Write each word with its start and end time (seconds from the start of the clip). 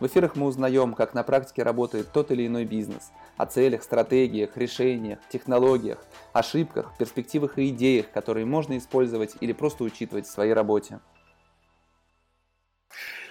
в 0.00 0.06
эфирах 0.06 0.36
мы 0.36 0.46
узнаем, 0.46 0.94
как 0.94 1.14
на 1.14 1.22
практике 1.22 1.62
работает 1.62 2.12
тот 2.12 2.30
или 2.30 2.46
иной 2.46 2.64
бизнес, 2.64 3.10
о 3.36 3.46
целях, 3.46 3.82
стратегиях, 3.82 4.56
решениях, 4.56 5.18
технологиях, 5.30 5.98
ошибках, 6.32 6.92
перспективах 6.98 7.58
и 7.58 7.68
идеях, 7.68 8.10
которые 8.10 8.46
можно 8.46 8.76
использовать 8.78 9.34
или 9.40 9.52
просто 9.52 9.84
учитывать 9.84 10.26
в 10.26 10.30
своей 10.30 10.52
работе. 10.52 11.00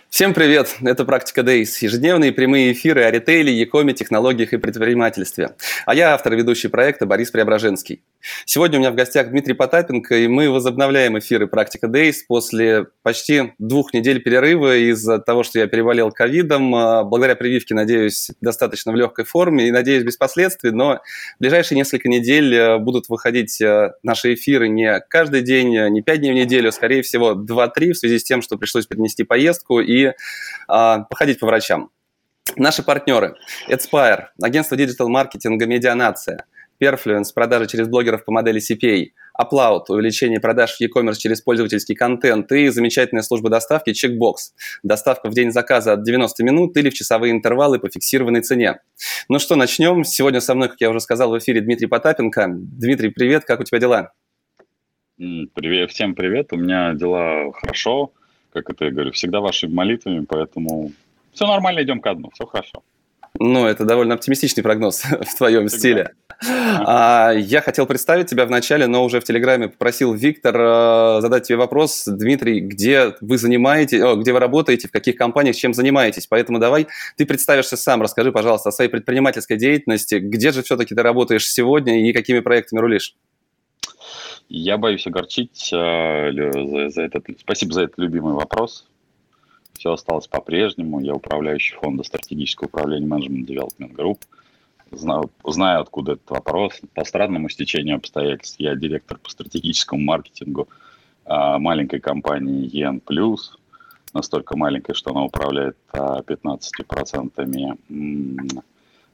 Всем 0.10 0.34
привет! 0.34 0.76
Это 0.82 1.05
«Практика 1.05 1.40
Days»– 1.40 1.70
ежедневные 1.80 2.34
прямые 2.34 2.74
эфиры 2.74 3.04
о 3.04 3.12
ритейле, 3.12 3.54
якоме, 3.54 3.94
технологиях 3.94 4.52
и 4.52 4.58
предпринимательстве. 4.58 5.55
А 5.86 5.96
я 5.96 6.14
автор 6.14 6.34
и 6.34 6.36
ведущий 6.36 6.68
проекта 6.68 7.05
Борис 7.05 7.32
Преображенский. 7.32 8.04
Сегодня 8.46 8.78
у 8.78 8.82
меня 8.82 8.92
в 8.92 8.96
гостях 8.96 9.30
Дмитрий 9.30 9.54
Потапенко, 9.54 10.16
и 10.16 10.28
мы 10.28 10.50
возобновляем 10.50 11.18
эфиры 11.18 11.48
«Практика 11.48 11.88
Days» 11.88 12.18
после 12.28 12.88
почти 13.04 13.54
двух 13.58 13.94
недель 13.94 14.22
перерыва 14.22 14.78
из-за 14.78 15.20
того, 15.20 15.44
что 15.44 15.60
я 15.60 15.68
переболел 15.68 16.12
ковидом. 16.12 16.74
А, 16.76 17.04
благодаря 17.04 17.36
прививке, 17.36 17.74
надеюсь, 17.74 18.32
достаточно 18.42 18.92
в 18.92 18.96
легкой 18.96 19.26
форме 19.26 19.68
и, 19.68 19.72
надеюсь, 19.72 20.04
без 20.04 20.18
последствий, 20.18 20.72
но 20.72 20.96
в 20.96 21.40
ближайшие 21.40 21.78
несколько 21.78 22.10
недель 22.10 22.58
а, 22.58 22.78
будут 22.78 23.10
выходить 23.10 23.62
а, 23.62 23.94
наши 24.04 24.34
эфиры 24.36 24.68
не 24.70 25.00
каждый 25.10 25.42
день, 25.42 25.90
не 25.90 26.02
пять 26.02 26.20
дней 26.20 26.32
в 26.32 26.36
неделю, 26.36 26.72
скорее 26.72 27.02
всего, 27.02 27.34
два-три 27.34 27.94
в 27.94 27.98
связи 27.98 28.20
с 28.20 28.24
тем, 28.24 28.41
что 28.41 28.58
пришлось 28.58 28.85
перенести 28.85 29.24
поездку 29.24 29.80
и 29.80 30.12
а, 30.68 31.00
походить 31.10 31.40
по 31.40 31.48
врачам. 31.48 31.90
Наши 32.56 32.84
партнеры. 32.84 33.35
Adspire, 33.70 34.26
агентство 34.41 34.76
диджитал-маркетинга 34.76 35.66
«Медианация», 35.66 36.46
Perfluence, 36.82 37.26
продажи 37.35 37.68
через 37.68 37.87
блогеров 37.87 38.26
по 38.26 38.32
модели 38.32 38.60
CPA, 38.60 39.07
Upload, 39.40 39.84
увеличение 39.90 40.40
продаж 40.40 40.77
в 40.77 40.82
e-commerce 40.82 41.18
через 41.18 41.41
пользовательский 41.41 41.96
контент 41.96 42.51
и 42.51 42.70
замечательная 42.70 43.21
служба 43.21 43.49
доставки 43.49 43.91
Checkbox, 43.91 44.54
доставка 44.84 45.29
в 45.29 45.34
день 45.34 45.51
заказа 45.51 45.93
от 45.93 46.04
90 46.04 46.43
минут 46.43 46.76
или 46.77 46.90
в 46.90 46.93
часовые 46.93 47.32
интервалы 47.32 47.79
по 47.79 47.90
фиксированной 47.90 48.41
цене. 48.41 48.79
Ну 49.29 49.40
что, 49.40 49.55
начнем. 49.55 50.04
Сегодня 50.04 50.41
со 50.41 50.55
мной, 50.55 50.70
как 50.70 50.82
я 50.82 50.90
уже 50.90 50.99
сказал, 51.01 51.32
в 51.32 51.38
эфире 51.38 51.62
Дмитрий 51.62 51.88
Потапенко. 51.88 52.48
Дмитрий, 52.49 53.10
привет, 53.10 53.45
как 53.45 53.60
у 53.60 53.63
тебя 53.63 53.79
дела? 53.79 54.13
Привет, 55.18 55.91
всем 55.91 56.16
привет, 56.16 56.51
у 56.51 56.57
меня 56.57 56.93
дела 56.93 57.51
хорошо 57.51 58.12
как 58.51 58.70
это 58.70 58.85
я 58.85 58.91
говорю, 58.91 59.12
всегда 59.12 59.40
вашими 59.40 59.73
молитвами, 59.73 60.26
поэтому 60.27 60.91
все 61.34 61.48
нормально, 61.48 61.84
идем 61.84 62.01
ко 62.01 62.13
дну, 62.13 62.29
все 62.34 62.45
хорошо. 62.45 62.84
Ну, 63.40 63.65
это 63.65 63.85
довольно 63.85 64.16
оптимистичный 64.16 64.63
прогноз 64.63 65.03
в 65.22 65.38
твоем 65.38 65.68
Всегда. 65.68 65.79
стиле. 65.79 66.12
А, 66.85 67.31
я 67.31 67.62
хотел 67.62 67.85
представить 67.85 68.28
тебя 68.28 68.46
вначале, 68.46 68.88
но 68.88 69.06
уже 69.06 69.19
в 69.19 69.23
Телеграме 69.23 69.69
попросил 69.69 70.13
Виктор 70.13 70.56
э, 70.57 71.22
задать 71.22 71.47
тебе 71.47 71.57
вопрос. 71.57 72.03
Дмитрий, 72.06 72.59
где 72.59 73.16
вы 73.22 73.38
занимаетесь, 73.38 74.01
о, 74.01 74.16
где 74.16 74.34
вы 74.34 74.40
работаете, 74.40 74.88
в 74.88 74.91
каких 74.91 75.16
компаниях, 75.16 75.56
чем 75.56 75.73
занимаетесь? 75.73 76.28
Поэтому 76.28 76.59
давай 76.59 76.88
ты 77.16 77.25
представишься 77.25 77.78
сам, 77.78 78.01
расскажи, 78.01 78.31
пожалуйста, 78.31 78.69
о 78.69 78.72
своей 78.72 78.90
предпринимательской 78.90 79.57
деятельности. 79.57 80.16
Где 80.16 80.51
же 80.51 80.63
все-таки 80.63 80.94
ты 80.95 81.01
работаешь 81.01 81.47
сегодня 81.50 82.09
и 82.09 82.13
какими 82.13 82.40
проектами 82.40 82.79
рулишь? 82.79 83.16
Я 84.50 84.78
боюсь 84.78 85.07
огорчить 85.07 85.72
э, 85.72 86.31
за, 86.34 86.90
за 86.90 87.01
этот. 87.03 87.25
Спасибо 87.40 87.73
за 87.73 87.84
этот 87.84 88.00
любимый 88.00 88.34
вопрос. 88.34 88.91
Все 89.81 89.94
осталось 89.94 90.28
по-прежнему. 90.28 91.00
Я 91.00 91.16
управляющий 91.16 91.73
фонда 91.73 92.03
стратегического 92.03 92.67
управления 92.67 93.07
менеджмент 93.07 93.50
Development 93.50 93.95
Group. 93.95 94.19
Знаю, 94.91 95.31
знаю, 95.44 95.81
откуда 95.81 96.11
этот 96.11 96.29
вопрос. 96.29 96.79
По 96.94 97.03
странному 97.03 97.50
стечению 97.50 97.95
обстоятельств 97.95 98.59
я 98.59 98.75
директор 98.75 99.17
по 99.17 99.31
стратегическому 99.31 100.03
маркетингу 100.03 100.67
э, 101.25 101.57
маленькой 101.57 102.00
компании 102.00 102.69
EN+, 102.72 103.01
настолько 104.13 104.56
маленькой, 104.56 104.94
что 104.94 105.09
она 105.09 105.23
управляет 105.23 105.78
15% 105.91 107.72
а, 107.89 108.61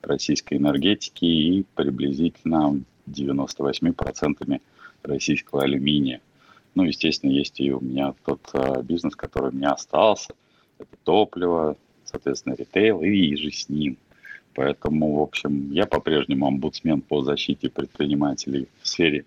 российской 0.01 0.55
энергетики 0.55 1.23
и 1.23 1.65
приблизительно 1.75 2.77
98% 3.07 4.59
российского 5.03 5.63
алюминия. 5.63 6.19
Ну, 6.75 6.83
естественно, 6.83 7.31
есть 7.31 7.57
и 7.61 7.71
у 7.71 7.79
меня 7.79 8.13
тот 8.25 8.41
э, 8.51 8.81
бизнес, 8.81 9.15
который 9.15 9.51
у 9.51 9.55
меня 9.55 9.71
остался. 9.71 10.33
Это 10.79 10.97
топливо, 11.03 11.75
соответственно, 12.05 12.55
ритейл 12.55 13.01
и 13.01 13.35
же 13.35 13.51
с 13.51 13.69
ним. 13.69 13.97
Поэтому, 14.53 15.19
в 15.19 15.21
общем, 15.21 15.71
я 15.71 15.85
по-прежнему 15.85 16.47
омбудсмен 16.47 17.01
по 17.01 17.21
защите 17.21 17.69
предпринимателей 17.69 18.67
в 18.81 18.87
сфере 18.87 19.25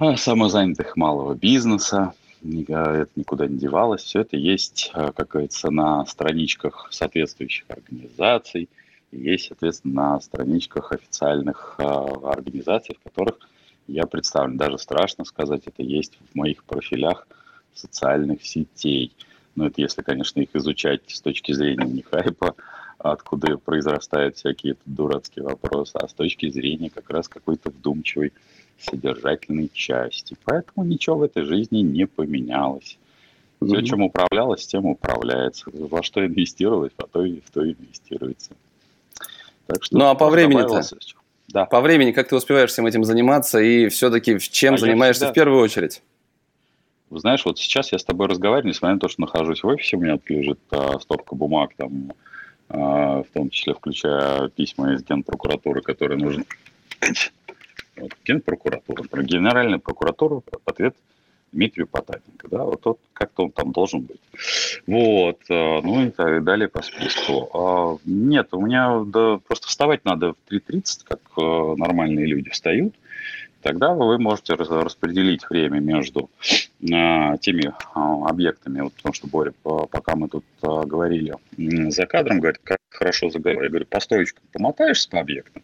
э, 0.00 0.16
самозанятых 0.16 0.96
малого 0.96 1.34
бизнеса. 1.34 2.14
Это 2.42 3.08
никуда 3.16 3.46
не 3.46 3.58
девалось. 3.58 4.02
Все 4.02 4.20
это 4.20 4.36
есть, 4.36 4.90
э, 4.94 5.12
как 5.14 5.28
говорится, 5.28 5.70
на 5.70 6.06
страничках 6.06 6.88
соответствующих 6.90 7.64
организаций. 7.68 8.68
Есть, 9.12 9.48
соответственно, 9.48 9.94
на 9.94 10.20
страничках 10.20 10.92
официальных 10.92 11.74
э, 11.78 11.82
организаций, 11.82 12.96
в 12.98 13.04
которых 13.04 13.38
я 13.86 14.06
представлен. 14.06 14.56
Даже 14.56 14.78
страшно 14.78 15.24
сказать, 15.24 15.62
это 15.66 15.82
есть 15.82 16.18
в 16.30 16.34
моих 16.34 16.64
профилях 16.64 17.26
социальных 17.74 18.44
сетей. 18.44 19.12
Но 19.58 19.66
это 19.66 19.82
если, 19.82 20.02
конечно, 20.02 20.40
их 20.40 20.50
изучать 20.54 21.00
с 21.08 21.20
точки 21.20 21.50
зрения 21.50 21.84
не 21.84 22.02
хайпа, 22.02 22.54
откуда 22.96 23.58
произрастают 23.58 24.36
всякие 24.36 24.76
дурацкие 24.86 25.44
вопросы, 25.44 25.96
а 25.96 26.06
с 26.06 26.12
точки 26.12 26.48
зрения 26.48 26.90
как 26.90 27.10
раз 27.10 27.26
какой-то 27.26 27.70
вдумчивой 27.70 28.32
содержательной 28.80 29.68
части. 29.74 30.36
Поэтому 30.44 30.86
ничего 30.86 31.16
в 31.16 31.22
этой 31.24 31.42
жизни 31.42 31.78
не 31.78 32.06
поменялось. 32.06 32.98
Все, 33.60 33.82
чем 33.82 34.02
управлялось, 34.02 34.64
тем 34.64 34.86
управляется. 34.86 35.64
Во 35.72 36.04
что 36.04 36.24
инвестировалось, 36.24 36.92
во 36.96 37.08
то 37.08 37.24
и 37.24 37.40
в 37.40 37.50
то 37.50 37.68
инвестируется. 37.68 38.52
Так 39.66 39.82
что 39.82 39.98
ну 39.98 40.04
а 40.04 40.14
по 40.14 40.30
времени-то? 40.30 40.82
Да. 41.48 41.64
По 41.64 41.80
времени, 41.80 42.12
как 42.12 42.28
ты 42.28 42.36
успеваешь 42.36 42.70
всем 42.70 42.86
этим 42.86 43.02
заниматься 43.02 43.58
и 43.58 43.88
все-таки 43.88 44.38
чем 44.38 44.74
а 44.74 44.78
занимаешься 44.78 45.24
всегда... 45.24 45.32
в 45.32 45.34
первую 45.34 45.60
очередь? 45.60 46.00
Знаешь, 47.10 47.44
вот 47.44 47.58
сейчас 47.58 47.92
я 47.92 47.98
с 47.98 48.04
тобой 48.04 48.26
разговариваю, 48.26 48.70
несмотря 48.70 48.94
на 48.94 49.00
то, 49.00 49.08
что 49.08 49.22
нахожусь 49.22 49.62
в 49.62 49.66
офисе, 49.66 49.96
у 49.96 50.00
меня 50.00 50.18
лежит 50.28 50.60
а, 50.70 50.98
стопка 51.00 51.34
бумаг, 51.34 51.72
там, 51.76 52.12
а, 52.68 53.22
в 53.22 53.26
том 53.32 53.50
числе 53.50 53.74
включая 53.74 54.48
письма 54.48 54.92
из 54.92 55.02
Генпрокуратуры, 55.04 55.80
которые 55.80 56.18
нужны. 56.18 56.44
Вот, 57.96 58.12
Генпрокуратура, 58.24 59.22
Генеральная 59.22 59.78
прокуратура, 59.78 60.42
ответ 60.66 60.94
Дмитрию 61.52 61.86
Потапенко, 61.86 62.48
да, 62.48 62.64
вот 62.64 62.82
тот, 62.82 62.98
как-то 63.14 63.44
он 63.44 63.52
там 63.52 63.72
должен 63.72 64.02
быть. 64.02 64.20
Вот, 64.86 65.38
э, 65.48 65.80
ну 65.82 66.04
и 66.04 66.10
так 66.10 66.44
далее 66.44 66.68
по 66.68 66.82
списку. 66.82 67.48
А, 67.54 67.98
нет, 68.04 68.48
у 68.52 68.60
меня 68.60 69.02
да, 69.06 69.38
просто 69.46 69.68
вставать 69.68 70.04
надо 70.04 70.34
в 70.34 70.52
3.30, 70.52 71.04
как 71.04 71.20
э, 71.38 71.74
нормальные 71.76 72.26
люди 72.26 72.50
встают. 72.50 72.94
Тогда 73.62 73.94
вы 73.94 74.18
можете 74.18 74.54
распределить 74.54 75.48
время 75.48 75.80
между 75.80 76.30
теми 76.80 77.72
а, 77.94 78.28
объектами, 78.28 78.80
вот 78.80 78.92
потому 78.94 79.12
что 79.12 79.26
Боря, 79.26 79.52
пока 79.62 80.14
мы 80.14 80.28
тут 80.28 80.44
а, 80.62 80.84
говорили 80.86 81.34
за 81.90 82.06
кадром, 82.06 82.38
говорит, 82.38 82.60
как 82.62 82.78
хорошо 82.90 83.30
заговорил. 83.30 83.62
Я 83.62 83.68
говорю, 83.68 83.86
по 83.86 83.98
стоечкам 83.98 84.44
помотаешься 84.52 85.10
по 85.10 85.18
объектам, 85.18 85.62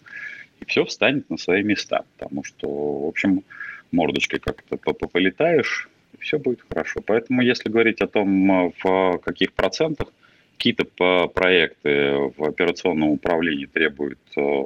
и 0.60 0.64
все 0.64 0.84
встанет 0.84 1.30
на 1.30 1.36
свои 1.36 1.62
места, 1.62 2.04
потому 2.18 2.42
что, 2.42 2.68
в 2.68 3.06
общем, 3.06 3.44
мордочкой 3.92 4.40
как-то 4.40 4.76
полетаешь, 4.76 5.88
и 6.14 6.20
все 6.20 6.38
будет 6.38 6.64
хорошо. 6.68 7.00
Поэтому 7.00 7.42
если 7.42 7.68
говорить 7.68 8.00
о 8.00 8.08
том, 8.08 8.50
э, 8.50 8.72
в 8.82 9.18
каких 9.18 9.52
процентах 9.52 10.08
какие-то 10.56 10.84
проекты 11.28 12.32
в 12.36 12.44
операционном 12.44 13.10
управлении 13.10 13.66
требуют 13.66 14.20
э, 14.36 14.62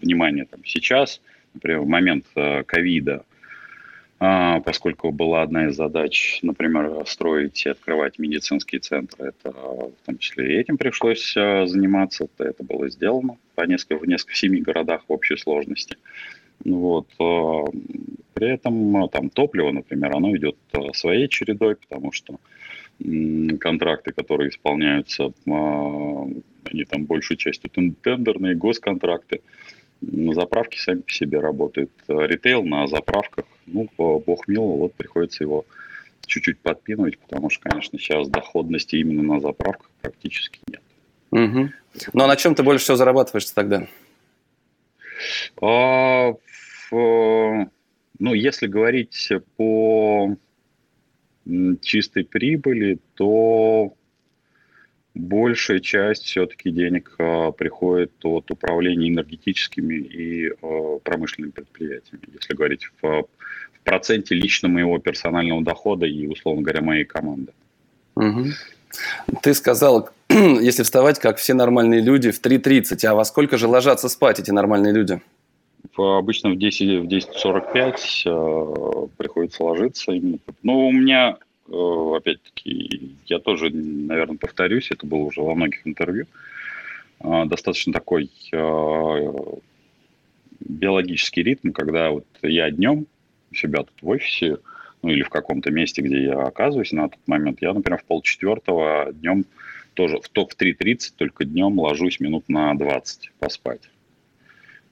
внимания 0.00 0.46
там, 0.50 0.64
сейчас, 0.64 1.20
например, 1.52 1.80
в 1.80 1.88
момент 1.88 2.26
э, 2.36 2.62
ковида, 2.64 3.24
поскольку 4.64 5.10
была 5.10 5.42
одна 5.42 5.66
из 5.66 5.76
задач, 5.76 6.38
например, 6.42 7.04
строить 7.06 7.64
и 7.66 7.70
открывать 7.70 8.18
медицинские 8.18 8.80
центры, 8.80 9.28
это 9.28 9.50
в 9.50 10.06
том 10.06 10.18
числе 10.18 10.54
и 10.54 10.60
этим 10.60 10.76
пришлось 10.76 11.32
заниматься, 11.34 12.28
это 12.38 12.62
было 12.62 12.88
сделано 12.88 13.36
по 13.54 13.62
несколько, 13.62 13.98
в 13.98 14.06
несколько 14.06 14.34
семи 14.34 14.60
городах 14.60 15.02
в 15.08 15.12
общей 15.12 15.36
сложности. 15.36 15.96
Вот. 16.64 17.08
А, 17.18 17.64
при 18.34 18.52
этом 18.52 18.96
а, 18.96 19.08
там 19.08 19.30
топливо, 19.30 19.70
например, 19.70 20.16
оно 20.16 20.36
идет 20.36 20.56
а, 20.72 20.92
своей 20.92 21.28
чередой, 21.28 21.76
потому 21.76 22.12
что 22.12 22.38
контракты, 23.58 24.12
которые 24.12 24.50
исполняются, 24.50 25.32
они 25.46 26.84
там 26.88 27.06
большей 27.06 27.36
частью 27.36 27.68
тендерные, 27.70 28.54
госконтракты. 28.54 29.40
На 30.10 30.34
заправке 30.34 30.78
сами 30.78 31.00
по 31.00 31.12
себе 31.12 31.40
работают. 31.40 31.90
Ритейл 32.08 32.64
на 32.64 32.86
заправках, 32.86 33.44
ну, 33.66 33.88
бог 33.96 34.48
мил, 34.48 34.62
вот 34.62 34.94
приходится 34.94 35.44
его 35.44 35.64
чуть-чуть 36.26 36.60
подпинывать, 36.60 37.18
потому 37.18 37.50
что, 37.50 37.68
конечно, 37.68 37.98
сейчас 37.98 38.28
доходности 38.28 38.96
именно 38.96 39.22
на 39.34 39.40
заправках 39.40 39.90
практически 40.00 40.60
нет. 40.68 40.80
Угу. 41.30 41.70
Ну 42.12 42.24
а 42.24 42.26
на 42.26 42.36
чем 42.36 42.54
ты 42.54 42.62
больше 42.62 42.84
всего 42.84 42.96
зарабатываешь 42.96 43.50
тогда? 43.50 43.86
А, 45.60 46.32
в, 46.90 47.70
ну, 48.18 48.34
если 48.34 48.66
говорить 48.66 49.32
по 49.56 50.36
чистой 51.82 52.24
прибыли, 52.24 52.98
то 53.14 53.94
большая 55.14 55.80
часть 55.80 56.24
все-таки 56.24 56.70
денег 56.70 57.14
а, 57.18 57.52
приходит 57.52 58.12
от 58.24 58.50
управления 58.50 59.08
энергетическими 59.08 59.94
и 59.94 60.50
а, 60.50 60.98
промышленными 61.02 61.52
предприятиями. 61.52 62.22
Если 62.32 62.54
говорить 62.54 62.88
в, 63.00 63.02
в 63.02 63.80
проценте 63.84 64.34
лично 64.34 64.68
моего 64.68 64.98
персонального 64.98 65.62
дохода 65.62 66.06
и, 66.06 66.26
условно 66.26 66.62
говоря, 66.62 66.82
моей 66.82 67.04
команды. 67.04 67.52
Угу. 68.16 68.44
Ты 69.42 69.54
сказал, 69.54 70.10
если 70.28 70.82
вставать, 70.82 71.18
как 71.18 71.38
все 71.38 71.54
нормальные 71.54 72.00
люди, 72.00 72.30
в 72.30 72.40
3.30, 72.40 73.04
а 73.06 73.14
во 73.14 73.24
сколько 73.24 73.56
же 73.56 73.68
ложатся 73.68 74.08
спать 74.08 74.40
эти 74.40 74.50
нормальные 74.50 74.92
люди? 74.92 75.20
Обычно 75.96 76.50
в 76.50 76.58
10, 76.58 77.04
в 77.04 77.08
10.45 77.08 77.94
э, 78.26 79.08
приходится 79.16 79.62
ложиться. 79.62 80.12
Ну, 80.62 80.88
у 80.88 80.92
меня, 80.92 81.36
э, 81.40 81.43
опять-таки, 81.68 83.16
я 83.26 83.38
тоже, 83.38 83.70
наверное, 83.70 84.36
повторюсь, 84.36 84.90
это 84.90 85.06
было 85.06 85.24
уже 85.24 85.40
во 85.40 85.54
многих 85.54 85.86
интервью, 85.86 86.26
э, 87.20 87.44
достаточно 87.46 87.92
такой 87.92 88.30
э, 88.52 89.32
биологический 90.60 91.42
ритм, 91.42 91.72
когда 91.72 92.10
вот 92.10 92.26
я 92.42 92.70
днем 92.70 93.06
у 93.50 93.54
себя 93.54 93.80
тут 93.80 93.94
в 94.02 94.08
офисе, 94.08 94.58
ну 95.02 95.10
или 95.10 95.22
в 95.22 95.28
каком-то 95.28 95.70
месте, 95.70 96.02
где 96.02 96.24
я 96.24 96.42
оказываюсь 96.42 96.92
на 96.92 97.08
тот 97.08 97.20
момент, 97.26 97.58
я, 97.60 97.72
например, 97.72 98.00
в 98.00 98.04
полчетвертого 98.04 99.12
днем 99.12 99.44
тоже 99.94 100.18
в 100.20 100.28
топ 100.28 100.52
в 100.52 100.56
3.30, 100.56 101.12
только 101.16 101.44
днем 101.44 101.78
ложусь 101.78 102.20
минут 102.20 102.48
на 102.48 102.74
20 102.74 103.32
поспать. 103.38 103.82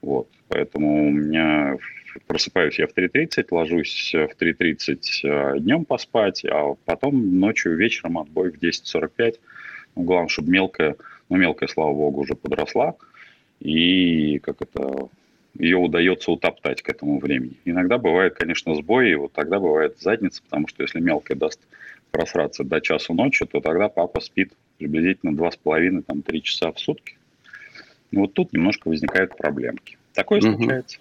Вот, 0.01 0.29
поэтому 0.49 1.09
у 1.09 1.11
меня 1.11 1.77
просыпаюсь 2.27 2.79
я 2.79 2.87
в 2.87 2.95
3.30, 2.95 3.47
ложусь 3.51 4.13
в 4.13 4.43
3.30 4.43 4.99
э, 5.25 5.59
днем 5.61 5.85
поспать, 5.85 6.45
а 6.45 6.75
потом 6.85 7.39
ночью, 7.39 7.77
вечером 7.77 8.19
отбой 8.19 8.51
в 8.51 8.59
10.45. 8.59 9.37
Ну, 9.97 10.03
главное, 10.03 10.29
чтобы 10.29 10.51
мелкая, 10.51 10.97
ну, 11.29 11.37
мелкая, 11.37 11.69
слава 11.69 11.93
богу, 11.93 12.23
уже 12.23 12.35
подросла, 12.35 12.97
и 13.61 14.39
как 14.39 14.63
это, 14.63 15.09
ее 15.59 15.77
удается 15.77 16.31
утоптать 16.31 16.83
к 16.83 16.89
этому 16.89 17.19
времени. 17.19 17.57
Иногда 17.65 17.99
бывает, 17.99 18.35
конечно, 18.35 18.75
сбои, 18.75 19.13
и 19.13 19.17
вот 19.17 19.33
тогда 19.33 19.59
бывает 19.59 20.01
задница, 20.01 20.43
потому 20.43 20.69
что 20.69 20.83
если 20.83 21.01
мелкая 21.01 21.37
даст 21.37 21.61
просраться 22.11 22.65
до 22.65 22.81
часу 22.81 23.15
ночи, 23.15 23.45
то 23.47 23.61
тогда 23.61 23.89
папа 23.89 24.21
спит 24.21 24.53
приблизительно 24.79 25.31
2,5-3 25.31 26.41
часа 26.41 26.73
в 26.73 26.79
сутки. 26.79 27.17
Ну, 28.11 28.23
вот 28.23 28.35
тут 28.35 28.53
немножко 28.53 28.89
возникают 28.89 29.37
проблемки. 29.37 29.97
Такое 30.13 30.41
угу. 30.41 30.57
случается. 30.59 30.99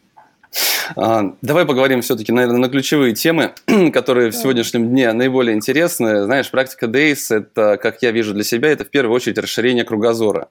А, 0.95 1.35
давай 1.41 1.65
поговорим 1.65 2.01
все-таки, 2.01 2.31
наверное, 2.31 2.59
на 2.59 2.69
ключевые 2.69 3.13
темы, 3.13 3.53
которые 3.93 4.31
в 4.31 4.35
сегодняшнем 4.35 4.89
дне 4.89 5.11
наиболее 5.13 5.55
интересны. 5.55 6.23
Знаешь, 6.23 6.49
практика 6.51 6.85
Days– 6.87 7.27
это, 7.29 7.77
как 7.77 8.01
я 8.01 8.11
вижу 8.11 8.33
для 8.33 8.43
себя, 8.43 8.69
это 8.69 8.85
в 8.85 8.89
первую 8.89 9.15
очередь 9.15 9.37
расширение 9.37 9.83
кругозора. 9.83 10.49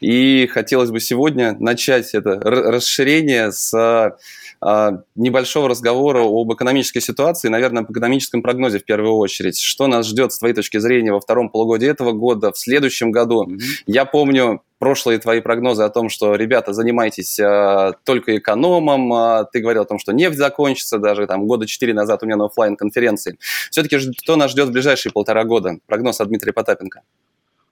И 0.00 0.46
хотелось 0.52 0.90
бы 0.90 1.00
сегодня 1.00 1.56
начать 1.58 2.14
это 2.14 2.40
расширение 2.40 3.52
с 3.52 4.16
а, 4.64 5.02
небольшого 5.16 5.68
разговора 5.68 6.22
об 6.22 6.52
экономической 6.52 7.00
ситуации, 7.00 7.48
наверное, 7.48 7.82
об 7.82 7.90
экономическом 7.90 8.42
прогнозе 8.42 8.78
в 8.78 8.84
первую 8.84 9.16
очередь. 9.16 9.58
Что 9.58 9.88
нас 9.88 10.06
ждет 10.06 10.32
с 10.32 10.38
твоей 10.38 10.54
точки 10.54 10.78
зрения 10.78 11.12
во 11.12 11.20
втором 11.20 11.48
полугодии 11.50 11.88
этого 11.88 12.12
года, 12.12 12.52
в 12.52 12.58
следующем 12.58 13.10
году? 13.10 13.44
Mm-hmm. 13.44 13.58
Я 13.86 14.04
помню 14.04 14.62
прошлые 14.78 15.18
твои 15.18 15.40
прогнозы 15.40 15.82
о 15.82 15.88
том, 15.88 16.08
что, 16.08 16.36
ребята, 16.36 16.72
занимайтесь 16.72 17.40
а, 17.40 17.92
только 18.04 18.36
экономом, 18.36 19.12
а, 19.12 19.44
ты 19.44 19.60
говорил 19.72 19.82
о 19.82 19.86
том, 19.86 19.98
что 19.98 20.12
нефть 20.12 20.36
закончится, 20.36 20.98
даже 20.98 21.26
там 21.26 21.46
года 21.46 21.66
четыре 21.66 21.94
назад 21.94 22.22
у 22.22 22.26
меня 22.26 22.36
на 22.36 22.46
офлайн 22.46 22.76
конференции 22.76 23.38
Все-таки 23.70 23.98
что 23.98 24.36
нас 24.36 24.50
ждет 24.50 24.68
в 24.68 24.72
ближайшие 24.72 25.12
полтора 25.12 25.44
года? 25.44 25.78
Прогноз 25.86 26.20
от 26.20 26.28
Дмитрия 26.28 26.52
Потапенко. 26.52 27.02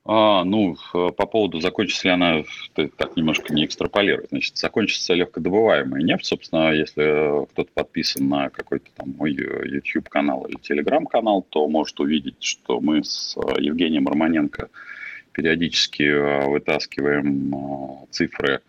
А, 0.06 0.44
ну, 0.44 0.76
по 0.93 1.26
поводу, 1.26 1.61
закончится 1.61 2.08
ли 2.08 2.14
она, 2.14 2.43
так 2.75 3.17
немножко 3.17 3.52
не 3.52 3.67
экстраполирует. 3.67 4.31
Значит, 4.31 4.56
закончится 4.56 5.12
легкодобываемая 5.14 6.02
нефть. 6.02 6.26
Собственно, 6.26 6.73
если 6.73 7.47
кто-то 7.50 7.70
подписан 7.75 8.29
на 8.29 8.49
какой-то 8.49 8.87
там 8.97 9.14
мой 9.19 9.32
YouTube-канал 9.32 10.47
или 10.47 10.58
Telegram-канал, 10.58 11.47
то 11.49 11.69
может 11.69 12.00
увидеть, 12.00 12.43
что 12.43 12.81
мы 12.81 13.05
с 13.05 13.37
э, 13.37 13.61
Евгением 13.61 14.08
Романенко 14.08 14.70
периодически 15.32 16.02
э, 16.02 16.49
вытаскиваем 16.49 17.55
э, 17.55 18.06
цифры, 18.11 18.62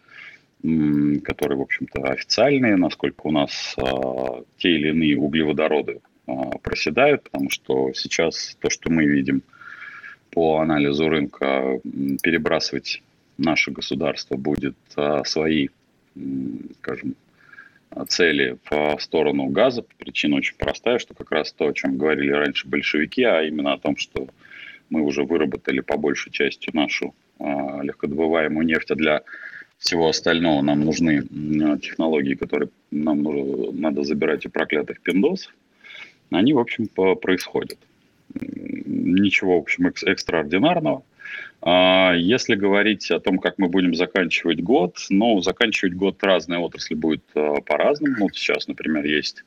которые, 1.23 1.57
в 1.57 1.61
общем-то, 1.61 2.03
официальные, 2.03 2.75
насколько 2.75 3.21
у 3.23 3.31
нас 3.31 3.75
те 4.57 4.69
или 4.69 4.89
иные 4.89 5.17
углеводороды 5.17 6.01
проседают, 6.61 7.23
потому 7.23 7.49
что 7.49 7.93
сейчас 7.93 8.55
то, 8.61 8.69
что 8.69 8.91
мы 8.91 9.05
видим– 9.05 9.41
по 10.31 10.59
анализу 10.59 11.09
рынка 11.09 11.79
перебрасывать 12.23 13.03
наше 13.37 13.71
государство 13.71 14.37
будет 14.37 14.75
а, 14.95 15.23
свои, 15.25 15.67
скажем, 16.79 17.15
цели 18.07 18.57
в 18.69 18.97
сторону 18.99 19.47
газа. 19.47 19.83
Причина 19.97 20.37
очень 20.37 20.55
простая, 20.55 20.99
что 20.99 21.13
как 21.13 21.31
раз 21.31 21.51
то, 21.51 21.67
о 21.67 21.73
чем 21.73 21.97
говорили 21.97 22.31
раньше 22.31 22.67
большевики, 22.67 23.23
а 23.23 23.43
именно 23.43 23.73
о 23.73 23.77
том, 23.77 23.97
что 23.97 24.27
мы 24.89 25.01
уже 25.01 25.23
выработали 25.23 25.81
по 25.81 25.97
большей 25.97 26.31
части 26.31 26.69
нашу 26.73 27.13
а, 27.39 27.81
легкодобываемую 27.83 28.65
нефть, 28.65 28.91
а 28.91 28.95
для 28.95 29.21
всего 29.81 30.09
остального 30.09 30.61
нам 30.61 30.81
нужны 30.81 31.23
технологии, 31.79 32.35
которые 32.35 32.69
нам 32.91 33.23
нужно, 33.23 33.71
надо 33.71 34.03
забирать 34.03 34.45
у 34.45 34.49
проклятых 34.49 35.01
пиндосов, 35.01 35.51
они, 36.29 36.53
в 36.53 36.59
общем, 36.59 36.87
происходят 36.87 37.79
ничего, 38.33 39.57
в 39.57 39.63
общем, 39.63 39.87
экстраординарного. 39.87 41.03
А, 41.61 42.13
если 42.15 42.55
говорить 42.55 43.09
о 43.09 43.19
том, 43.19 43.39
как 43.39 43.57
мы 43.57 43.67
будем 43.69 43.95
заканчивать 43.95 44.61
год, 44.61 44.97
ну, 45.09 45.41
заканчивать 45.41 45.95
год 45.95 46.23
разные 46.23 46.59
отрасли 46.59 46.93
будет 46.93 47.23
а, 47.35 47.59
по-разному. 47.61 48.15
Вот 48.19 48.35
сейчас, 48.35 48.67
например, 48.67 49.03
есть 49.05 49.43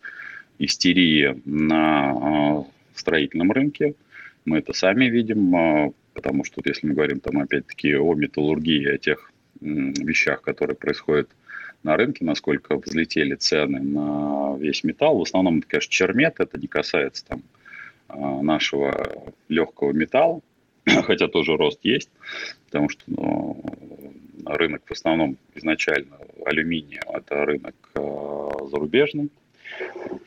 истерия 0.59 1.39
на 1.45 2.11
а, 2.11 2.65
строительном 2.95 3.53
рынке. 3.53 3.95
Мы 4.45 4.59
это 4.59 4.73
сами 4.73 5.07
видим, 5.07 5.95
потому 6.13 6.45
что 6.45 6.61
если 6.65 6.87
мы 6.87 6.95
говорим 6.95 7.21
там 7.21 7.39
опять-таки 7.39 7.97
о 7.97 8.13
металлургии, 8.15 8.87
о 8.89 8.99
тех 8.99 9.33
вещах, 9.65 10.43
которые 10.43 10.77
происходят 10.77 11.29
на 11.83 11.97
рынке, 11.97 12.25
насколько 12.25 12.77
взлетели 12.77 13.35
цены 13.35 13.81
на 13.81 14.57
весь 14.59 14.85
металл. 14.85 15.19
В 15.19 15.23
основном 15.23 15.59
это, 15.59 15.69
конечно, 15.69 15.91
чермет, 15.91 16.37
это 16.39 16.59
не 16.59 16.67
касается 16.67 17.25
там 17.27 17.43
а, 18.09 18.43
нашего 18.43 19.33
легкого 19.49 19.93
металла, 19.93 20.41
хотя 20.87 21.29
тоже 21.29 21.57
рост 21.57 21.81
есть, 21.83 22.11
потому 22.67 22.89
что 22.89 23.03
ну, 23.07 23.63
рынок 24.47 24.83
в 24.87 24.93
основном 24.93 25.37
изначально 25.55 26.19
алюминия– 26.45 27.03
это 27.13 27.45
рынок 27.45 27.75
э, 27.95 28.49
зарубежный. 28.71 29.31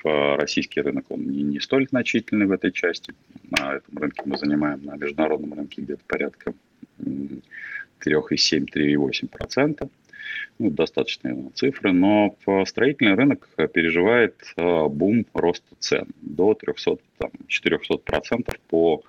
Российский 0.03 0.81
рынок 0.81 1.05
он 1.09 1.27
не, 1.29 1.43
не 1.43 1.59
столь 1.59 1.87
значительный 1.87 2.47
в 2.47 2.51
этой 2.51 2.71
части. 2.71 3.13
На 3.57 3.75
этом 3.75 3.97
рынке 3.97 4.23
мы 4.25 4.37
занимаем 4.37 4.83
на 4.83 4.95
международном 4.95 5.53
рынке 5.53 5.81
где-то 5.81 6.01
порядка 6.07 6.53
3,7-3,8% 8.05 9.89
ну, 10.59 10.71
достаточные 10.71 11.51
цифры, 11.53 11.91
но 11.91 12.35
строительный 12.65 13.13
рынок 13.13 13.47
переживает 13.73 14.35
а, 14.55 14.87
бум 14.87 15.25
роста 15.33 15.75
цен 15.79 16.07
до 16.21 16.53
300, 16.55 16.97
там, 17.17 17.31
400% 17.47 18.55
по 18.67 19.03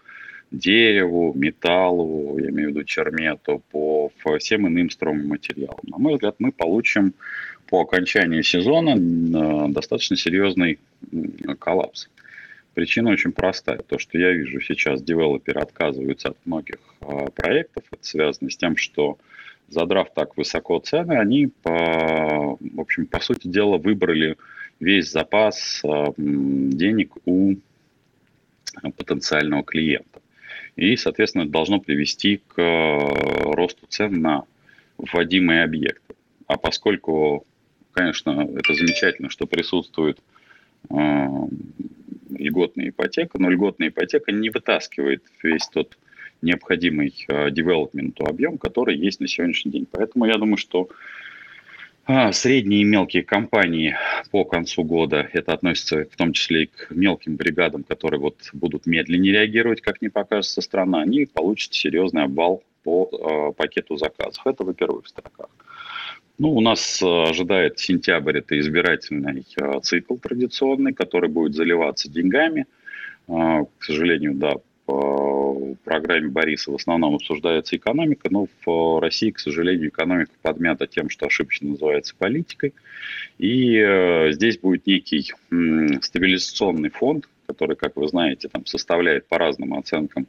дереву, 0.50 1.32
металлу, 1.34 2.38
я 2.38 2.50
имею 2.50 2.68
в 2.68 2.70
виду 2.72 2.84
чермету, 2.84 3.62
по 3.70 4.10
всем 4.38 4.68
иным 4.68 4.90
стройматериалам. 4.90 5.80
На 5.84 5.98
мой 5.98 6.14
взгляд, 6.14 6.36
мы 6.38 6.52
получим 6.52 7.14
по 7.68 7.82
окончании 7.82 8.42
сезона 8.42 8.92
а, 8.92 9.68
достаточно 9.68 10.16
серьезный 10.16 10.78
коллапс. 11.58 12.08
Причина 12.78 13.10
очень 13.10 13.32
простая. 13.32 13.78
То, 13.78 13.98
что 13.98 14.18
я 14.18 14.30
вижу 14.30 14.60
сейчас, 14.60 15.02
девелоперы 15.02 15.60
отказываются 15.60 16.28
от 16.28 16.36
многих 16.44 16.76
а, 17.00 17.28
проектов. 17.28 17.82
Это 17.90 18.06
связано 18.06 18.50
с 18.50 18.56
тем, 18.56 18.76
что 18.76 19.18
задрав 19.68 20.14
так 20.14 20.36
высоко 20.36 20.78
цены, 20.78 21.14
они, 21.14 21.48
по, 21.48 22.56
в 22.60 22.80
общем, 22.80 23.06
по 23.06 23.18
сути 23.18 23.48
дела, 23.48 23.78
выбрали 23.78 24.36
весь 24.78 25.10
запас 25.10 25.82
а, 25.84 26.12
денег 26.16 27.14
у 27.24 27.56
потенциального 28.96 29.64
клиента. 29.64 30.22
И, 30.76 30.96
соответственно, 30.96 31.42
это 31.42 31.50
должно 31.50 31.80
привести 31.80 32.42
к 32.46 32.54
а, 32.58 33.54
росту 33.56 33.86
цен 33.88 34.20
на 34.20 34.44
вводимые 34.98 35.64
объекты. 35.64 36.14
А 36.46 36.56
поскольку 36.56 37.44
конечно, 37.90 38.48
это 38.56 38.72
замечательно, 38.72 39.30
что 39.30 39.48
присутствует 39.48 40.20
льготная 42.30 42.90
ипотека, 42.90 43.38
но 43.38 43.50
льготная 43.50 43.88
ипотека 43.88 44.32
не 44.32 44.50
вытаскивает 44.50 45.22
весь 45.42 45.66
тот 45.68 45.98
необходимый 46.40 47.12
девелопменту 47.28 48.24
объем, 48.24 48.58
который 48.58 48.96
есть 48.96 49.20
на 49.20 49.26
сегодняшний 49.26 49.72
день. 49.72 49.86
Поэтому 49.90 50.24
я 50.24 50.36
думаю, 50.36 50.56
что 50.56 50.88
а, 52.10 52.32
средние 52.32 52.80
и 52.80 52.84
мелкие 52.84 53.22
компании 53.22 53.94
по 54.30 54.42
концу 54.46 54.82
года, 54.82 55.28
это 55.34 55.52
относится 55.52 56.06
в 56.06 56.16
том 56.16 56.32
числе 56.32 56.62
и 56.62 56.66
к 56.66 56.90
мелким 56.90 57.36
бригадам, 57.36 57.82
которые 57.82 58.18
вот 58.18 58.48
будут 58.54 58.86
медленнее 58.86 59.34
реагировать, 59.34 59.82
как 59.82 60.00
не 60.00 60.08
покажется 60.08 60.62
страна, 60.62 61.02
они 61.02 61.26
получат 61.26 61.74
серьезный 61.74 62.22
обвал 62.22 62.62
по 62.82 63.10
э, 63.12 63.52
пакету 63.52 63.98
заказов. 63.98 64.46
Это 64.46 64.64
во 64.64 64.72
первых 64.72 65.06
строках. 65.06 65.50
Ну, 66.38 66.52
у 66.52 66.60
нас 66.60 67.02
ожидает 67.02 67.80
сентябрь, 67.80 68.38
это 68.38 68.58
избирательный 68.60 69.44
э, 69.60 69.80
цикл 69.82 70.16
традиционный, 70.16 70.94
который 70.94 71.28
будет 71.28 71.54
заливаться 71.54 72.08
деньгами. 72.08 72.66
Э, 73.26 73.64
к 73.76 73.84
сожалению, 73.84 74.34
да, 74.34 74.54
по 74.86 75.74
программе 75.84 76.28
Бориса 76.28 76.70
в 76.70 76.76
основном 76.76 77.16
обсуждается 77.16 77.76
экономика, 77.76 78.28
но 78.30 78.46
в 78.64 79.00
России, 79.00 79.32
к 79.32 79.40
сожалению, 79.40 79.88
экономика 79.88 80.30
подмята 80.40 80.86
тем, 80.86 81.10
что 81.10 81.26
ошибочно 81.26 81.70
называется 81.70 82.14
политикой. 82.16 82.72
И 83.38 83.76
э, 83.76 84.30
здесь 84.30 84.58
будет 84.58 84.86
некий 84.86 85.32
стабилизационный 86.02 86.90
фонд, 86.90 87.28
который, 87.48 87.74
как 87.74 87.96
вы 87.96 88.06
знаете, 88.06 88.48
там 88.48 88.64
составляет 88.64 89.26
по 89.26 89.38
разным 89.38 89.74
оценкам 89.74 90.28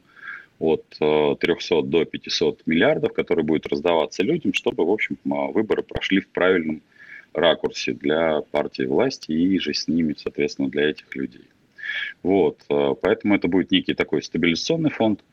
от 0.60 0.84
300 0.90 1.74
э, 1.74 1.82
до 1.82 2.04
500 2.04 2.66
миллиардов, 2.66 3.12
который 3.14 3.42
будет 3.42 3.66
раздаваться 3.66 4.22
людям, 4.22 4.52
чтобы, 4.52 4.84
в 4.84 4.90
общем, 4.90 5.16
выборы 5.24 5.82
прошли 5.82 6.20
в 6.20 6.28
правильном 6.28 6.82
ракурсе 7.32 7.92
для 7.92 8.42
партии 8.42 8.82
власти 8.82 9.32
и 9.32 9.58
же 9.58 9.72
с 9.72 9.88
ними, 9.88 10.14
соответственно, 10.16 10.68
для 10.68 10.90
этих 10.90 11.16
людей. 11.16 11.48
Вот, 12.22 12.58
э, 12.68 12.94
поэтому 13.00 13.34
это 13.34 13.48
будет 13.48 13.70
некий 13.70 13.94
такой 13.94 14.22
стабилизационный 14.22 14.90
фонд. 14.90 15.24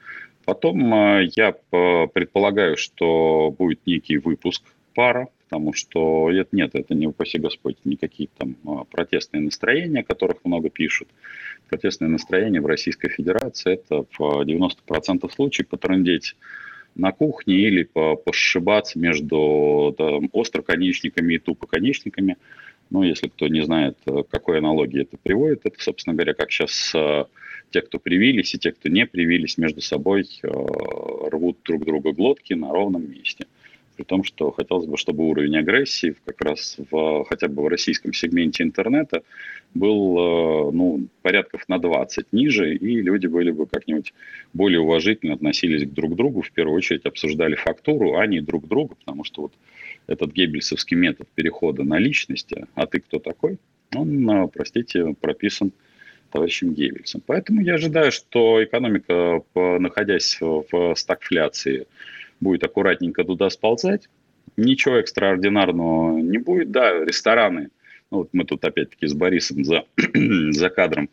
Потом 0.46 0.94
э, 0.94 1.30
я 1.36 1.52
предполагаю, 1.52 2.78
что 2.78 3.54
будет 3.58 3.86
некий 3.86 4.18
выпуск 4.18 4.64
пара, 4.98 5.28
потому 5.44 5.74
что 5.74 6.32
нет, 6.32 6.52
нет, 6.52 6.72
это 6.74 6.96
не 6.96 7.06
упаси 7.06 7.38
Господь, 7.38 7.78
никакие 7.86 8.30
там 8.36 8.56
э, 8.66 8.84
протестные 8.90 9.42
настроения, 9.42 10.00
о 10.00 10.04
которых 10.04 10.38
много 10.44 10.72
пишут. 10.72 11.08
Протестные 11.70 12.10
настроения 12.10 12.62
в 12.62 12.66
Российской 12.66 13.10
Федерации 13.10 13.74
это 13.74 14.06
в 14.18 14.20
90% 14.20 15.32
случаев 15.32 15.68
потрындеть 15.68 16.36
на 16.96 17.12
кухне 17.12 17.54
или 17.54 17.84
пошибаться 17.84 18.98
между 18.98 19.94
там, 19.96 20.32
остроконечниками 20.34 21.36
и 21.36 21.38
тупоконечниками– 21.38 22.38
ну, 22.90 23.04
если 23.04 23.28
кто 23.28 23.48
не 23.48 23.64
знает, 23.64 23.98
э, 24.06 24.24
какой 24.30 24.60
аналогии 24.60 25.02
это 25.02 25.18
приводит, 25.18 25.62
это, 25.66 25.82
собственно 25.82 26.16
говоря, 26.16 26.34
как 26.34 26.52
сейчас 26.52 26.92
э, 26.96 27.26
те, 27.72 27.82
кто 27.82 28.00
привились, 28.00 28.54
и 28.56 28.60
те, 28.60 28.72
кто 28.72 28.90
не 28.90 29.06
привились, 29.06 29.58
между 29.58 29.82
собой 29.82 30.22
э, 30.42 30.48
рвут 30.48 31.58
друг 31.66 31.86
друга 31.86 32.14
глотки 32.14 32.54
на 32.54 32.72
ровном 32.72 33.10
месте. 33.10 33.48
При 33.98 34.04
том, 34.04 34.24
что 34.24 34.52
хотелось 34.52 34.86
бы, 34.86 34.96
чтобы 34.96 35.28
уровень 35.28 35.58
агрессии 35.58 36.16
как 36.24 36.40
раз 36.42 36.78
в, 36.92 37.26
хотя 37.26 37.48
бы 37.48 37.64
в 37.64 37.68
российском 37.68 38.14
сегменте 38.14 38.64
интернета 38.64 39.24
был 39.74 40.72
ну, 40.72 41.08
порядков 41.24 41.68
на 41.68 41.80
20 41.80 42.32
ниже, 42.32 42.76
и 42.76 43.02
люди 43.02 43.28
были 43.28 43.52
бы 43.52 43.66
как-нибудь 43.66 44.14
более 44.54 44.80
уважительно 44.80 45.34
относились 45.34 45.84
к 45.84 45.94
друг 45.94 46.16
другу, 46.16 46.42
в 46.42 46.52
первую 46.52 46.78
очередь 46.78 47.06
обсуждали 47.06 47.56
фактуру, 47.56 48.18
а 48.18 48.28
не 48.28 48.40
друг 48.40 48.68
друга, 48.68 48.96
потому 48.96 49.24
что 49.24 49.42
вот 49.42 49.54
этот 50.06 50.32
геббельсовский 50.32 50.96
метод 50.96 51.28
перехода 51.34 51.84
на 51.84 51.98
личности, 51.98 52.68
а 52.76 52.86
ты 52.86 53.00
кто 53.00 53.20
такой, 53.20 53.58
он, 53.96 54.30
а, 54.30 54.48
простите, 54.48 55.16
прописан 55.20 55.72
товарищем 56.32 56.74
Геббельсом. 56.74 57.22
Поэтому 57.26 57.62
я 57.62 57.76
ожидаю, 57.76 58.12
что 58.12 58.64
экономика, 58.64 59.42
находясь 59.56 60.38
в 60.42 60.94
стагфляции, 60.96 61.88
будет 62.40 62.64
аккуратненько 62.64 63.24
туда 63.24 63.50
сползать. 63.50 64.10
Ничего 64.56 64.98
экстраординарного 64.98 66.20
не 66.20 66.38
будет. 66.38 66.72
Да, 66.72 67.04
рестораны. 67.04 67.70
Ну, 68.12 68.20
вот 68.20 68.30
мы 68.34 68.46
тут 68.46 68.64
опять-таки 68.64 69.08
с 69.08 69.14
Борисом 69.14 69.64
за, 69.64 69.86
за 70.52 70.70
кадром. 70.70 71.10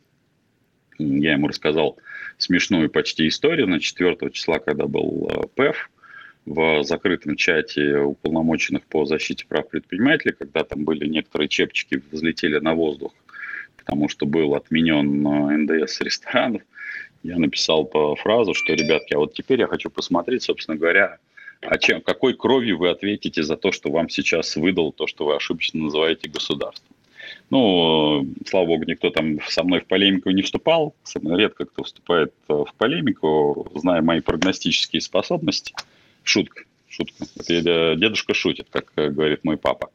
Я 0.98 1.32
ему 1.32 1.48
рассказал 1.48 1.98
смешную 2.38 2.88
почти 2.88 3.26
историю 3.26 3.66
на 3.66 3.80
4 3.80 4.16
числа, 4.30 4.58
когда 4.58 4.86
был 4.86 5.28
а, 5.30 5.46
ПЭФ 5.48 5.90
в 6.46 6.82
закрытом 6.84 7.36
чате 7.36 7.98
уполномоченных 7.98 8.84
по 8.84 9.06
защите 9.06 9.46
прав 9.46 9.68
предпринимателей, 9.68 10.34
когда 10.38 10.62
там 10.62 10.84
были 10.84 11.06
некоторые 11.06 11.48
чепчики, 11.48 12.02
взлетели 12.10 12.58
на 12.58 12.74
воздух, 12.74 13.14
потому 13.76 14.08
что 14.08 14.26
был 14.26 14.54
отменен 14.54 15.26
э, 15.26 15.56
НДС 15.56 16.00
ресторанов. 16.00 16.62
Я 17.24 17.38
написал 17.38 17.84
по 17.84 18.14
фразу, 18.14 18.54
что, 18.54 18.72
ребятки, 18.72 19.14
а 19.14 19.18
вот 19.18 19.34
теперь 19.34 19.60
я 19.60 19.66
хочу 19.66 19.90
посмотреть, 19.90 20.44
собственно 20.44 20.76
говоря, 20.76 21.18
а 21.60 21.78
чем, 21.78 22.00
какой 22.00 22.34
кровью 22.34 22.78
вы 22.78 22.90
ответите 22.90 23.42
за 23.42 23.56
то, 23.56 23.72
что 23.72 23.90
вам 23.90 24.08
сейчас 24.08 24.54
выдал 24.54 24.92
то, 24.92 25.08
что 25.08 25.26
вы 25.26 25.34
ошибочно 25.34 25.80
называете 25.80 26.28
государством. 26.28 26.94
Ну, 27.50 28.26
слава 28.46 28.66
богу, 28.66 28.84
никто 28.84 29.10
там 29.10 29.40
со 29.48 29.64
мной 29.64 29.80
в 29.80 29.86
полемику 29.86 30.30
не 30.30 30.42
вступал. 30.42 30.94
Редко 31.14 31.64
кто 31.64 31.82
вступает 31.82 32.32
э, 32.48 32.52
в 32.52 32.72
полемику, 32.76 33.70
зная 33.74 34.02
мои 34.02 34.20
прогностические 34.20 35.00
способности– 35.00 35.74
Шутка, 36.24 36.64
шутка. 36.88 37.26
Это 37.46 37.94
дедушка 37.96 38.34
шутит, 38.34 38.68
как 38.70 38.92
э, 38.96 39.10
говорит 39.10 39.44
мой 39.44 39.58
папа. 39.58 39.90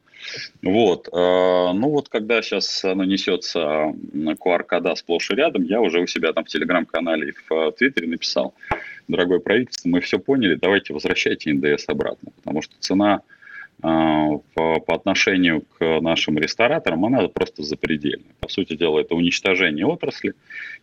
Вот. 0.62 1.08
Э, 1.08 1.72
ну 1.72 1.90
вот, 1.90 2.08
когда 2.08 2.42
сейчас 2.42 2.82
нанесется 2.82 3.94
QR-кода 4.12 4.94
сплошь 4.94 5.30
и 5.30 5.34
рядом, 5.34 5.64
я 5.64 5.80
уже 5.80 6.00
у 6.00 6.06
себя 6.06 6.32
там 6.32 6.44
в 6.44 6.48
Телеграм-канале 6.48 7.30
и 7.30 7.32
в 7.32 7.52
э, 7.52 7.72
Твиттере 7.72 8.08
написал, 8.08 8.54
дорогое 9.08 9.40
правительство, 9.40 9.88
мы 9.88 10.00
все 10.00 10.18
поняли, 10.18 10.54
давайте 10.54 10.92
возвращайте 10.92 11.52
НДС 11.52 11.88
обратно, 11.88 12.32
потому 12.36 12.62
что 12.62 12.74
цена 12.78 13.22
по, 13.82 14.42
по 14.54 14.94
отношению 14.94 15.62
к 15.78 16.00
нашим 16.00 16.36
рестораторам, 16.36 17.06
она 17.06 17.26
просто 17.28 17.62
запредельная. 17.62 18.34
По 18.38 18.48
сути 18.48 18.76
дела, 18.76 19.00
это 19.00 19.14
уничтожение 19.14 19.86
отрасли. 19.86 20.34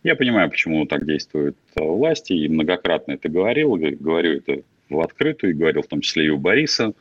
Я 0.02 0.16
понимаю, 0.16 0.50
почему 0.50 0.84
так 0.84 1.06
действуют 1.06 1.56
власти, 1.76 2.32
и 2.32 2.48
многократно 2.48 3.12
это 3.12 3.28
говорил, 3.28 3.76
говорю 3.76 4.38
это 4.38 4.62
в 4.90 5.00
открытую, 5.00 5.52
и 5.52 5.54
говорил 5.56 5.82
в 5.82 5.86
том 5.86 6.00
числе 6.00 6.26
и 6.26 6.30
у 6.30 6.38
Бориса 6.38 6.92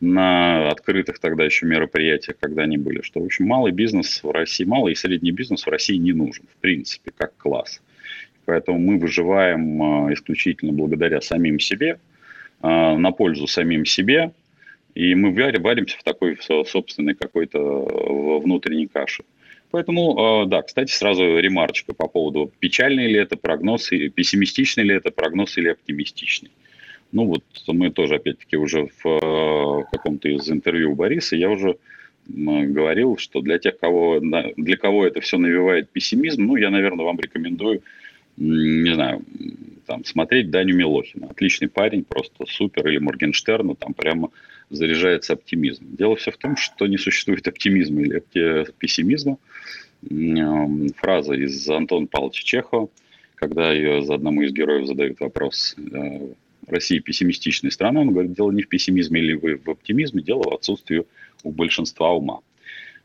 на 0.00 0.68
открытых 0.68 1.18
тогда 1.18 1.44
еще 1.44 1.66
мероприятиях, 1.66 2.36
когда 2.38 2.62
они 2.62 2.76
были, 2.76 3.00
что, 3.00 3.20
в 3.20 3.24
общем, 3.24 3.46
малый 3.46 3.72
бизнес 3.72 4.22
в 4.22 4.30
России, 4.30 4.64
малый 4.64 4.92
и 4.92 4.96
средний 4.96 5.32
бизнес 5.32 5.64
в 5.64 5.70
России 5.70 5.96
не 5.96 6.12
нужен, 6.12 6.44
в 6.52 6.60
принципе, 6.60 7.12
как 7.16 7.36
класс. 7.36 7.80
Поэтому 8.44 8.78
мы 8.78 8.98
выживаем 8.98 9.82
а, 9.82 10.12
исключительно 10.12 10.72
благодаря 10.72 11.20
самим 11.20 11.58
себе, 11.58 11.98
а, 12.60 12.96
на 12.96 13.10
пользу 13.10 13.46
самим 13.46 13.84
себе, 13.84 14.32
и 14.94 15.14
мы 15.14 15.32
варимся 15.32 15.98
в 15.98 16.02
такой 16.02 16.38
собственной 16.40 17.14
какой-то 17.14 17.58
внутренней 18.40 18.86
каше. 18.86 19.24
Поэтому, 19.70 20.42
а, 20.42 20.46
да, 20.46 20.62
кстати, 20.62 20.92
сразу 20.92 21.38
ремарочка 21.38 21.92
по 21.92 22.06
поводу, 22.06 22.52
печальный 22.60 23.08
ли 23.08 23.18
это 23.18 23.36
прогноз, 23.36 23.88
пессимистичный 23.88 24.84
ли 24.84 24.94
это 24.94 25.10
прогноз 25.10 25.58
или 25.58 25.68
оптимистичный. 25.68 26.50
Ну 27.12 27.26
вот 27.26 27.44
мы 27.68 27.90
тоже, 27.90 28.16
опять-таки, 28.16 28.56
уже 28.56 28.88
в 29.02 29.06
э, 29.06 29.84
каком-то 29.92 30.28
из 30.28 30.50
интервью 30.50 30.92
у 30.92 30.94
Бориса 30.94 31.36
я 31.36 31.50
уже 31.50 31.76
говорил, 32.28 33.16
что 33.18 33.40
для 33.40 33.58
тех, 33.58 33.78
кого, 33.78 34.20
для 34.20 34.76
кого 34.76 35.06
это 35.06 35.20
все 35.20 35.38
навевает 35.38 35.90
пессимизм, 35.90 36.44
ну, 36.44 36.56
я, 36.56 36.70
наверное, 36.70 37.04
вам 37.04 37.20
рекомендую, 37.20 37.82
не 38.36 38.92
знаю, 38.94 39.24
там, 39.86 40.04
смотреть 40.04 40.50
Даню 40.50 40.74
Милохина. 40.74 41.28
Отличный 41.28 41.68
парень, 41.68 42.04
просто 42.04 42.44
супер, 42.46 42.88
или 42.88 42.98
Моргенштерна, 42.98 43.76
там 43.76 43.94
прямо 43.94 44.30
заряжается 44.70 45.34
оптимизм. 45.34 45.84
Дело 45.96 46.16
все 46.16 46.32
в 46.32 46.36
том, 46.36 46.56
что 46.56 46.86
не 46.86 46.98
существует 46.98 47.46
оптимизма 47.46 48.02
или 48.02 48.22
пессимизма. 48.78 49.38
Фраза 50.96 51.34
из 51.34 51.68
Антона 51.70 52.06
Павловича 52.06 52.44
Чехова, 52.44 52.88
когда 53.36 53.72
ее 53.72 54.02
за 54.02 54.14
одному 54.14 54.42
из 54.42 54.52
героев 54.52 54.86
задают 54.86 55.20
вопрос, 55.20 55.76
э, 55.78 56.32
Россия 56.66 57.00
пессимистичная 57.00 57.70
страна, 57.70 58.00
он 58.00 58.10
говорит, 58.10 58.32
дело 58.32 58.50
не 58.50 58.62
в 58.62 58.68
пессимизме 58.68 59.20
или 59.20 59.34
в 59.56 59.70
оптимизме, 59.70 60.22
дело 60.22 60.50
в 60.50 60.54
отсутствии 60.54 61.04
у 61.44 61.52
большинства 61.52 62.12
ума. 62.12 62.40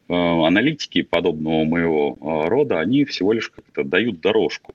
Э, 0.10 0.14
аналитики 0.14 1.04
подобного 1.04 1.64
моего 1.64 2.18
э, 2.20 2.50
рода, 2.50 2.80
они 2.80 3.06
всего 3.06 3.34
лишь 3.34 3.50
как-то 3.50 3.84
дают 3.84 4.20
дорожку. 4.20 4.74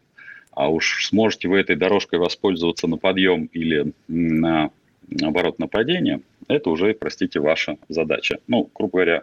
А 0.52 0.70
уж 0.70 1.06
сможете 1.06 1.48
вы 1.48 1.58
этой 1.58 1.76
дорожкой 1.76 2.18
воспользоваться 2.18 2.86
на 2.86 2.96
подъем 2.96 3.50
или 3.52 3.92
на, 4.08 4.70
наоборот, 5.08 5.58
на 5.58 5.66
падение, 5.66 6.22
это 6.48 6.70
уже, 6.70 6.94
простите, 6.94 7.40
ваша 7.40 7.76
задача. 7.88 8.38
Ну, 8.46 8.70
грубо 8.74 8.92
говоря, 8.92 9.22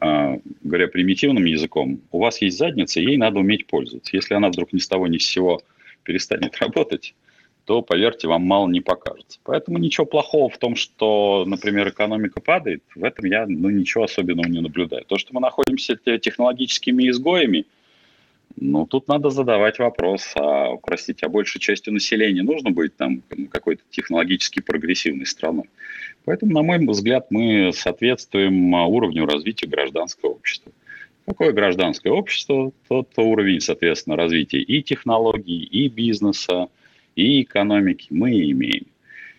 э, 0.00 0.38
говоря 0.62 0.88
примитивным 0.88 1.44
языком, 1.44 2.00
у 2.10 2.18
вас 2.18 2.42
есть 2.42 2.58
задница, 2.58 3.00
ей 3.00 3.16
надо 3.16 3.38
уметь 3.38 3.66
пользоваться. 3.66 4.14
Если 4.16 4.34
она 4.34 4.48
вдруг 4.48 4.72
ни 4.72 4.78
с 4.78 4.88
того 4.88 5.06
ни 5.06 5.18
с 5.18 5.26
сего 5.26 5.62
перестанет 6.02 6.56
работать, 6.60 7.14
то, 7.66 7.82
поверьте, 7.82 8.28
вам 8.28 8.42
мало 8.42 8.68
не 8.68 8.80
покажется. 8.80 9.40
Поэтому 9.42 9.78
ничего 9.78 10.06
плохого 10.06 10.48
в 10.48 10.56
том, 10.56 10.76
что, 10.76 11.44
например, 11.46 11.88
экономика 11.88 12.40
падает, 12.40 12.82
в 12.94 13.02
этом 13.02 13.26
я 13.26 13.44
ну, 13.46 13.68
ничего 13.70 14.04
особенного 14.04 14.46
не 14.46 14.60
наблюдаю. 14.60 15.04
То, 15.04 15.18
что 15.18 15.34
мы 15.34 15.40
находимся 15.40 15.96
технологическими 15.96 17.10
изгоями, 17.10 17.66
ну, 18.54 18.86
тут 18.86 19.08
надо 19.08 19.30
задавать 19.30 19.80
вопрос, 19.80 20.32
а, 20.36 20.76
простите, 20.76 21.26
а 21.26 21.28
большей 21.28 21.60
частью 21.60 21.92
населения 21.92 22.42
нужно 22.42 22.70
быть 22.70 22.96
там 22.96 23.22
какой-то 23.50 23.82
технологически 23.90 24.60
прогрессивной 24.60 25.26
страной. 25.26 25.68
Поэтому, 26.24 26.52
на 26.52 26.62
мой 26.62 26.78
взгляд, 26.86 27.26
мы 27.30 27.72
соответствуем 27.74 28.72
уровню 28.74 29.26
развития 29.26 29.66
гражданского 29.66 30.30
общества. 30.30 30.70
Какое 31.26 31.50
гражданское 31.52 32.10
общество, 32.10 32.70
тот 32.88 33.08
уровень, 33.16 33.60
соответственно, 33.60 34.14
развития 34.14 34.60
и 34.60 34.82
технологий, 34.82 35.64
и 35.64 35.88
бизнеса, 35.88 36.68
и 37.16 37.42
экономики 37.42 38.06
мы 38.10 38.30
имеем. 38.50 38.86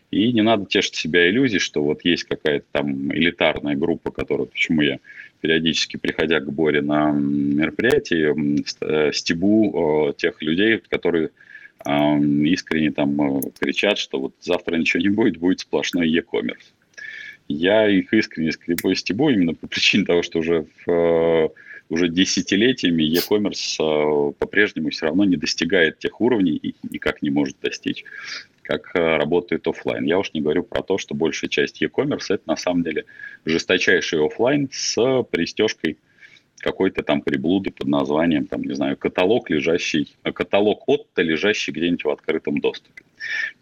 И 0.10 0.32
не 0.34 0.42
надо 0.42 0.66
тешить 0.66 0.96
себя 0.96 1.30
иллюзией, 1.30 1.60
что 1.60 1.84
вот 1.84 2.04
есть 2.04 2.24
какая-то 2.24 2.66
там 2.72 3.14
элитарная 3.14 3.76
группа, 3.76 4.12
которая, 4.12 4.48
почему 4.48 4.82
я 4.82 5.00
периодически, 5.42 5.98
приходя 5.98 6.40
к 6.40 6.52
Боре 6.52 6.82
на 6.82 7.12
мероприятие, 7.12 8.36
э, 8.82 9.12
стебу 9.14 10.10
э, 10.10 10.14
тех 10.18 10.42
людей, 10.42 10.82
которые 10.90 11.30
искренне 11.86 12.92
там 12.92 13.22
э, 13.22 13.42
кричат, 13.60 14.00
что 14.00 14.20
вот 14.20 14.34
завтра 14.42 14.78
ничего 14.78 15.02
не 15.02 15.10
будет, 15.10 15.38
будет 15.38 15.60
сплошной 15.60 16.10
e-commerce. 16.10 16.74
Я 17.48 17.88
их 17.88 18.12
искренне 18.14 18.52
скребу 18.52 18.94
стебу 18.96 19.30
именно 19.30 19.54
по 19.54 19.68
причине 19.68 20.06
того, 20.06 20.24
что 20.24 20.40
уже 20.40 20.66
в 20.86 21.52
уже 21.90 22.10
десятилетиями 22.10 23.04
e-commerce 23.04 23.78
а, 23.80 24.32
по-прежнему 24.34 24.90
все 24.90 25.06
равно 25.08 25.26
не 25.26 25.38
достигает 25.38 26.00
тех 26.00 26.20
уровней 26.22 26.56
и 26.56 26.76
никак 26.90 27.22
не 27.22 27.30
может 27.30 27.58
достичь, 27.62 28.04
как 28.62 28.92
а, 28.96 29.18
работает 29.18 29.68
офлайн. 29.68 30.04
Я 30.04 30.20
уж 30.20 30.34
не 30.34 30.42
говорю 30.42 30.64
про 30.64 30.82
то, 30.82 30.98
что 30.98 31.16
большая 31.16 31.50
часть 31.50 31.82
e-commerce 31.82 32.26
это 32.30 32.44
на 32.46 32.58
самом 32.58 32.84
деле 32.84 33.06
жесточайший 33.46 34.26
офлайн 34.26 34.70
с 34.72 35.24
пристежкой 35.32 35.98
какой-то 36.60 37.04
там 37.04 37.22
приблуды 37.22 37.72
под 37.72 37.88
названием, 37.88 38.48
там, 38.48 38.64
не 38.64 38.74
знаю, 38.74 38.98
каталог, 38.98 39.50
лежащий, 39.50 40.16
каталог 40.24 40.84
отто, 40.88 41.22
лежащий 41.22 41.72
где-нибудь 41.72 42.04
в 42.04 42.10
открытом 42.10 42.60
доступе. 42.60 43.04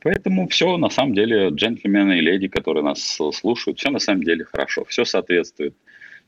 Поэтому 0.01 0.48
все, 0.48 0.77
на 0.77 0.89
самом 0.89 1.13
деле, 1.13 1.50
джентльмены 1.50 2.20
и 2.20 2.22
леди, 2.22 2.48
которые 2.48 2.84
нас 2.84 3.20
слушают, 3.34 3.79
все 3.79 3.89
на 3.89 4.00
самом 4.00 4.24
деле 4.24 4.46
хорошо, 4.46 4.86
все 4.86 5.03
соответствует 5.03 5.75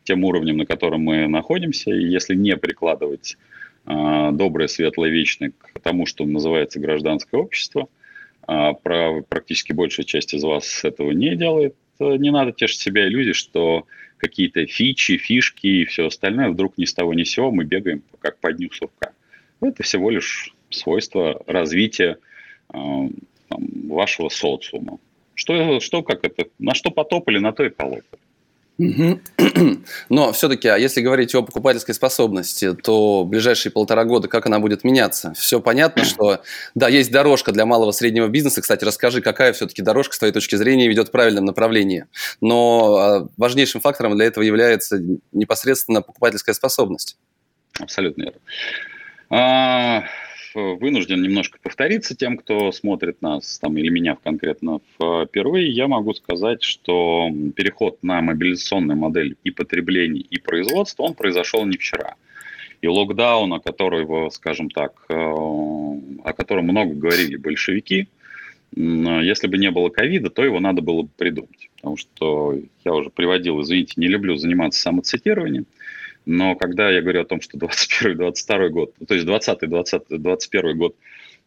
тем 0.07 0.23
уровнем, 0.23 0.57
на 0.57 0.65
котором 0.65 1.01
мы 1.01 1.27
находимся, 1.27 1.91
и 1.91 2.05
если 2.05 2.33
не 2.33 2.55
прикладывать 2.55 3.37
э, 3.85 4.29
доброе, 4.31 4.67
светлое, 4.67 5.09
вечное 5.09 5.51
к 5.51 5.79
тому, 5.81 6.05
что 6.05 6.25
называется 6.25 6.79
гражданское 6.79 7.37
общество, 7.37 7.89
э, 8.47 8.71
про, 8.81 9.21
практически 9.27 9.73
большая 9.73 10.05
часть 10.05 10.33
из 10.33 10.43
вас 10.43 10.83
этого 10.85 11.11
не 11.11 11.35
делает, 11.35 11.75
не 11.99 12.31
надо 12.31 12.51
тешить 12.53 12.79
себя 12.79 13.07
иллюзией, 13.07 13.33
что 13.33 13.85
какие-то 14.17 14.65
фичи, 14.65 15.17
фишки 15.17 15.67
и 15.67 15.85
все 15.85 16.07
остальное 16.07 16.49
вдруг 16.49 16.77
ни 16.77 16.85
с 16.85 16.93
того 16.93 17.13
ни 17.13 17.23
с 17.23 17.31
сего 17.31 17.51
мы 17.51 17.65
бегаем 17.65 18.01
как 18.19 18.39
по 18.39 18.53
дню 18.53 18.69
сурка. 18.71 19.11
Это 19.61 19.83
всего 19.83 20.09
лишь 20.09 20.53
свойство 20.69 21.43
развития 21.47 22.17
э, 22.73 22.77
там, 22.77 23.67
вашего 23.89 24.29
социума. 24.29 24.99
Что, 25.33 25.79
что, 25.81 26.01
как 26.01 26.23
это, 26.23 26.47
на 26.59 26.73
что 26.73 26.91
потопали, 26.91 27.39
на 27.39 27.51
то 27.51 27.65
и 27.65 27.69
полопали. 27.69 28.21
Но 30.09 30.31
все-таки, 30.33 30.67
а 30.67 30.77
если 30.77 31.01
говорить 31.01 31.33
о 31.33 31.41
покупательской 31.41 31.95
способности, 31.95 32.73
то 32.73 33.23
ближайшие 33.23 33.71
полтора 33.71 34.03
года 34.05 34.27
как 34.27 34.45
она 34.45 34.59
будет 34.59 34.83
меняться? 34.83 35.33
Все 35.35 35.59
понятно, 35.59 36.05
что 36.05 36.41
да, 36.75 36.87
есть 36.87 37.11
дорожка 37.11 37.51
для 37.51 37.65
малого 37.65 37.91
среднего 37.91 38.27
бизнеса. 38.27 38.61
Кстати, 38.61 38.85
расскажи, 38.85 39.21
какая 39.21 39.53
все-таки 39.53 39.81
дорожка 39.81 40.13
с 40.13 40.19
твоей 40.19 40.33
точки 40.33 40.55
зрения 40.55 40.87
ведет 40.87 41.07
в 41.07 41.11
правильном 41.11 41.45
направлении. 41.45 42.05
Но 42.39 42.97
а, 42.97 43.27
важнейшим 43.37 43.81
фактором 43.81 44.15
для 44.15 44.25
этого 44.25 44.43
является 44.43 44.99
непосредственно 45.31 46.03
покупательская 46.03 46.53
способность. 46.53 47.17
Абсолютно. 47.79 48.31
Вынужден 50.57 51.21
немножко 51.21 51.59
повториться 51.61 52.15
тем, 52.15 52.35
кто 52.35 52.71
смотрит 52.71 53.21
нас, 53.21 53.59
там, 53.59 53.77
или 53.77 53.89
меня 53.89 54.17
конкретно 54.23 54.79
впервые, 54.95 55.69
я 55.69 55.87
могу 55.87 56.15
сказать, 56.15 56.63
что 56.63 57.29
переход 57.55 58.01
на 58.01 58.21
мобилизационную 58.21 58.97
модель 58.97 59.35
и 59.43 59.51
потребления, 59.51 60.21
и 60.21 60.39
производства, 60.39 61.03
он 61.03 61.13
произошел 61.13 61.63
не 61.67 61.77
вчера. 61.77 62.15
И 62.81 62.87
локдаун, 62.87 63.53
о 63.53 63.59
котором, 63.59 64.31
скажем 64.31 64.71
так, 64.71 64.93
э, 65.09 65.13
о 65.13 66.33
котором 66.35 66.65
много 66.65 66.95
говорили 66.95 67.35
большевики, 67.35 68.07
если 68.75 69.47
бы 69.47 69.59
не 69.59 69.69
было 69.69 69.89
ковида, 69.89 70.31
то 70.31 70.43
его 70.43 70.59
надо 70.59 70.81
было 70.81 71.03
бы 71.03 71.09
придумать. 71.15 71.69
Потому 71.75 71.97
что 71.97 72.59
я 72.83 72.93
уже 72.93 73.11
приводил, 73.11 73.61
извините, 73.61 73.93
не 73.97 74.07
люблю 74.07 74.35
заниматься 74.37 74.81
самоцитированием, 74.81 75.67
но 76.27 76.55
когда 76.55 76.91
я 76.91 77.01
говорю 77.01 77.21
о 77.21 77.25
том, 77.25 77.39
что 77.39 77.57
21-22 77.57 78.69
год, 78.69 78.93
то 79.07 79.15
есть 79.15 79.25
20-21 79.25 80.73
год 80.73 80.95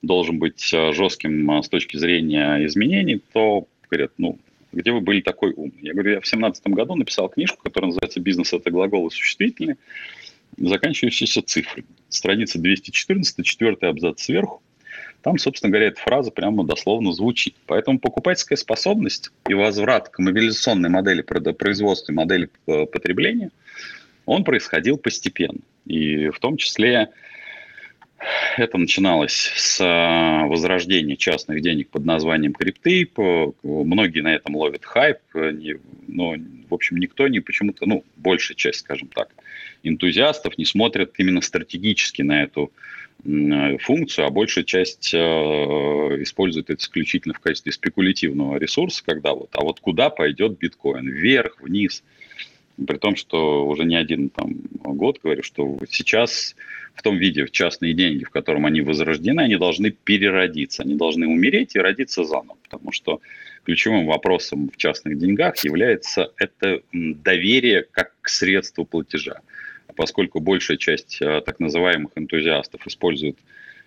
должен 0.01 0.39
быть 0.39 0.73
э, 0.73 0.95
жестким 0.95 1.51
э, 1.51 1.63
с 1.63 1.69
точки 1.69 1.99
зрения 1.99 2.65
изменений, 2.65 3.23
то 3.35 3.69
говорят, 3.91 4.13
ну, 4.17 4.39
где 4.73 4.91
вы 4.91 5.03
были 5.03 5.21
такой 5.21 5.53
умный? 5.53 5.77
Я 5.83 5.93
говорю, 5.93 6.13
я 6.13 6.17
в 6.17 6.25
2017 6.25 6.67
году 6.69 6.95
написал 6.95 7.29
книжку, 7.29 7.59
которая 7.63 7.89
называется 7.89 8.21
«Бизнес– 8.21 8.53
это 8.55 8.71
глаголы 8.71 9.11
существительные», 9.11 9.77
заканчивающиеся 10.57 11.43
цифрами. 11.43 11.87
Страница 12.09 12.59
214, 12.59 13.45
четвертый 13.45 13.91
абзац 13.91 14.23
сверху. 14.23 14.63
Там, 15.21 15.37
собственно 15.37 15.71
говоря, 15.71 15.89
эта 15.89 16.01
фраза 16.01 16.31
прямо 16.31 16.65
дословно 16.65 17.13
звучит. 17.13 17.55
Поэтому 17.67 17.99
покупательская 17.99 18.57
способность 18.57 19.31
и 19.47 19.53
возврат 19.53 20.09
к 20.09 20.19
мобилизационной 20.19 20.89
модели 20.89 21.21
производства 21.21 22.13
и 22.13 22.15
модели 22.15 22.49
э, 22.67 22.87
потребления– 22.87 23.51
он 24.31 24.45
происходил 24.45 24.97
постепенно. 24.97 25.59
И 25.87 26.29
в 26.29 26.39
том 26.39 26.57
числе 26.57 27.09
это 28.57 28.79
начиналось 28.79 29.51
с 29.57 29.81
а, 29.83 30.47
возрождения 30.47 31.17
частных 31.17 31.63
денег 31.63 31.89
под 31.89 32.05
названием 32.05 32.53
крипты. 32.53 33.11
Многие 33.65 34.21
на 34.21 34.33
этом 34.33 34.55
ловят 34.55 34.85
хайп, 34.85 35.19
но, 36.07 36.37
в 36.69 36.75
общем, 36.75 36.99
никто 36.99 37.27
не 37.27 37.41
почему-то, 37.41 37.87
ну, 37.87 38.05
большая 38.17 38.57
часть, 38.57 38.81
скажем 38.81 39.09
так, 39.09 39.31
энтузиастов 39.83 40.57
не 40.59 40.65
смотрят 40.65 41.13
именно 41.19 41.41
стратегически 41.41 42.23
на 42.23 42.45
эту 42.45 42.71
функцию, 43.81 44.27
а 44.27 44.31
большая 44.31 44.65
часть 44.65 45.13
э, 45.13 45.19
использует 45.19 46.71
это 46.71 46.81
исключительно 46.81 47.35
в 47.35 47.41
качестве 47.41 47.71
спекулятивного 47.71 48.57
ресурса, 48.57 49.03
когда 49.05 49.35
вот, 49.35 49.51
а 49.53 49.63
вот 49.63 49.81
куда 49.81 50.09
пойдет 50.09 50.57
биткоин, 50.57 51.09
вверх, 51.09 51.61
вниз– 51.61 52.05
при 52.87 52.97
том, 52.97 53.17
что 53.17 53.67
уже 53.67 53.85
не 53.85 53.97
один 53.97 54.31
там, 54.31 54.55
год 54.83 55.21
говорю, 55.23 55.43
что 55.43 55.79
сейчас 55.89 56.55
в 56.95 57.03
том 57.03 57.17
виде 57.17 57.45
в 57.45 57.51
частные 57.51 57.95
деньги, 57.95 58.25
в 58.25 58.31
котором 58.31 58.67
они 58.67 58.81
возрождены, 58.81 59.41
они 59.41 59.57
должны 59.57 59.91
переродиться, 59.91 60.83
они 60.83 60.95
должны 60.97 61.27
умереть 61.27 61.77
и 61.77 61.81
родиться 61.81 62.25
заново, 62.25 62.57
потому 62.63 62.93
что 62.93 63.21
ключевым 63.65 64.07
вопросом 64.07 64.71
в 64.71 64.77
частных 64.77 65.19
деньгах 65.19 65.63
является 65.65 66.33
это 66.37 66.83
доверие 66.93 67.87
как 67.91 68.13
к 68.21 68.29
средству 68.29 68.85
платежа. 68.85 69.41
Поскольку 69.97 70.41
большая 70.41 70.77
часть 70.77 71.19
э, 71.21 71.43
так 71.45 71.59
называемых 71.59 72.13
энтузиастов 72.15 72.87
использует 72.87 73.37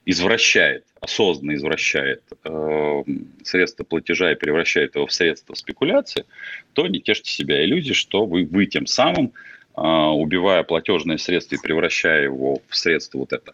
извращает, 0.05 0.85
осознанно 0.99 1.55
извращает 1.55 2.23
э, 2.43 3.03
средства 3.43 3.83
платежа 3.83 4.31
и 4.31 4.35
превращает 4.35 4.95
его 4.95 5.07
в 5.07 5.13
средства 5.13 5.53
спекуляции, 5.53 6.25
то 6.73 6.87
не 6.87 6.99
тешьте 6.99 7.31
себя. 7.31 7.63
Иллюзией, 7.63 7.93
что 7.93 8.25
вы, 8.25 8.45
вы 8.45 8.65
тем 8.65 8.85
самым, 8.85 9.33
э, 9.75 9.81
убивая 9.81 10.63
платежное 10.63 11.17
средство 11.17 11.55
и 11.55 11.61
превращая 11.61 12.23
его 12.23 12.61
в 12.67 12.75
средство 12.75 13.19
вот 13.19 13.33
это, 13.33 13.53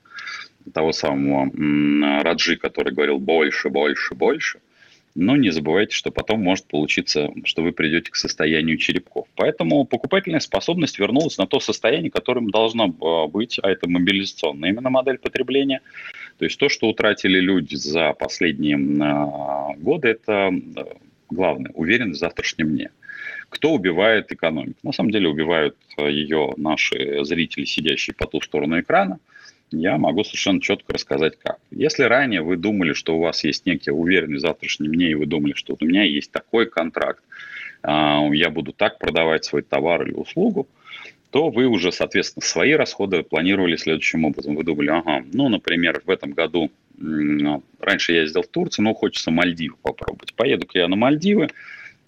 того 0.74 0.92
самого 0.92 1.48
э, 1.48 2.24
Раджи, 2.24 2.58
который 2.58 2.94
говорил 2.94 3.20
больше, 3.20 3.70
больше, 3.70 4.16
больше, 4.16 4.60
но 5.20 5.36
не 5.36 5.52
забывайте, 5.52 5.96
что 5.96 6.12
потом 6.12 6.42
может 6.42 6.66
получиться, 6.66 7.32
что 7.44 7.62
вы 7.62 7.72
придете 7.72 8.12
к 8.12 8.16
состоянию 8.16 8.78
черепков. 8.78 9.28
Поэтому 9.36 9.86
покупательная 9.86 10.40
способность 10.40 11.00
вернулась 11.00 11.38
на 11.38 11.48
то 11.48 11.60
состояние, 11.60 12.12
которым 12.12 12.50
должна 12.50 12.86
э, 12.86 13.28
быть, 13.28 13.60
а 13.62 13.70
это 13.70 13.90
мобилизационная 13.90 14.70
именно 14.70 14.90
модель 14.90 15.18
потребления– 15.18 15.82
то 16.40 16.46
есть 16.46 16.58
то, 16.58 16.70
что 16.70 16.88
утратили 16.88 17.40
люди 17.40 17.76
за 17.76 18.14
последние 18.14 18.78
а, 19.04 19.74
годы, 19.76 20.08
это 20.08 20.52
главное, 21.30 21.72
уверенность 21.74 22.18
в 22.18 22.22
завтрашнем 22.22 22.70
дне. 22.70 22.92
Кто 23.50 23.74
убивает 23.74 24.32
экономику? 24.32 24.80
На 24.84 24.94
самом 24.94 25.12
деле 25.12 25.28
убивают 25.28 25.76
э, 25.98 26.10
ее 26.10 26.54
наши 26.56 27.26
зрители, 27.26 27.66
сидящие 27.66 28.14
по 28.14 28.26
ту 28.26 28.40
сторону 28.40 28.80
экрана. 28.80 29.20
Я 29.72 29.98
могу 29.98 30.24
совершенно 30.24 30.62
четко 30.62 30.94
рассказать, 30.94 31.38
как. 31.38 31.60
Если 31.70 32.04
ранее 32.04 32.42
вы 32.42 32.58
думали, 32.58 32.94
что 32.94 33.16
у 33.16 33.22
вас 33.22 33.44
есть 33.44 33.66
некий 33.66 33.92
уверенность 33.92 34.44
в 34.44 34.48
завтрашнем 34.48 34.94
дне, 34.94 35.12
и 35.12 35.16
вы 35.16 35.26
думали, 35.26 35.54
что 35.54 35.74
вот 35.74 35.84
у 35.84 35.86
меня 35.86 36.04
есть 36.04 36.32
такой 36.32 36.66
контракт, 36.66 37.24
а, 37.84 38.28
я 38.34 38.50
буду 38.50 38.74
так 38.74 38.98
продавать 38.98 39.46
свой 39.46 39.62
товар 39.62 40.04
или 40.04 40.14
услугу, 40.14 40.68
то 41.32 41.50
вы 41.50 41.66
уже, 41.68 41.92
соответственно, 41.92 42.44
свои 42.44 42.74
расходы 42.74 43.22
планировали 43.22 43.76
следующим 43.76 44.26
образом. 44.26 44.56
Вы 44.56 44.64
думали, 44.64 44.90
ага, 44.90 45.24
ну, 45.32 45.48
например, 45.50 46.02
в 46.04 46.10
этом 46.10 46.32
году, 46.32 46.72
раньше 46.98 48.14
я 48.14 48.22
ездил 48.22 48.42
в 48.42 48.48
Турцию, 48.48 48.86
но 48.86 48.94
хочется 48.96 49.30
Мальдивы 49.30 49.76
попробовать. 49.82 50.34
Поеду-ка 50.34 50.80
я 50.80 50.88
на 50.88 50.96
Мальдивы, 50.96 51.50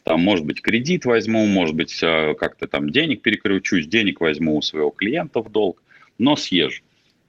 там, 0.03 0.21
может 0.21 0.45
быть, 0.45 0.61
кредит 0.61 1.05
возьму, 1.05 1.45
может 1.45 1.75
быть, 1.75 1.99
э, 2.01 2.33
как-то 2.33 2.67
там 2.67 2.89
денег 2.89 3.21
перекручусь, 3.21 3.85
денег 3.85 4.19
возьму 4.19 4.57
у 4.57 4.61
своего 4.63 4.89
клиента 4.89 5.41
в 5.41 5.51
долг, 5.51 5.81
но 6.17 6.35
съезжу. 6.35 6.81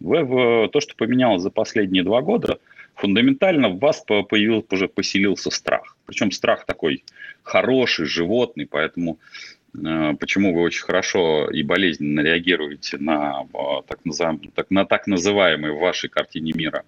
В, 0.03 0.25
в, 0.25 0.69
то, 0.69 0.81
что 0.81 0.95
поменялось 0.97 1.43
за 1.43 1.51
последние 1.51 2.03
два 2.03 2.23
года, 2.23 2.59
фундаментально 2.95 3.69
в 3.69 3.79
вас 3.79 4.05
появился, 4.05 4.67
уже 4.71 4.89
поселился 4.89 5.51
страх. 5.51 5.97
Причем 6.07 6.31
страх 6.31 6.67
такой 6.67 7.05
хороший, 7.43 8.07
животный, 8.07 8.67
поэтому 8.67 9.19
э, 9.75 10.15
почему 10.19 10.55
вы 10.55 10.63
очень 10.63 10.83
хорошо 10.83 11.49
и 11.51 11.63
болезненно 11.63 12.21
реагируете 12.21 12.99
на 12.99 13.43
э, 13.43 13.83
так, 13.87 14.05
называемый, 14.05 14.51
так, 14.55 14.71
на 14.71 14.85
так 14.85 15.07
называемые 15.07 15.73
в 15.73 15.79
вашей 15.79 16.11
картине 16.11 16.53
мира 16.55 16.85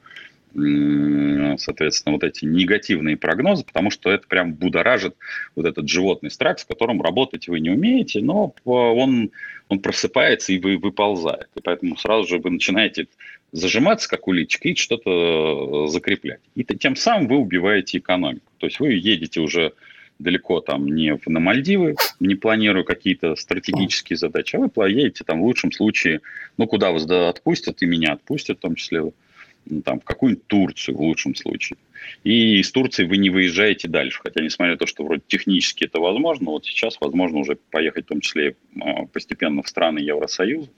соответственно, 0.55 2.15
вот 2.15 2.25
эти 2.25 2.45
негативные 2.45 3.17
прогнозы, 3.17 3.65
потому 3.65 3.91
что 3.91 4.11
это 4.11 4.27
прям 4.27 4.55
будоражит 4.55 5.17
вот 5.57 5.67
этот 5.67 5.89
животный 5.89 6.31
страх, 6.31 6.59
с 6.59 6.65
которым 6.65 7.03
работать 7.03 7.49
вы 7.49 7.61
не 7.61 7.71
умеете, 7.71 8.21
но 8.21 8.55
он, 8.65 9.31
он 9.69 9.79
просыпается 9.81 10.53
и 10.53 10.59
вы 10.59 10.79
выползает. 10.79 11.49
И 11.57 11.61
поэтому 11.63 11.97
сразу 11.97 12.29
же 12.29 12.39
вы 12.39 12.51
начинаете 12.51 13.09
зажиматься, 13.53 14.09
как 14.09 14.29
уличка, 14.29 14.69
и 14.69 14.75
что-то 14.75 15.87
э, 15.87 15.89
закреплять. 15.89 16.41
И 16.55 16.65
тем 16.65 16.97
самым 16.97 17.29
вы 17.29 17.37
убиваете 17.37 17.99
экономику. 17.99 18.51
То 18.59 18.67
есть 18.67 18.81
вы 18.81 18.93
едете 18.93 19.41
уже 19.41 19.73
далеко 20.19 20.61
там 20.61 20.87
не 20.87 21.19
на 21.27 21.41
Мальдивы, 21.41 21.97
не 22.21 22.35
планируя 22.35 22.85
какие-то 22.85 23.35
стратегические 23.37 24.17
задачи, 24.17 24.57
а 24.57 24.61
вы 24.61 24.91
едете 24.91 25.25
там 25.25 25.41
в 25.41 25.45
лучшем 25.45 25.73
случае, 25.73 26.21
ну, 26.57 26.67
куда 26.67 26.93
вас 26.93 27.05
да, 27.05 27.29
отпустят, 27.29 27.83
и 27.83 27.87
меня 27.87 28.13
отпустят 28.13 28.59
в 28.59 28.61
том 28.61 28.75
числе, 28.77 29.13
ну, 29.67 29.83
там, 29.83 30.01
в 30.01 30.05
какую-нибудь 30.05 30.47
Турцию 30.47 30.97
в 30.97 31.01
лучшем 31.01 31.35
случае. 31.35 31.79
И 32.23 32.59
из 32.61 32.71
Турции 32.71 33.05
вы 33.05 33.17
не 33.17 33.31
выезжаете 33.31 33.89
дальше. 33.89 34.21
Хотя, 34.23 34.43
несмотря 34.43 34.73
на 34.73 34.79
то, 34.79 34.87
что 34.87 35.05
вроде 35.05 35.23
технически 35.27 35.85
это 35.85 36.01
возможно, 36.01 36.51
вот 36.51 36.67
сейчас 36.67 36.99
возможно 37.01 37.39
уже 37.39 37.57
поехать 37.71 38.05
в 38.07 38.09
том 38.09 38.21
числе 38.21 38.57
а, 38.81 39.07
постепенно 39.07 39.63
в 39.63 39.69
страны 39.69 39.99
Евросоюза. 39.99 40.71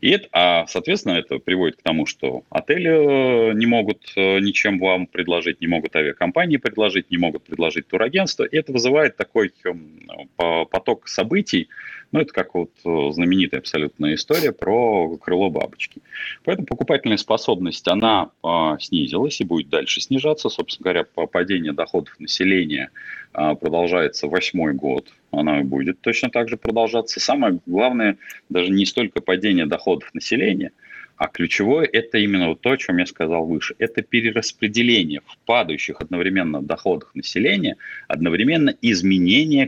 И 0.00 0.10
это, 0.10 0.28
а, 0.32 0.66
соответственно, 0.66 1.14
это 1.14 1.38
приводит 1.38 1.76
к 1.76 1.82
тому, 1.82 2.04
что 2.04 2.44
отели 2.50 2.90
э, 2.90 3.54
не 3.54 3.64
могут 3.64 4.12
э, 4.14 4.40
ничем 4.40 4.78
вам 4.78 5.06
предложить, 5.06 5.62
не 5.62 5.68
могут 5.68 5.96
авиакомпании 5.96 6.58
предложить, 6.58 7.10
не 7.10 7.16
могут 7.16 7.44
предложить 7.44 7.88
турагентство. 7.88 8.44
И 8.44 8.56
это 8.56 8.72
вызывает 8.72 9.16
такой 9.16 9.52
эм, 9.64 10.28
поток 10.36 11.08
событий, 11.08 11.68
ну, 12.16 12.22
это 12.22 12.32
как 12.32 12.54
вот 12.54 12.70
э, 12.82 13.12
знаменитая 13.12 13.60
абсолютная 13.60 14.14
история 14.14 14.50
про 14.50 15.18
крыло 15.18 15.50
бабочки. 15.50 16.00
Поэтому 16.44 16.66
покупательная 16.66 17.18
способность, 17.18 17.86
она 17.88 18.30
а, 18.42 18.78
снизилась 18.78 19.38
и 19.42 19.44
будет 19.44 19.68
дальше 19.68 20.00
снижаться. 20.00 20.48
Собственно 20.48 20.84
говоря, 20.84 21.04
по 21.04 21.26
падению 21.26 21.74
доходов 21.74 22.18
населения 22.18 22.90
а, 23.34 23.54
продолжается 23.54 24.28
восьмой 24.28 24.72
год. 24.72 25.12
Она 25.30 25.60
будет 25.60 26.00
точно 26.00 26.30
так 26.30 26.48
же 26.48 26.56
продолжаться. 26.56 27.20
Самое 27.20 27.58
главное, 27.66 28.16
даже 28.48 28.72
не 28.72 28.86
столько 28.86 29.20
падение 29.20 29.66
доходов 29.66 30.08
населения, 30.14 30.72
а 31.16 31.28
ключевое– 31.28 31.88
это 31.92 32.18
именно 32.18 32.54
то, 32.54 32.72
о 32.72 32.76
чем 32.76 32.98
я 32.98 33.06
сказал 33.06 33.46
выше. 33.46 33.74
Это 33.78 34.02
перераспределение 34.02 35.20
в 35.26 35.38
падающих 35.46 36.00
одновременно 36.00 36.60
доходах 36.60 37.14
населения, 37.14 37.76
одновременно 38.06 38.74
изменение 38.82 39.66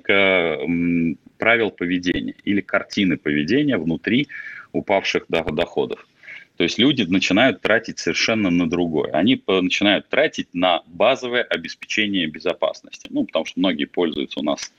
правил 1.39 1.71
поведения 1.71 2.35
или 2.45 2.61
картины 2.61 3.17
поведения 3.17 3.79
внутри 3.79 4.29
упавших 4.73 5.25
доходов. 5.29 6.07
То 6.57 6.65
есть 6.65 6.79
люди 6.79 7.03
начинают 7.03 7.61
тратить 7.61 8.01
совершенно 8.01 8.51
на 8.51 8.69
другое. 8.69 9.13
Они 9.13 9.41
начинают 9.47 10.09
тратить 10.09 10.49
на 10.53 10.83
базовое 10.87 11.45
обеспечение 11.45 12.27
безопасности. 12.27 13.07
Ну, 13.11 13.25
потому 13.25 13.45
что 13.45 13.61
многие 13.61 13.85
пользуются 13.85 14.41
у 14.41 14.43
нас, 14.43 14.73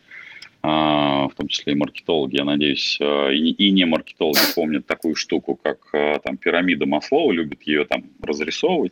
в 0.61 1.31
том 1.37 1.47
числе 1.47 1.73
и 1.73 1.75
маркетологи, 1.75 2.35
я 2.35 2.43
надеюсь, 2.43 2.97
а, 3.01 3.29
и 3.29 3.71
не 3.71 3.85
маркетологи 3.85 4.39
помнят 4.55 4.85
такую 4.85 5.15
штуку, 5.15 5.55
как 5.55 5.77
а, 5.93 6.19
там 6.19 6.37
пирамида 6.37 6.85
Маслоу, 6.85 7.31
любят 7.31 7.63
ее 7.63 7.85
там 7.85 8.03
разрисовывать. 8.21 8.91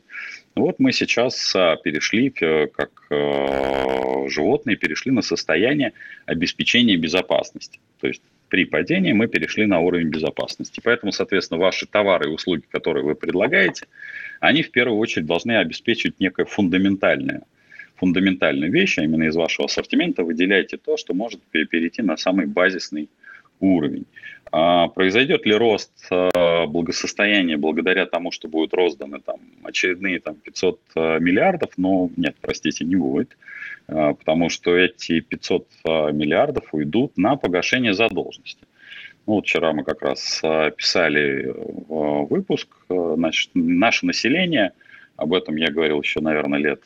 Вот 0.56 0.80
мы 0.80 0.92
сейчас 0.92 1.54
перешли, 1.84 2.32
как 2.32 2.90
животные, 4.32 4.76
перешли 4.76 5.12
на 5.12 5.22
состояние 5.22 5.94
обеспечения 6.26 6.98
безопасности. 6.98 7.80
То 8.00 8.08
есть 8.08 8.24
при 8.50 8.66
падении 8.66 9.14
мы 9.14 9.28
перешли 9.28 9.68
на 9.68 9.80
уровень 9.80 10.08
безопасности. 10.08 10.82
Поэтому, 10.84 11.12
соответственно, 11.12 11.60
ваши 11.60 11.86
товары 11.86 12.30
и 12.30 12.34
услуги, 12.34 12.64
которые 12.72 13.04
вы 13.04 13.14
предлагаете, 13.14 13.86
они 14.40 14.64
в 14.64 14.72
первую 14.72 14.98
очередь 15.00 15.28
должны 15.28 15.58
обеспечивать 15.58 16.20
некое 16.20 16.46
фундаментальное 16.46 17.44
фундаментальную 17.98 18.72
вещь, 18.72 18.98
а 18.98 19.04
именно 19.04 19.24
из 19.24 19.36
вашего 19.36 19.66
ассортимента 19.66 20.24
выделяйте 20.24 20.78
то, 20.78 20.98
что 20.98 21.14
может 21.14 21.42
перейти 21.42 22.02
на 22.02 22.18
самый 22.18 22.46
базисный 22.46 23.10
уровень. 23.60 24.06
А 24.52 24.88
произойдет 24.88 25.46
ли 25.46 25.54
рост 25.54 25.92
а, 26.10 26.68
благосостояния 26.68 27.58
благодаря 27.58 28.06
тому, 28.06 28.32
что 28.32 28.48
будут 28.48 28.74
розданы 28.74 29.20
там, 29.20 29.40
очередные 29.64 30.20
там, 30.20 30.36
500 30.36 30.80
а, 30.96 31.20
миллиардов? 31.20 31.72
Ну, 31.78 32.12
нет, 32.16 32.36
простите, 32.40 32.86
не 32.86 32.96
будет, 32.96 33.36
а, 33.88 34.14
потому 34.14 34.50
что 34.50 34.76
эти 34.76 35.20
500 35.20 35.68
миллиардов 36.14 36.74
уйдут 36.74 37.18
на 37.18 37.36
погашение 37.36 37.94
задолженности. 37.94 38.62
Ну, 39.26 39.34
вот 39.34 39.46
вчера 39.46 39.74
мы 39.74 39.84
как 39.84 40.02
раз 40.02 40.42
писали 40.78 41.54
выпуск. 41.90 42.70
Значит, 42.88 43.50
наше 43.54 44.06
население, 44.06 44.72
об 45.18 45.34
этом 45.34 45.58
я 45.58 45.70
говорил 45.70 46.02
еще, 46.02 46.22
наверное, 46.22 46.60
лет, 46.60 46.82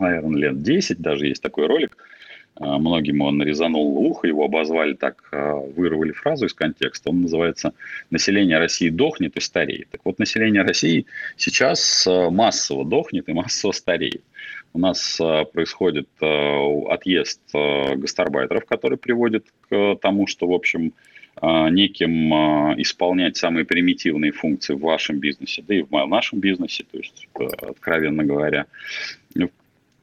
наверное, 0.00 0.40
лет 0.40 0.62
10, 0.62 0.98
даже 0.98 1.26
есть 1.26 1.42
такой 1.42 1.66
ролик– 1.66 1.96
а, 2.56 2.78
многим 2.78 3.20
он 3.20 3.42
резанул 3.42 3.98
ухо, 3.98 4.28
его 4.28 4.44
обозвали 4.44 4.94
так, 4.94 5.28
а, 5.32 5.54
вырвали 5.54 6.12
фразу 6.12 6.46
из 6.46 6.54
контекста. 6.54 7.10
Он 7.10 7.22
называется 7.22 7.72
«Население 8.10 8.58
России 8.58 8.90
дохнет 8.90 9.36
и 9.36 9.40
стареет». 9.40 9.88
Так 9.90 10.02
вот, 10.04 10.18
население 10.18 10.62
России 10.62 11.06
сейчас 11.36 12.06
а, 12.06 12.30
массово 12.30 12.84
дохнет 12.84 13.28
и 13.28 13.32
массово 13.32 13.72
стареет. 13.72 14.22
У 14.72 14.78
нас 14.80 15.20
происходит 15.52 16.08
отъезд 16.20 17.40
гастарбайтеров, 17.52 18.64
который 18.64 18.98
приводит 18.98 19.46
к 19.70 19.94
тому, 20.02 20.26
что, 20.26 20.48
в 20.48 20.52
общем, 20.52 20.92
неким 21.40 22.32
исполнять 22.80 23.36
самые 23.36 23.66
примитивные 23.66 24.32
функции 24.32 24.74
в 24.74 24.80
вашем 24.80 25.20
бизнесе, 25.20 25.62
да 25.64 25.76
и 25.76 25.82
в 25.82 26.06
нашем 26.08 26.40
бизнесе, 26.40 26.84
то 26.90 26.98
есть, 26.98 27.28
откровенно 27.62 28.24
говоря, 28.24 28.66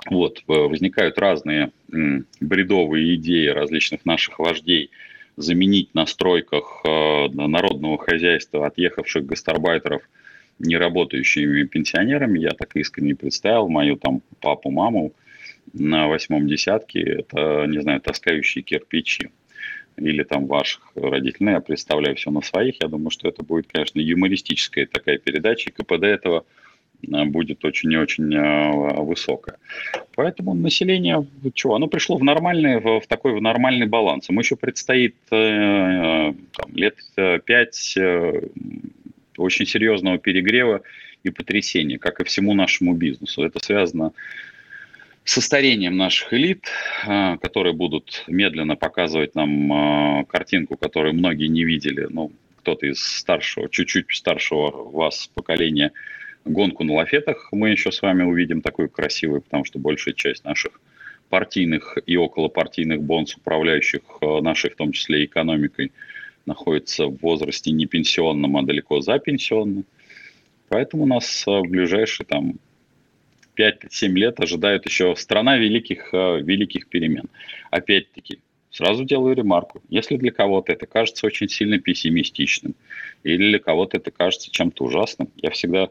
вот, 0.09 0.39
э, 0.39 0.43
возникают 0.47 1.17
разные 1.19 1.71
бредовые 2.39 3.15
идеи 3.15 3.47
различных 3.47 4.05
наших 4.05 4.39
вождей 4.39 4.89
заменить 5.37 5.93
на 5.93 6.05
стройках 6.05 6.81
э, 6.83 7.27
народного 7.29 7.97
хозяйства 7.97 8.67
отъехавших 8.67 9.25
гастарбайтеров 9.25 10.01
неработающими 10.59 11.63
пенсионерами. 11.63 12.39
Я 12.39 12.51
так 12.51 12.75
искренне 12.75 13.15
представил 13.15 13.67
мою 13.67 13.95
там 13.95 14.21
папу, 14.39 14.69
маму 14.69 15.13
на 15.73 16.07
восьмом 16.07 16.47
десятке. 16.47 17.01
Это, 17.01 17.65
не 17.67 17.81
знаю, 17.81 18.01
таскающие 18.01 18.63
кирпичи 18.63 19.31
или 19.97 20.23
там 20.23 20.47
ваших 20.47 20.91
родителей. 20.95 21.45
Ну, 21.45 21.51
я 21.51 21.61
представляю 21.61 22.15
все 22.15 22.29
на 22.31 22.41
своих. 22.41 22.81
Я 22.81 22.89
думаю, 22.89 23.09
что 23.09 23.27
это 23.27 23.43
будет, 23.43 23.67
конечно, 23.71 23.99
юмористическая 23.99 24.85
такая 24.85 25.17
передача. 25.17 25.69
И 25.69 25.73
КПД 25.73 26.03
этого– 26.03 26.45
будет 27.07 27.63
очень 27.65 27.91
и 27.91 27.97
очень 27.97 28.33
э, 28.33 29.01
высокая. 29.01 29.57
Поэтому 30.15 30.53
население, 30.53 31.25
чего, 31.53 31.75
оно 31.75 31.87
пришло 31.87 32.17
в 32.17 32.23
нормальный, 32.23 32.79
в, 32.79 33.01
такой 33.07 33.33
в 33.33 33.41
нормальный 33.41 33.87
баланс. 33.87 34.29
Ему 34.29 34.41
еще 34.41 34.55
предстоит 34.55 35.15
э, 35.31 36.33
там, 36.53 36.75
лет 36.75 36.95
пять 37.45 37.97
очень 39.37 39.65
серьезного 39.65 40.17
перегрева 40.17 40.81
и 41.23 41.29
потрясения, 41.29 41.97
как 41.97 42.19
и 42.19 42.23
всему 42.23 42.53
нашему 42.53 42.93
бизнесу. 42.93 43.43
Это 43.43 43.63
связано 43.63 44.11
со 45.23 45.39
старением 45.39 45.97
наших 45.97 46.33
элит, 46.33 46.67
которые 47.03 47.73
будут 47.73 48.23
медленно 48.27 48.75
показывать 48.75 49.35
нам 49.35 50.25
картинку, 50.25 50.77
которую 50.77 51.13
многие 51.13 51.47
не 51.47 51.63
видели. 51.63 52.07
Ну, 52.09 52.31
кто-то 52.57 52.87
из 52.87 53.03
старшего, 53.03 53.69
чуть-чуть 53.69 54.07
старшего 54.11 54.71
вас 54.91 55.29
поколения– 55.33 55.91
гонку 56.45 56.84
на 56.84 56.93
лафетах 56.93 57.49
мы 57.51 57.69
еще 57.69 57.91
с 57.91 58.01
вами 58.01 58.23
увидим 58.23 58.62
такую 58.62 58.89
красивую, 58.89 59.41
потому 59.41 59.65
что 59.65 59.80
большая 59.80 60.13
часть 60.13 60.43
наших 60.43 60.80
партийных 61.30 61.97
и 62.06 62.17
околопартийных 62.17 63.01
бонс, 63.01 63.36
управляющих 63.36 64.01
э, 64.21 64.41
нашей, 64.41 64.69
в 64.69 64.75
том 64.75 64.91
числе, 64.91 65.25
экономикой, 65.25 65.91
находится 66.45 67.06
в 67.08 67.17
возрасте 67.21 67.71
не 67.71 67.86
пенсионном, 67.86 68.58
а 68.58 68.63
далеко 68.63 68.99
за 69.01 69.17
пенсионным. 69.19 69.86
Поэтому 70.67 71.06
нас 71.06 71.45
э, 71.47 71.51
в 71.51 71.69
ближайшие 71.69 72.25
там 72.25 72.56
5-7 73.58 74.08
лет 74.10 74.39
ожидает 74.39 74.86
еще 74.86 75.15
страна 75.15 75.58
великих, 75.58 76.13
э, 76.13 76.41
великих 76.41 76.88
перемен. 76.88 77.25
Опять-таки, 77.69 78.39
сразу 78.69 79.04
делаю 79.06 79.36
ремарку. 79.36 79.82
Если 79.89 80.17
для 80.17 80.32
кого-то 80.32 80.71
это 80.71 80.86
кажется 80.86 81.25
очень 81.27 81.49
сильно 81.49 81.80
пессимистичным, 81.80 82.75
или 83.23 83.49
для 83.51 83.60
кого-то 83.60 83.97
это 83.97 84.12
кажется 84.12 84.51
чем-то 84.51 84.84
ужасным, 84.86 85.30
я 85.38 85.51
всегда, 85.51 85.89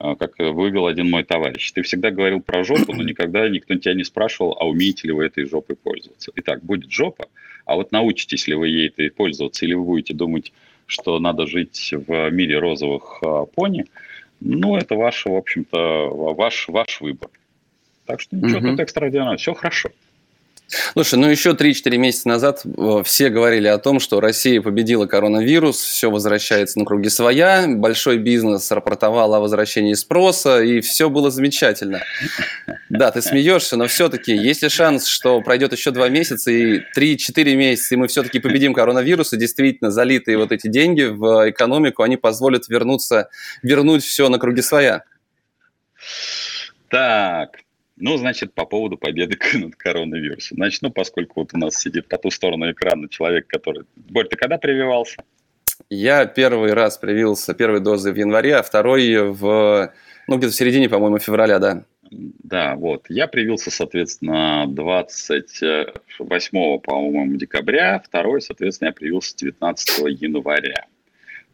как 0.00 0.38
вывел 0.38 0.86
один 0.86 1.10
мой 1.10 1.24
товарищ, 1.24 1.72
ты 1.72 1.82
всегда 1.82 2.10
говорил 2.10 2.40
про 2.40 2.64
жопу, 2.64 2.94
но 2.94 3.02
никогда 3.02 3.48
никто 3.48 3.74
тебя 3.74 3.94
не 3.94 4.04
спрашивал, 4.04 4.56
а 4.58 4.66
умеете 4.66 5.08
ли 5.08 5.12
вы 5.12 5.26
этой 5.26 5.44
жопой 5.44 5.76
пользоваться. 5.76 6.32
Итак, 6.36 6.64
будет 6.64 6.90
жопа, 6.90 7.26
а 7.66 7.76
вот 7.76 7.92
научитесь 7.92 8.48
ли 8.48 8.54
вы 8.54 8.68
ей 8.68 8.88
этой 8.88 9.10
пользоваться, 9.10 9.66
или 9.66 9.74
вы 9.74 9.84
будете 9.84 10.14
думать, 10.14 10.52
что 10.86 11.18
надо 11.18 11.46
жить 11.46 11.92
в 11.92 12.30
мире 12.30 12.58
розовых 12.58 13.18
а, 13.22 13.44
пони, 13.44 13.84
ну, 14.40 14.76
это 14.76 14.94
ваш, 14.94 15.26
в 15.26 15.34
общем-то, 15.34 16.08
ваш, 16.08 16.68
ваш 16.68 17.00
выбор. 17.00 17.28
Так 18.06 18.20
что 18.20 18.36
ничего 18.36 18.58
угу. 18.58 18.68
тут 18.70 18.80
экстраординарного, 18.80 19.36
все 19.36 19.52
хорошо. 19.54 19.90
Слушай, 20.92 21.18
ну 21.18 21.28
еще 21.28 21.50
3-4 21.50 21.96
месяца 21.96 22.28
назад 22.28 22.62
э, 22.64 23.02
все 23.04 23.28
говорили 23.28 23.66
о 23.66 23.78
том, 23.78 23.98
что 23.98 24.20
Россия 24.20 24.62
победила 24.62 25.06
коронавирус, 25.06 25.80
все 25.80 26.10
возвращается 26.10 26.78
на 26.78 26.84
круги 26.84 27.08
своя, 27.08 27.64
большой 27.66 28.18
бизнес 28.18 28.70
рапортовал 28.70 29.34
о 29.34 29.40
возвращении 29.40 29.94
спроса, 29.94 30.62
и 30.62 30.80
все 30.80 31.10
было 31.10 31.30
замечательно. 31.30 32.02
Да, 32.88 33.10
ты 33.10 33.20
смеешься, 33.20 33.76
но 33.76 33.86
все-таки 33.88 34.34
есть 34.34 34.62
ли 34.62 34.68
шанс, 34.68 35.06
что 35.06 35.40
пройдет 35.40 35.72
еще 35.72 35.90
2 35.90 36.08
месяца 36.08 36.50
и 36.50 36.80
3-4 36.96 37.54
месяца, 37.56 37.94
и 37.94 37.98
мы 37.98 38.06
все-таки 38.06 38.38
победим 38.38 38.72
коронавирус, 38.72 39.32
и 39.32 39.36
действительно 39.36 39.90
залитые 39.90 40.38
вот 40.38 40.52
эти 40.52 40.68
деньги 40.68 41.02
в 41.02 41.50
экономику, 41.50 42.02
они 42.02 42.16
позволят 42.16 42.68
вернуться, 42.68 43.28
вернуть 43.62 44.04
все 44.04 44.28
на 44.28 44.38
круги 44.38 44.62
своя? 44.62 45.02
Так, 46.88 47.58
ну, 48.00 48.16
значит, 48.16 48.54
по 48.54 48.64
поводу 48.64 48.96
победы 48.96 49.38
над 49.54 49.76
коронавирусом. 49.76 50.58
Начну, 50.58 50.90
поскольку 50.90 51.40
вот 51.40 51.54
у 51.54 51.58
нас 51.58 51.76
сидит 51.76 52.08
по 52.08 52.18
ту 52.18 52.30
сторону 52.30 52.70
экрана 52.70 53.08
человек, 53.08 53.46
который... 53.46 53.84
Борь, 53.96 54.28
ты 54.28 54.36
когда 54.36 54.58
прививался? 54.58 55.22
Я 55.88 56.26
первый 56.26 56.74
раз 56.74 56.98
привился 56.98 57.54
первой 57.54 57.80
дозой 57.80 58.12
в 58.12 58.16
январе, 58.16 58.56
а 58.56 58.62
второй 58.62 59.30
в, 59.30 59.92
ну, 60.28 60.36
где-то 60.36 60.52
в 60.52 60.56
середине, 60.56 60.88
по-моему, 60.88 61.18
февраля, 61.18 61.58
да. 61.58 61.84
Да, 62.10 62.74
вот. 62.74 63.06
Я 63.08 63.28
привился, 63.28 63.70
соответственно, 63.70 64.66
28, 64.68 66.80
по-моему, 66.80 67.36
декабря, 67.36 68.02
второй, 68.04 68.42
соответственно, 68.42 68.88
я 68.88 68.92
привился 68.92 69.36
19 69.36 70.20
января. 70.20 70.86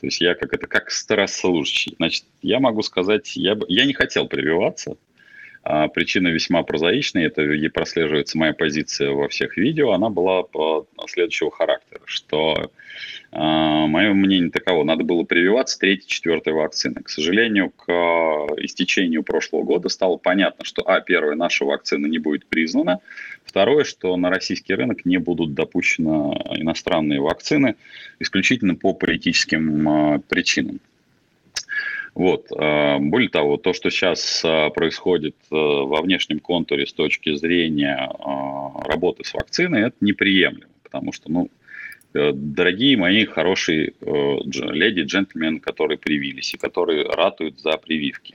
То 0.00 0.06
есть 0.06 0.20
я 0.20 0.34
как 0.34 0.52
это, 0.52 0.66
как 0.66 0.90
старослужащий. 0.90 1.94
Значит, 1.96 2.24
я 2.42 2.60
могу 2.60 2.82
сказать, 2.82 3.36
я, 3.36 3.56
я 3.68 3.86
не 3.86 3.92
хотел 3.92 4.28
прививаться, 4.28 4.96
причина 5.94 6.28
весьма 6.28 6.62
прозаичная, 6.62 7.26
это 7.26 7.42
и 7.42 7.68
прослеживается 7.68 8.38
моя 8.38 8.52
позиция 8.52 9.10
во 9.10 9.28
всех 9.28 9.56
видео, 9.56 9.92
она 9.92 10.10
была 10.10 10.44
следующего 11.08 11.50
характера, 11.50 12.00
что 12.04 12.54
э, 13.32 13.38
мое 13.38 14.12
мнение 14.12 14.50
таково, 14.50 14.84
надо 14.84 15.04
было 15.04 15.24
прививаться 15.24 15.78
третьей, 15.78 16.08
четвертой 16.08 16.52
вакцины. 16.52 17.02
К 17.02 17.08
сожалению, 17.08 17.70
к 17.70 17.90
истечению 18.58 19.22
прошлого 19.22 19.62
года 19.62 19.88
стало 19.88 20.16
понятно, 20.16 20.64
что, 20.64 20.82
а, 20.86 21.00
первое, 21.00 21.34
наша 21.34 21.64
вакцина 21.64 22.06
не 22.06 22.18
будет 22.18 22.46
признана, 22.46 23.00
второе, 23.44 23.84
что 23.84 24.16
на 24.16 24.30
российский 24.30 24.74
рынок 24.74 25.04
не 25.04 25.18
будут 25.18 25.54
допущены 25.54 26.34
иностранные 26.56 27.20
вакцины 27.20 27.76
исключительно 28.18 28.74
по 28.74 28.92
политическим 28.92 29.88
э, 29.88 30.20
причинам. 30.28 30.80
Вот. 32.16 32.46
А, 32.50 32.98
более 32.98 33.28
того, 33.28 33.58
то, 33.58 33.74
что 33.74 33.90
сейчас 33.90 34.40
а, 34.42 34.70
происходит 34.70 35.36
а, 35.50 35.54
во 35.54 36.00
внешнем 36.00 36.40
контуре 36.40 36.86
с 36.86 36.92
точки 36.94 37.34
зрения 37.34 38.10
работы 38.86 39.22
с 39.22 39.34
вакциной, 39.34 39.88
это 39.88 39.96
неприемлемо, 40.00 40.72
потому 40.82 41.12
что, 41.12 41.30
ну, 41.30 41.50
э, 42.14 42.32
дорогие 42.32 42.96
мои 42.96 43.26
хорошие 43.26 43.92
э, 44.00 44.36
леди, 44.72 45.02
джентльмены, 45.02 45.60
которые 45.60 45.98
привились 45.98 46.54
и 46.54 46.58
которые 46.58 47.04
ратуют 47.04 47.60
за 47.60 47.76
прививки, 47.76 48.34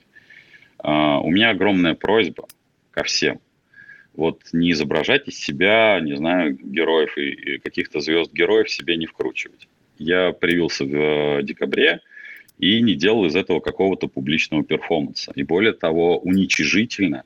у 0.83 1.29
меня 1.29 1.51
огромная 1.51 1.93
просьба 1.93 2.47
ко 2.89 3.03
всем. 3.03 3.39
Вот 4.13 4.41
не 4.51 4.71
изображать 4.71 5.27
из 5.27 5.39
себя, 5.39 5.99
не 6.01 6.17
знаю, 6.17 6.57
героев 6.59 7.17
и 7.17 7.59
каких-то 7.59 7.99
звезд 7.99 8.33
героев 8.33 8.69
себе 8.69 8.97
не 8.97 9.05
вкручивать. 9.05 9.67
Я 9.97 10.31
привился 10.31 10.85
в 10.85 10.95
э, 10.95 11.43
декабре, 11.43 12.01
и 12.61 12.79
не 12.79 12.93
делал 12.93 13.25
из 13.25 13.35
этого 13.35 13.59
какого-то 13.59 14.07
публичного 14.07 14.63
перформанса. 14.63 15.33
И 15.35 15.43
более 15.43 15.73
того, 15.73 16.19
уничижительно 16.19 17.23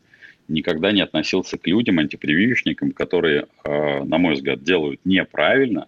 никогда 0.48 0.92
не 0.94 1.02
относился 1.02 1.58
к 1.58 1.68
людям, 1.68 2.00
антипрививочникам, 2.00 2.92
которые, 2.92 3.48
э, 3.66 4.04
на 4.04 4.18
мой 4.18 4.36
взгляд, 4.36 4.64
делают 4.64 5.02
неправильно, 5.04 5.88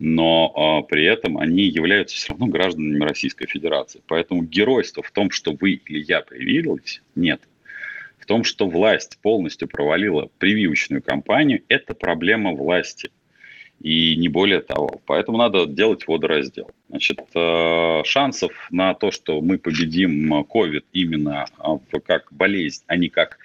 но 0.00 0.82
э, 0.84 0.88
при 0.90 1.04
этом 1.04 1.38
они 1.38 1.62
являются 1.62 2.16
все 2.16 2.32
равно 2.32 2.46
гражданами 2.48 3.04
Российской 3.04 3.46
Федерации. 3.46 4.02
Поэтому 4.08 4.42
геройства 4.42 5.04
в 5.04 5.12
том, 5.12 5.30
что 5.30 5.56
вы 5.58 5.74
или 5.74 6.02
я 6.02 6.20
привились, 6.20 7.00
нет. 7.14 7.40
В 8.18 8.26
том, 8.26 8.42
что 8.42 8.68
власть 8.68 9.18
полностью 9.22 9.68
провалила 9.68 10.30
прививочную 10.38 11.02
кампанию, 11.02 11.62
это 11.68 11.94
проблема 11.94 12.52
власти– 12.52 13.10
и 13.80 14.14
не 14.16 14.28
более 14.28 14.60
того. 14.60 15.00
Поэтому 15.06 15.38
надо 15.38 15.66
делать 15.66 16.06
водораздел. 16.06 16.70
Значит, 16.88 17.20
э, 17.34 18.02
шансов 18.04 18.52
на 18.70 18.94
то, 18.94 19.10
что 19.10 19.40
мы 19.40 19.58
победим 19.58 20.32
COVID 20.34 20.84
именно 20.92 21.46
а, 21.58 21.78
как 22.04 22.28
болезнь, 22.30 22.82
а 22.86 22.96
не 22.96 23.08
как 23.08 23.38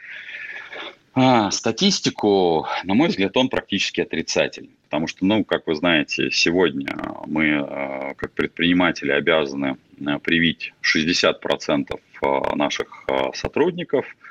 а, 1.14 1.50
статистику, 1.52 2.68
на 2.84 2.94
мой 2.94 3.08
взгляд, 3.08 3.38
он 3.38 3.48
практически 3.48 4.02
отрицательный. 4.02 4.72
Потому 4.84 5.08
что, 5.08 5.26
ну, 5.26 5.44
как 5.44 5.68
вы 5.68 5.76
знаете, 5.76 6.30
сегодня 6.32 6.96
мы, 7.26 7.46
э, 7.46 8.14
как 8.16 8.32
предприниматели, 8.34 9.12
обязаны 9.12 9.78
э, 10.00 10.20
привить 10.20 10.74
60% 10.82 12.00
наших 12.56 13.06
сотрудников– 13.34 14.06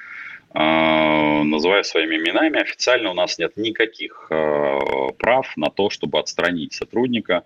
а, 0.57 1.43
называю 1.43 1.83
своими 1.83 2.15
именами, 2.15 2.61
официально 2.61 3.11
у 3.11 3.15
нас 3.15 3.39
нет 3.39 3.57
никаких 3.57 4.29
а, 4.31 5.09
прав 5.19 5.53
на 5.57 5.69
то, 5.69 5.91
чтобы 5.91 6.21
отстранить 6.21 6.73
сотрудника, 6.73 7.43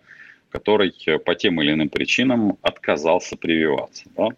который 0.50 0.92
по 1.24 1.34
тем 1.34 1.60
или 1.62 1.72
иным 1.72 1.88
причинам 1.88 2.58
отказался 2.60 3.36
прививаться. 3.36 4.04
Да? 4.14 4.28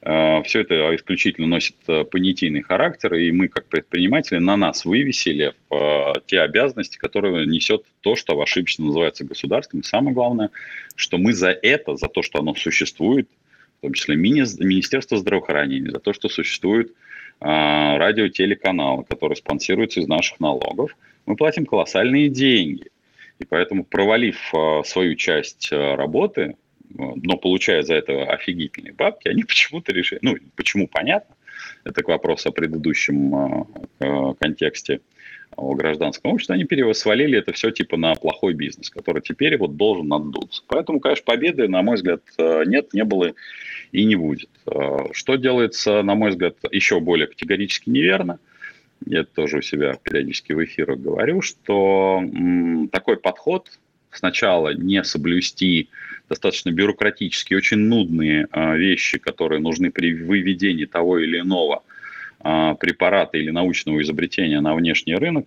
А, 0.00 0.42
Все 0.44 0.60
это 0.60 0.96
исключительно 0.96 1.46
носит 1.46 1.76
понятийный 2.10 2.62
характер, 2.62 3.16
и 3.16 3.30
мы, 3.32 3.48
как 3.48 3.66
предприниматели, 3.66 4.38
на 4.38 4.56
нас 4.56 4.86
вывесили 4.86 5.52
те 6.24 6.40
обязанности, 6.40 6.96
которые 6.96 7.44
несет 7.44 7.84
то, 8.00 8.16
что 8.16 8.40
ошибочно 8.40 8.86
называется 8.86 9.24
государством. 9.24 9.80
И 9.80 9.84
самое 9.84 10.14
главное, 10.14 10.48
что 10.96 11.18
мы 11.18 11.34
за 11.34 11.50
это, 11.50 11.96
за 11.96 12.08
то, 12.08 12.22
что 12.22 12.38
оно 12.38 12.54
существует, 12.54 13.28
в 13.78 13.82
том 13.82 13.92
числе 13.92 14.16
Министерство 14.16 15.18
здравоохранения, 15.18 15.90
за 15.90 15.98
то, 15.98 16.14
что 16.14 16.30
существует 16.30 16.92
а, 16.92 17.09
радиотелеканалы, 17.40 19.04
которые 19.04 19.36
спонсируются 19.36 20.00
из 20.00 20.06
наших 20.06 20.40
налогов, 20.40 20.96
мы 21.26 21.36
платим 21.36 21.64
колоссальные 21.64 22.28
деньги. 22.28 22.90
И 23.38 23.44
поэтому, 23.44 23.84
провалив 23.84 24.36
а, 24.54 24.82
свою 24.84 25.14
часть 25.14 25.70
а, 25.72 25.96
работы, 25.96 26.56
но 26.92 27.36
получая 27.36 27.82
за 27.82 27.94
это 27.94 28.24
офигительные 28.24 28.92
бабки, 28.92 29.28
они 29.28 29.44
почему-то 29.48 29.92
решили, 29.92 30.20
ну, 30.22 30.36
почему 30.56 30.86
понятно, 30.86 31.34
это 31.84 32.02
к 32.02 32.08
вопросу 32.08 32.50
о 32.50 32.52
предыдущем 32.52 33.66
контексте 34.38 35.00
о 35.56 35.74
гражданском 35.74 36.32
обществе, 36.32 36.54
они 36.54 36.64
пересвалили 36.64 37.38
это 37.38 37.52
все 37.52 37.70
типа 37.70 37.96
на 37.96 38.14
плохой 38.14 38.54
бизнес, 38.54 38.90
который 38.90 39.22
теперь 39.22 39.56
вот 39.56 39.76
должен 39.76 40.08
надуться. 40.08 40.62
Поэтому, 40.66 41.00
конечно, 41.00 41.24
победы, 41.24 41.68
на 41.68 41.82
мой 41.82 41.96
взгляд, 41.96 42.22
нет, 42.38 42.92
не 42.92 43.04
было 43.04 43.32
и 43.92 44.04
не 44.04 44.16
будет. 44.16 44.50
А, 44.66 45.12
что 45.12 45.36
делается, 45.36 46.02
на 46.02 46.14
мой 46.14 46.30
взгляд, 46.30 46.56
еще 46.70 47.00
более 47.00 47.26
категорически 47.26 47.90
неверно, 47.90 48.38
я 49.06 49.24
тоже 49.24 49.58
у 49.58 49.62
себя 49.62 49.96
периодически 50.02 50.52
в 50.52 50.62
эфирах 50.62 50.98
говорю, 50.98 51.40
что 51.40 52.22
такой 52.92 53.16
подход 53.16 53.70
сначала 54.10 54.74
не 54.74 55.02
соблюсти 55.04 55.88
достаточно 56.28 56.70
бюрократические, 56.70 57.56
очень 57.56 57.78
нудные 57.78 58.46
а, 58.50 58.76
вещи, 58.76 59.18
которые 59.18 59.60
нужны 59.60 59.90
при 59.90 60.14
выведении 60.14 60.84
того 60.84 61.18
или 61.18 61.40
иного 61.40 61.82
препарата 62.42 63.38
или 63.38 63.50
научного 63.50 64.00
изобретения 64.02 64.60
на 64.60 64.74
внешний 64.74 65.14
рынок, 65.14 65.46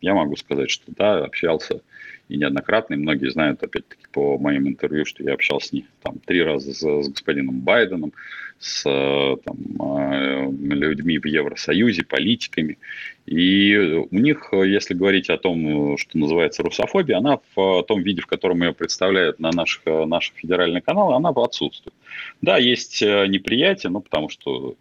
я 0.00 0.14
могу 0.14 0.36
сказать, 0.36 0.70
что 0.70 0.84
да, 0.88 1.24
общался 1.24 1.80
и 2.28 2.36
неоднократно, 2.36 2.94
и 2.94 2.98
многие 2.98 3.30
знают, 3.30 3.62
опять-таки, 3.62 4.02
по 4.12 4.38
моим 4.38 4.68
интервью, 4.68 5.04
что 5.04 5.24
я 5.24 5.34
общался 5.34 5.68
с 5.68 5.72
ним 5.72 5.86
там 6.02 6.18
три 6.24 6.42
раза 6.42 6.74
с, 6.74 6.80
с 6.80 7.08
господином 7.08 7.60
Байденом, 7.60 8.12
с 8.58 8.82
там, 8.82 9.56
э, 9.80 10.50
людьми 10.50 11.18
в 11.18 11.26
Евросоюзе, 11.26 12.04
политиками. 12.04 12.78
И 13.26 13.76
у 14.10 14.14
них, 14.16 14.48
если 14.52 14.94
говорить 14.94 15.30
о 15.30 15.38
том, 15.38 15.96
что 15.96 16.18
называется 16.18 16.62
русофобия, 16.62 17.18
она 17.18 17.38
в 17.54 17.82
том 17.84 18.02
виде, 18.02 18.20
в 18.20 18.26
котором 18.26 18.62
ее 18.62 18.74
представляют 18.74 19.38
на 19.38 19.50
наших, 19.52 19.84
наших 19.86 20.36
федеральных 20.36 20.84
каналах, 20.84 21.16
она 21.16 21.30
отсутствует. 21.30 21.94
Да, 22.42 22.58
есть 22.58 23.00
э, 23.02 23.26
неприятие, 23.26 23.90
ну, 23.90 24.00
потому 24.00 24.28
что, 24.28 24.74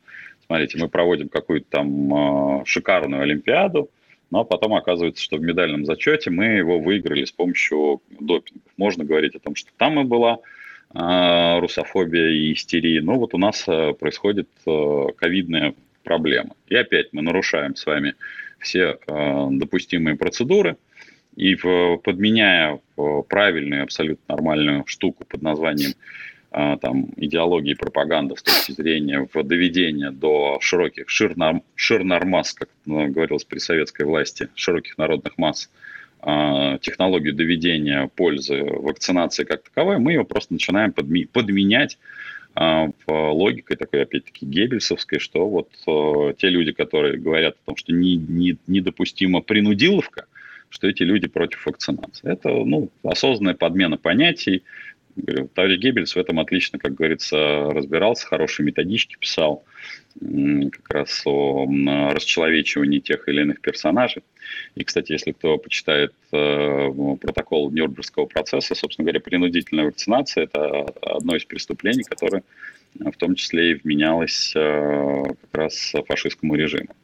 смотрите, 0.48 0.78
мы 0.80 0.90
проводим 0.90 1.30
какую-то 1.30 1.68
там 1.70 2.62
э, 2.62 2.66
шикарную 2.66 3.22
Олимпиаду, 3.22 3.90
но 4.32 4.44
потом 4.44 4.74
оказывается, 4.74 5.24
что 5.24 5.38
в 5.38 5.42
медальном 5.42 5.86
зачете 5.86 6.30
мы 6.32 6.46
его 6.46 6.80
выиграли 6.80 7.26
с 7.26 7.32
помощью 7.32 8.02
допинга. 8.20 8.64
Можно 8.78 9.06
говорить 9.06 9.36
о 9.36 9.40
том, 9.40 9.56
что 9.56 9.70
там 9.78 10.00
и 10.00 10.04
была 10.04 10.40
э, 10.94 11.60
русофобия 11.60 12.30
и 12.30 12.54
истерия, 12.54 13.02
но 13.02 13.20
вот 13.20 13.34
у 13.34 13.38
нас 13.38 13.66
э, 13.68 13.94
происходит 13.94 14.50
ковидная 15.18 15.76
проблема. 16.04 16.56
И 16.68 16.76
опять 16.76 17.12
мы 17.12 17.22
нарушаем 17.22 17.76
с 17.76 17.86
вами 17.86 18.16
все 18.60 18.98
допустимые 19.08 20.16
процедуры, 20.16 20.78
и 21.36 21.56
подменяя 21.56 22.80
правильную, 23.30 23.84
абсолютно 23.84 24.36
нормальную 24.36 24.84
штуку 24.88 25.26
под 25.26 25.44
названием 25.44 25.92
там, 26.82 27.10
идеологии 27.18 27.72
и 27.72 27.76
пропаганда 27.76 28.36
с 28.36 28.42
точки 28.42 28.72
зрения 28.72 29.28
в 29.32 29.44
доведения 29.44 30.12
до 30.12 30.58
широких, 30.62 31.10
ширнор, 31.10 31.62
ширнормасс, 31.76 32.54
как 32.54 32.70
говорилось 32.86 33.44
при 33.44 33.60
советской 33.60 34.06
власти, 34.06 34.50
широких 34.56 34.98
народных 34.98 35.38
масс, 35.38 35.70
э, 36.24 36.80
технологию 36.82 37.36
доведения 37.36 38.10
пользы 38.16 38.64
вакцинации 38.64 39.44
как 39.44 39.64
таковой, 39.64 40.00
мы 40.00 40.14
ее 40.14 40.26
просто 40.26 40.54
начинаем 40.54 40.94
подми, 40.94 41.26
подменять 41.26 42.00
э, 42.56 42.88
логикой 43.08 43.78
такой, 43.78 44.02
опять-таки, 44.02 44.46
геббельсовской, 44.46 45.20
что 45.20 45.48
вот 45.48 45.70
э, 45.86 46.34
те 46.40 46.50
люди, 46.50 46.72
которые 46.72 47.18
говорят 47.18 47.56
о 47.56 47.66
том, 47.68 47.76
что 47.76 47.94
не, 47.94 48.16
не, 48.16 48.58
недопустима 48.66 49.42
принудиловка, 49.42 50.26
что 50.70 50.88
эти 50.88 51.04
люди 51.04 51.28
против 51.28 51.66
вакцинации. 51.66 52.32
Это 52.32 52.50
ну, 52.50 52.90
осознанная 53.04 53.56
подмена 53.56 53.98
понятий. 53.98 54.64
Товарищ 55.54 55.80
Геббельс 55.80 56.16
в 56.16 56.20
этом 56.20 56.40
отлично, 56.40 56.80
как 56.80 56.94
говорится, 56.96 57.38
разбирался, 57.72 58.28
хорошие 58.28 58.66
методички 58.66 59.18
писал 59.20 59.64
как 60.20 60.90
раз 60.90 61.22
о 61.26 61.68
расчеловечивании 62.14 63.00
тех 63.00 63.28
или 63.30 63.42
иных 63.42 63.62
персонажей. 63.62 64.24
И, 64.76 64.84
кстати, 64.84 65.12
если 65.12 65.32
кто 65.32 65.58
почитает 65.58 66.14
э, 66.32 66.90
протокол 67.22 67.70
Нюрнбергского 67.70 68.26
процесса, 68.26 68.74
собственно 68.74 69.06
говоря, 69.06 69.20
принудительная 69.20 69.86
вакцинация– 69.86 70.44
это 70.46 70.86
одно 71.02 71.36
из 71.36 71.46
преступлений, 71.46 72.04
которое 72.04 72.44
в 72.96 73.18
том 73.18 73.36
числе 73.36 73.72
и 73.72 73.74
вменялось 73.76 74.54
э, 74.56 75.24
как 75.42 75.54
раз 75.54 75.94
фашистскому 76.08 76.56
режиму. 76.56 76.96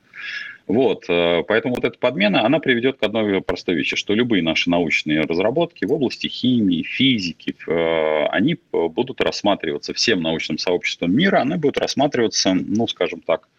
Вот, 0.68 1.06
э, 1.10 1.44
поэтому 1.46 1.76
вот 1.76 1.84
эта 1.84 1.98
подмена, 1.98 2.46
она 2.46 2.60
приведет 2.60 2.98
к 2.98 3.04
одной 3.04 3.42
простой 3.42 3.76
вещи, 3.76 3.98
что 3.98 4.14
любые 4.14 4.42
наши 4.42 4.70
научные 4.70 5.22
разработки 5.22 5.84
в 5.84 5.92
области 5.92 6.28
химии, 6.28 6.84
физики, 6.84 7.56
э, 7.68 8.26
они 8.28 8.58
будут 8.72 9.20
рассматриваться 9.20 9.94
всем 9.94 10.22
научным 10.22 10.58
сообществом 10.58 11.14
мира, 11.14 11.40
они 11.40 11.56
будут 11.56 11.78
рассматриваться, 11.80 12.54
ну, 12.54 12.88
скажем 12.88 13.20
так, 13.20 13.50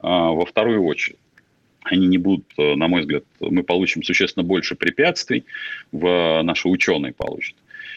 э, 0.00 0.06
во 0.06 0.46
вторую 0.46 0.84
очередь. 0.84 1.18
Они 1.82 2.06
не 2.06 2.16
будут, 2.16 2.46
на 2.56 2.88
мой 2.88 3.02
взгляд, 3.02 3.24
мы 3.40 3.62
получим 3.62 4.02
существенно 4.02 4.42
больше 4.42 4.74
препятствий, 4.74 5.44
в 5.92 6.40
наши 6.42 6.66
ученые 6.66 7.12
получат. 7.12 7.56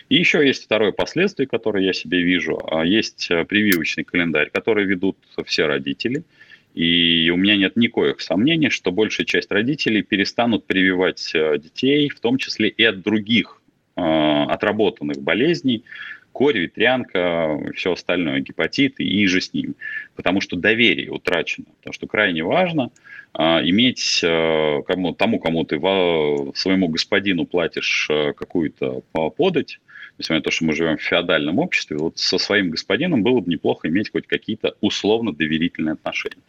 И 0.10 0.16
еще 0.16 0.46
есть 0.46 0.66
второе 0.66 0.92
последствие, 0.92 1.48
которое 1.48 1.86
я 1.86 1.94
себе 1.94 2.22
вижу. 2.22 2.60
Есть 2.84 3.30
прививочный 3.48 4.04
календарь, 4.04 4.50
который 4.50 4.84
ведут 4.84 5.16
все 5.46 5.68
родители– 5.68 6.24
и 6.78 7.32
у 7.32 7.38
меня 7.38 7.58
нет 7.58 7.76
никаких 7.76 8.22
сомнений, 8.22 8.70
что 8.70 8.92
большая 8.92 9.26
часть 9.26 9.52
родителей 9.52 10.04
перестанут 10.04 10.68
прививать 10.68 11.32
э, 11.34 11.58
детей, 11.58 12.08
в 12.10 12.20
том 12.20 12.38
числе 12.38 12.70
и 12.70 12.84
от 12.84 13.02
других 13.02 13.64
э, 13.96 14.02
отработанных 14.02 15.20
болезней, 15.20 15.84
корь, 16.32 16.60
ветрянка, 16.60 17.58
все 17.76 17.94
остальное, 17.94 18.42
гепатиты 18.42 19.04
и 19.04 19.26
же 19.26 19.42
с 19.42 19.54
ними. 19.54 19.74
Потому 20.16 20.40
что 20.40 20.56
доверие 20.56 21.10
утрачено. 21.10 21.66
Потому 21.80 21.94
что 21.94 22.06
крайне 22.06 22.44
важно 22.44 22.92
э, 23.34 23.42
иметь 23.42 24.20
э, 24.24 24.82
кому, 24.86 25.16
тому, 25.16 25.40
кому 25.40 25.64
ты 25.64 25.80
во, 25.80 26.52
своему 26.54 26.90
господину 26.90 27.48
платишь 27.48 28.08
э, 28.12 28.34
какую-то 28.34 29.02
подать, 29.36 29.80
несмотря 30.18 30.40
на 30.40 30.44
то, 30.44 30.52
что 30.52 30.66
мы 30.66 30.74
живем 30.74 30.98
в 30.98 31.02
феодальном 31.02 31.60
обществе, 31.60 31.98
вот 31.98 32.18
со 32.18 32.38
своим 32.38 32.72
господином 32.72 33.24
было 33.24 33.40
бы 33.40 33.52
неплохо 33.52 33.88
иметь 33.88 34.12
хоть 34.12 34.28
какие-то 34.28 34.76
условно 34.82 35.34
доверительные 35.34 35.94
отношения. 35.94 36.42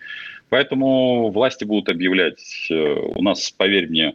Поэтому 0.49 1.31
власти 1.31 1.65
будут 1.65 1.91
объявлять, 1.91 2.69
э, 2.71 2.75
у 2.75 3.23
нас, 3.23 3.51
поверь 3.51 3.89
мне, 3.89 4.15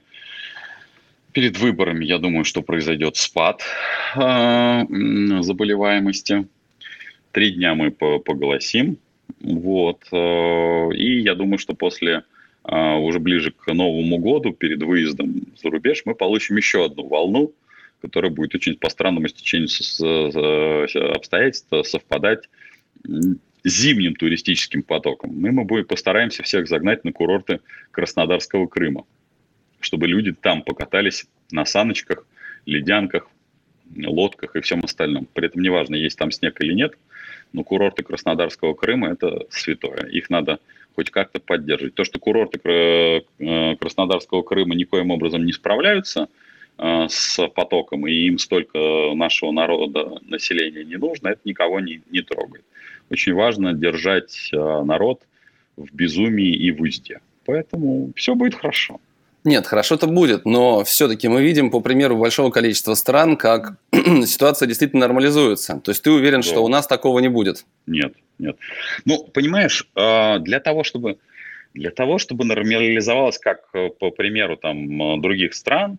перед 1.32 1.58
выборами, 1.58 2.06
я 2.06 2.18
думаю, 2.18 2.44
что 2.44 2.62
произойдет 2.62 3.16
спад 3.18 3.62
э, 4.16 4.84
заболеваемости. 5.42 6.48
Три 7.32 7.52
дня 7.52 7.76
мы 7.76 7.92
поголосим. 7.92 8.98
Вот. 9.42 10.04
Э, 10.12 10.90
и 10.94 11.20
я 11.22 11.36
думаю, 11.36 11.58
что 11.58 11.74
после 11.74 12.24
уже 12.66 13.20
ближе 13.20 13.52
к 13.52 13.74
Новому 13.74 14.20
году, 14.20 14.54
перед 14.54 14.82
выездом 14.82 15.48
за 15.62 15.70
рубеж, 15.70 16.04
мы 16.06 16.16
получим 16.16 16.56
еще 16.56 16.86
одну 16.86 17.06
волну 17.06 17.52
которая 18.04 18.32
будет 18.32 18.54
очень 18.54 18.76
по 18.76 18.90
странному 18.90 19.30
стечению 19.30 19.70
обстоятельств 21.16 21.70
совпадать 21.84 22.50
с 23.08 23.38
зимним 23.64 24.16
туристическим 24.16 24.84
потоком. 24.84 25.32
Мы, 25.34 25.54
мы 25.54 25.64
будем, 25.64 25.86
постараемся 25.86 26.44
всех 26.44 26.68
загнать 26.68 27.06
на 27.06 27.14
курорты 27.14 27.62
Краснодарского 27.92 28.68
Крыма, 28.68 29.06
чтобы 29.80 30.08
люди 30.08 30.34
там 30.34 30.64
покатались 30.64 31.28
на 31.50 31.64
саночках, 31.64 32.28
ледянках, 32.66 33.30
лодках 33.96 34.58
и 34.58 34.62
всем 34.62 34.84
остальном. 34.84 35.26
При 35.34 35.48
этом 35.48 35.62
неважно, 35.62 35.96
есть 35.96 36.18
там 36.18 36.30
снег 36.32 36.60
или 36.60 36.74
нет, 36.74 36.98
но 37.54 37.64
курорты 37.64 38.04
Краснодарского 38.04 38.74
Крыма– 38.74 39.12
это 39.12 39.46
святое. 39.50 40.08
Их 40.08 40.30
надо 40.30 40.60
хоть 40.96 41.10
как-то 41.10 41.40
поддерживать. 41.40 41.96
То, 41.96 42.04
что 42.04 42.20
курорты 42.20 42.60
э, 42.66 43.76
Краснодарского 43.78 44.42
Крыма 44.42 44.76
никоим 44.76 45.12
образом 45.12 45.46
не 45.46 45.54
справляются– 45.54 46.28
Э, 46.38 46.43
с 46.78 47.48
потоком, 47.50 48.08
и 48.08 48.12
им 48.12 48.40
столько 48.40 48.80
нашего 49.14 49.52
народа, 49.52 50.20
населения 50.24 50.84
не 50.84 50.96
нужно, 50.96 51.30
это 51.30 51.42
никого 51.46 51.80
не, 51.80 52.02
не 52.10 52.22
трогает. 52.22 52.66
Очень 53.10 53.34
важно 53.34 53.74
держать 53.74 54.50
э, 54.52 54.58
народ 54.58 55.22
в 55.78 55.94
безумии 55.94 56.54
и 56.54 56.72
в 56.72 56.82
узде. 56.82 57.20
Поэтому 57.46 58.12
все 58.16 58.36
будет 58.36 58.56
хорошо. 58.56 59.00
Нет, 59.44 59.68
хорошо-то 59.68 60.08
будет, 60.08 60.46
но 60.46 60.84
все-таки 60.86 61.28
мы 61.28 61.44
видим 61.44 61.70
по 61.70 61.82
примеру 61.82 62.18
большого 62.18 62.50
количества 62.50 62.94
стран, 62.94 63.36
как 63.36 63.78
ситуация 64.26 64.68
действительно 64.68 65.02
нормализуется. 65.02 65.82
То 65.84 65.92
есть 65.92 66.02
ты 66.02 66.12
уверен, 66.12 66.42
да. 66.42 66.48
что 66.48 66.64
у 66.64 66.70
нас 66.70 66.88
такого 66.88 67.20
не 67.20 67.28
будет? 67.28 67.66
Нет, 67.86 68.14
нет. 68.40 68.58
Ну, 69.06 69.26
понимаешь, 69.26 69.88
э, 69.96 70.40
для 70.40 70.60
того, 70.60 70.84
чтобы 70.84 71.18
для 71.74 71.90
того, 71.90 72.20
чтобы 72.20 72.46
нормализовалось, 72.46 73.40
как 73.40 73.72
по 73.72 74.12
примеру 74.12 74.58
там 74.58 75.22
других 75.22 75.56
стран, 75.56 75.98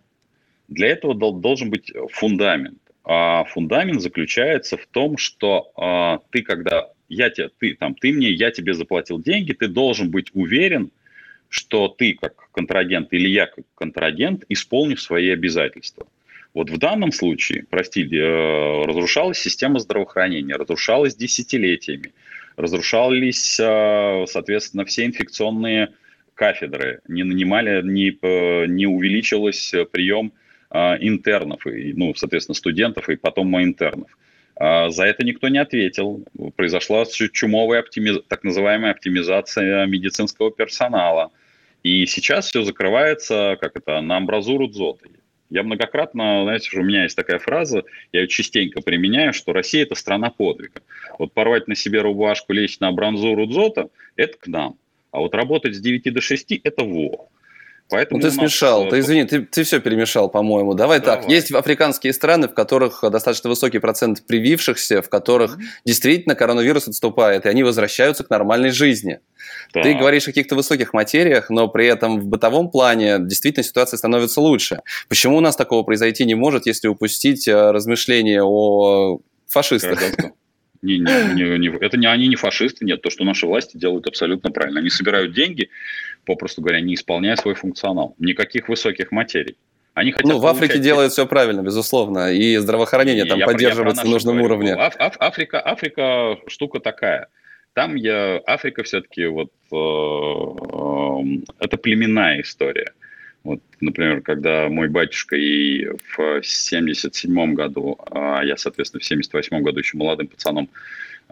для 0.67 0.87
этого 0.89 1.13
должен 1.15 1.69
быть 1.69 1.91
фундамент. 2.11 2.79
А 3.03 3.43
фундамент 3.45 4.01
заключается 4.01 4.77
в 4.77 4.87
том, 4.87 5.17
что 5.17 5.71
а, 5.77 6.19
ты, 6.31 6.41
когда 6.41 6.89
я 7.07 7.29
тебе, 7.29 7.49
ты, 7.59 7.75
там, 7.75 7.93
ты 7.93 8.11
мне, 8.11 8.31
я 8.31 8.49
тебе 8.49 8.73
заплатил 8.73 9.21
деньги, 9.21 9.53
ты 9.53 9.67
должен 9.67 10.09
быть 10.09 10.31
уверен, 10.33 10.91
что 11.49 11.87
ты 11.87 12.17
как 12.19 12.49
контрагент 12.51 13.13
или 13.13 13.29
я 13.29 13.45
как 13.45 13.63
контрагент 13.75 14.43
исполнишь 14.49 15.03
свои 15.03 15.29
обязательства. 15.29 16.07
Вот 16.55 16.69
в 16.69 16.77
данном 16.77 17.11
случае, 17.11 17.65
простите, 17.69 18.17
э, 18.17 18.85
разрушалась 18.85 19.37
система 19.37 19.77
здравоохранения, 19.79 20.55
разрушалась 20.55 21.15
десятилетиями, 21.15 22.13
разрушались, 22.55 23.59
э, 23.59 24.25
соответственно, 24.27 24.85
все 24.85 25.05
инфекционные 25.05 25.89
кафедры, 26.33 27.01
не 27.07 27.23
нанимали, 27.23 27.81
не, 27.83 28.17
э, 28.19 28.65
не 28.67 28.87
увеличилось 28.87 29.73
прием 29.91 30.31
а, 30.33 30.44
интернов, 30.99 31.65
и, 31.67 31.93
ну, 31.93 32.13
соответственно, 32.15 32.55
студентов 32.55 33.09
и 33.09 33.15
потом 33.15 33.61
интернов. 33.61 34.09
А, 34.55 34.89
за 34.89 35.05
это 35.05 35.23
никто 35.23 35.47
не 35.47 35.57
ответил. 35.57 36.23
Произошла 36.55 37.05
чумовая 37.05 37.79
оптимиз... 37.79 38.19
так 38.27 38.43
называемая 38.43 38.91
оптимизация 38.91 39.85
медицинского 39.85 40.51
персонала. 40.51 41.31
И 41.83 42.05
сейчас 42.05 42.47
все 42.47 42.63
закрывается, 42.63 43.57
как 43.61 43.75
это, 43.75 44.01
на 44.01 44.17
амбразуру 44.17 44.67
дзоты. 44.67 45.09
Я 45.51 45.61
многократно, 45.61 46.41
знаете, 46.43 46.79
у 46.79 46.83
меня 46.83 47.03
есть 47.03 47.15
такая 47.15 47.37
фраза, 47.37 47.83
я 48.11 48.21
ее 48.21 48.27
частенько 48.27 48.81
применяю, 48.81 49.31
что 49.31 49.53
Россия– 49.53 49.83
это 49.83 49.93
страна 49.93 50.31
подвига. 50.31 50.81
Вот 51.19 51.33
порвать 51.33 51.67
на 51.67 51.75
себе 51.75 52.01
рубашку, 52.01 52.51
лечь 52.53 52.79
на 52.79 52.87
амбразуру 52.87 53.45
дзота– 53.45 53.89
это 54.15 54.37
к 54.39 54.47
нам. 54.47 54.77
А 55.11 55.19
вот 55.19 55.35
работать 55.35 55.75
с 55.75 55.79
9 55.79 56.11
до 56.11 56.21
6– 56.21 56.51
это 56.63 56.83
во. 56.83 57.29
Поэтому 57.89 58.19
ну, 58.19 58.27
ты 58.27 58.33
смешал, 58.33 58.89
ты 58.89 58.99
извини, 58.99 59.25
ты, 59.25 59.41
ты 59.41 59.63
все 59.63 59.79
перемешал, 59.79 60.27
по-моему. 60.29 60.73
Давай, 60.73 60.99
Давай 60.99 61.21
так, 61.21 61.29
есть 61.29 61.51
африканские 61.51 62.13
страны, 62.13 62.47
в 62.47 62.53
которых 62.55 63.03
достаточно 63.11 63.49
высокий 63.49 63.77
процент 63.77 64.25
привившихся, 64.25 65.03
в 65.03 65.09
которых 65.09 65.57
mm-hmm. 65.57 65.81
действительно 65.85 66.35
коронавирус 66.35 66.87
отступает, 66.87 67.45
и 67.45 67.49
они 67.49 67.63
возвращаются 67.63 68.23
к 68.23 68.29
нормальной 68.31 68.71
жизни. 68.71 69.19
Да. 69.73 69.83
Ты 69.83 69.93
говоришь 69.93 70.23
о 70.23 70.27
каких-то 70.27 70.55
высоких 70.55 70.93
материях, 70.93 71.51
но 71.51 71.67
при 71.67 71.85
этом 71.85 72.19
в 72.19 72.27
бытовом 72.27 72.71
плане 72.71 73.17
действительно 73.19 73.63
ситуация 73.63 73.97
становится 73.97 74.41
лучше. 74.41 74.81
Почему 75.07 75.37
у 75.37 75.41
нас 75.41 75.55
такого 75.55 75.83
произойти 75.83 76.25
не 76.25 76.33
может, 76.33 76.65
если 76.65 76.87
упустить 76.87 77.47
э, 77.47 77.71
размышления 77.71 78.41
о 78.43 79.19
фашистах? 79.47 79.99
Не, 80.81 80.99
не, 80.99 81.33
не, 81.33 81.57
не, 81.57 81.77
это 81.83 81.97
не 81.97 82.05
они 82.05 82.27
не 82.27 82.35
фашисты, 82.35 82.85
нет. 82.85 83.01
То, 83.01 83.09
что 83.09 83.23
наши 83.23 83.47
власти 83.47 83.75
делают 83.75 84.07
абсолютно 84.07 84.51
правильно. 84.51 84.81
Они 84.81 84.89
собирают 84.89 85.33
деньги, 85.33 85.69
попросту 86.25 86.61
говоря, 86.61 86.81
не 86.81 86.95
исполняя 86.95 87.35
свой 87.35 87.55
функционал. 87.55 88.15
Никаких 88.19 88.69
высоких 88.69 89.11
материй. 89.11 89.57
Они 89.93 90.11
хотят 90.11 90.29
ну, 90.29 90.39
в 90.39 90.45
Африке 90.45 90.77
делают 90.77 91.13
все 91.13 91.25
правильно, 91.25 91.61
безусловно, 91.61 92.33
и 92.33 92.57
здравоохранение 92.57 93.25
и 93.25 93.29
там 93.29 93.39
поддерживается 93.39 94.03
на 94.03 94.11
нужном 94.11 94.35
говорю. 94.37 94.55
уровне. 94.55 94.73
Аф, 94.73 94.95
Аф, 94.99 95.15
Африка, 95.19 95.61
Африка 95.65 96.37
штука 96.47 96.81
такая. 96.81 97.29
Там 97.73 97.95
я, 97.95 98.41
Африка 98.45 98.83
все-таки 98.83 99.25
вот 99.25 99.51
э, 99.71 99.75
э, 99.75 101.43
это 101.59 101.77
племенная 101.77 102.41
история. 102.41 102.91
Вот, 103.45 103.61
например, 103.79 104.21
когда 104.21 104.67
мой 104.69 104.89
батюшка 104.89 105.37
и 105.37 105.85
в 105.85 106.41
77 106.43 107.53
году, 107.53 107.97
а 108.11 108.41
я, 108.43 108.57
соответственно, 108.57 109.01
в 109.01 109.05
78 109.05 109.61
году 109.61 109.79
еще 109.79 109.97
молодым 109.97 110.27
пацаном 110.27 110.67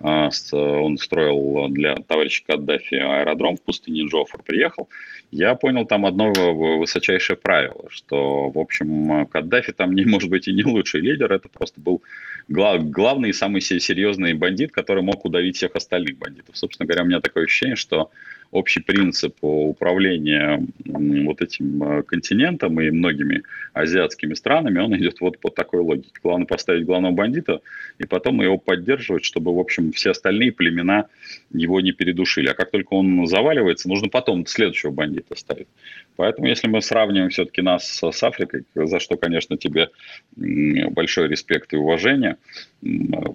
он 0.01 0.97
строил 0.97 1.69
для 1.69 1.95
товарища 1.95 2.43
Каддафи 2.45 2.95
аэродром 2.95 3.57
в 3.57 3.61
пустыне 3.61 4.07
Джофр, 4.07 4.41
приехал, 4.43 4.89
я 5.31 5.55
понял 5.55 5.85
там 5.85 6.05
одно 6.05 6.31
высочайшее 6.31 7.37
правило, 7.37 7.85
что, 7.89 8.49
в 8.49 8.59
общем, 8.59 9.25
Каддафи 9.27 9.71
там 9.71 9.93
не 9.93 10.05
может 10.05 10.29
быть 10.29 10.47
и 10.47 10.53
не 10.53 10.63
лучший 10.63 11.01
лидер, 11.01 11.31
это 11.31 11.49
просто 11.49 11.79
был 11.79 12.01
глав, 12.47 12.89
главный 12.89 13.29
и 13.29 13.33
самый 13.33 13.61
серьезный 13.61 14.33
бандит, 14.33 14.71
который 14.71 15.03
мог 15.03 15.25
удавить 15.25 15.57
всех 15.57 15.75
остальных 15.75 16.17
бандитов. 16.17 16.57
Собственно 16.57 16.87
говоря, 16.87 17.03
у 17.03 17.07
меня 17.07 17.21
такое 17.21 17.45
ощущение, 17.45 17.75
что 17.75 18.11
общий 18.53 18.81
принцип 18.81 19.35
управления 19.41 20.65
вот 20.85 21.41
этим 21.41 21.83
э, 21.83 22.03
континентом 22.03 22.79
и 22.79 22.91
многими 22.91 23.43
азиатскими 23.73 24.35
странами, 24.35 24.79
он 24.79 24.95
идет 24.95 25.19
вот 25.21 25.39
по 25.39 25.49
такой 25.49 25.81
логике. 25.81 26.11
Главное 26.21 26.45
поставить 26.45 26.85
главного 26.85 27.13
бандита 27.13 27.61
и 27.97 28.05
потом 28.05 28.41
его 28.41 28.57
поддерживать, 28.57 29.25
чтобы, 29.25 29.55
в 29.55 29.59
общем, 29.59 29.91
все 29.91 30.11
остальные 30.11 30.51
племена 30.51 31.07
его 31.51 31.81
не 31.81 31.91
передушили. 31.91 32.47
А 32.47 32.53
как 32.53 32.71
только 32.71 32.93
он 32.93 33.25
заваливается, 33.25 33.89
нужно 33.89 34.09
потом 34.09 34.45
следующего 34.45 34.91
бандита 34.91 35.35
ставить. 35.35 35.67
Поэтому, 36.15 36.47
если 36.47 36.67
мы 36.67 36.81
сравниваем 36.81 37.29
все-таки 37.29 37.61
нас 37.61 38.01
с 38.03 38.23
Африкой, 38.23 38.65
за 38.75 38.99
что, 38.99 39.17
конечно, 39.17 39.57
тебе 39.57 39.89
большой 40.35 41.27
респект 41.27 41.73
и 41.73 41.77
уважение, 41.77 42.37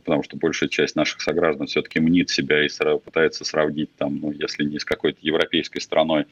потому 0.04 0.22
что 0.22 0.36
большая 0.36 0.68
часть 0.68 0.96
наших 0.96 1.20
сограждан 1.20 1.66
все-таки 1.66 2.00
мнит 2.00 2.30
себя 2.30 2.64
и 2.64 2.68
пытается 3.04 3.44
сравнить 3.44 3.94
там, 3.96 4.18
ну, 4.20 4.32
если 4.32 4.64
не 4.64 4.78
с 4.78 4.84
какой-то 4.84 5.18
европейской 5.22 5.80
страной, 5.80 6.26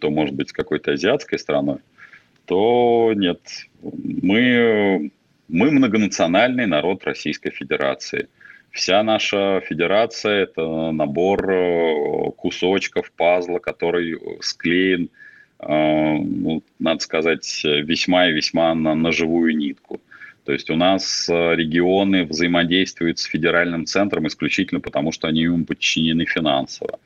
то, 0.00 0.10
может 0.10 0.34
быть, 0.34 0.50
с 0.50 0.52
какой-то 0.52 0.92
азиатской 0.92 1.38
страной, 1.38 1.78
то 2.46 3.12
нет. 3.14 3.40
Мы, 3.82 5.10
мы 5.48 5.70
многонациональный 5.70 6.66
народ 6.66 7.04
Российской 7.04 7.50
Федерации. 7.50 8.28
Вся 8.70 9.02
наша 9.02 9.62
федерация– 9.66 10.42
это 10.42 10.90
набор 10.92 11.50
э, 11.50 12.30
кусочков 12.36 13.10
пазла, 13.12 13.58
который 13.58 14.18
склеен– 14.40 15.08
Э, 15.58 16.16
ну, 16.18 16.62
надо 16.78 17.00
сказать, 17.00 17.62
весьма 17.64 18.28
и 18.28 18.32
весьма 18.32 18.74
на, 18.74 18.94
на 18.94 19.12
живую 19.12 19.56
нитку. 19.56 20.00
То 20.46 20.52
есть 20.52 20.70
у 20.70 20.76
нас 20.76 21.28
э, 21.28 21.56
регионы 21.56 22.24
взаимодействуют 22.24 23.18
с 23.18 23.24
федеральным 23.24 23.84
центром 23.84 24.28
исключительно 24.28 24.80
потому, 24.80 25.10
что 25.10 25.26
они 25.26 25.42
им 25.42 25.64
подчинены 25.64 26.24
финансово. 26.24 27.00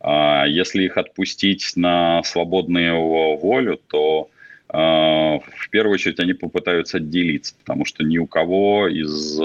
А 0.00 0.46
если 0.46 0.84
их 0.84 0.96
отпустить 0.96 1.72
на 1.74 2.22
свободную 2.22 3.36
волю, 3.38 3.80
то 3.88 4.30
э, 4.68 4.76
в 4.76 5.70
первую 5.70 5.94
очередь 5.94 6.20
они 6.20 6.32
попытаются 6.32 6.98
отделиться, 6.98 7.56
потому 7.58 7.84
что 7.84 8.04
ни 8.04 8.18
у 8.18 8.26
кого 8.26 8.88
из 8.88 9.38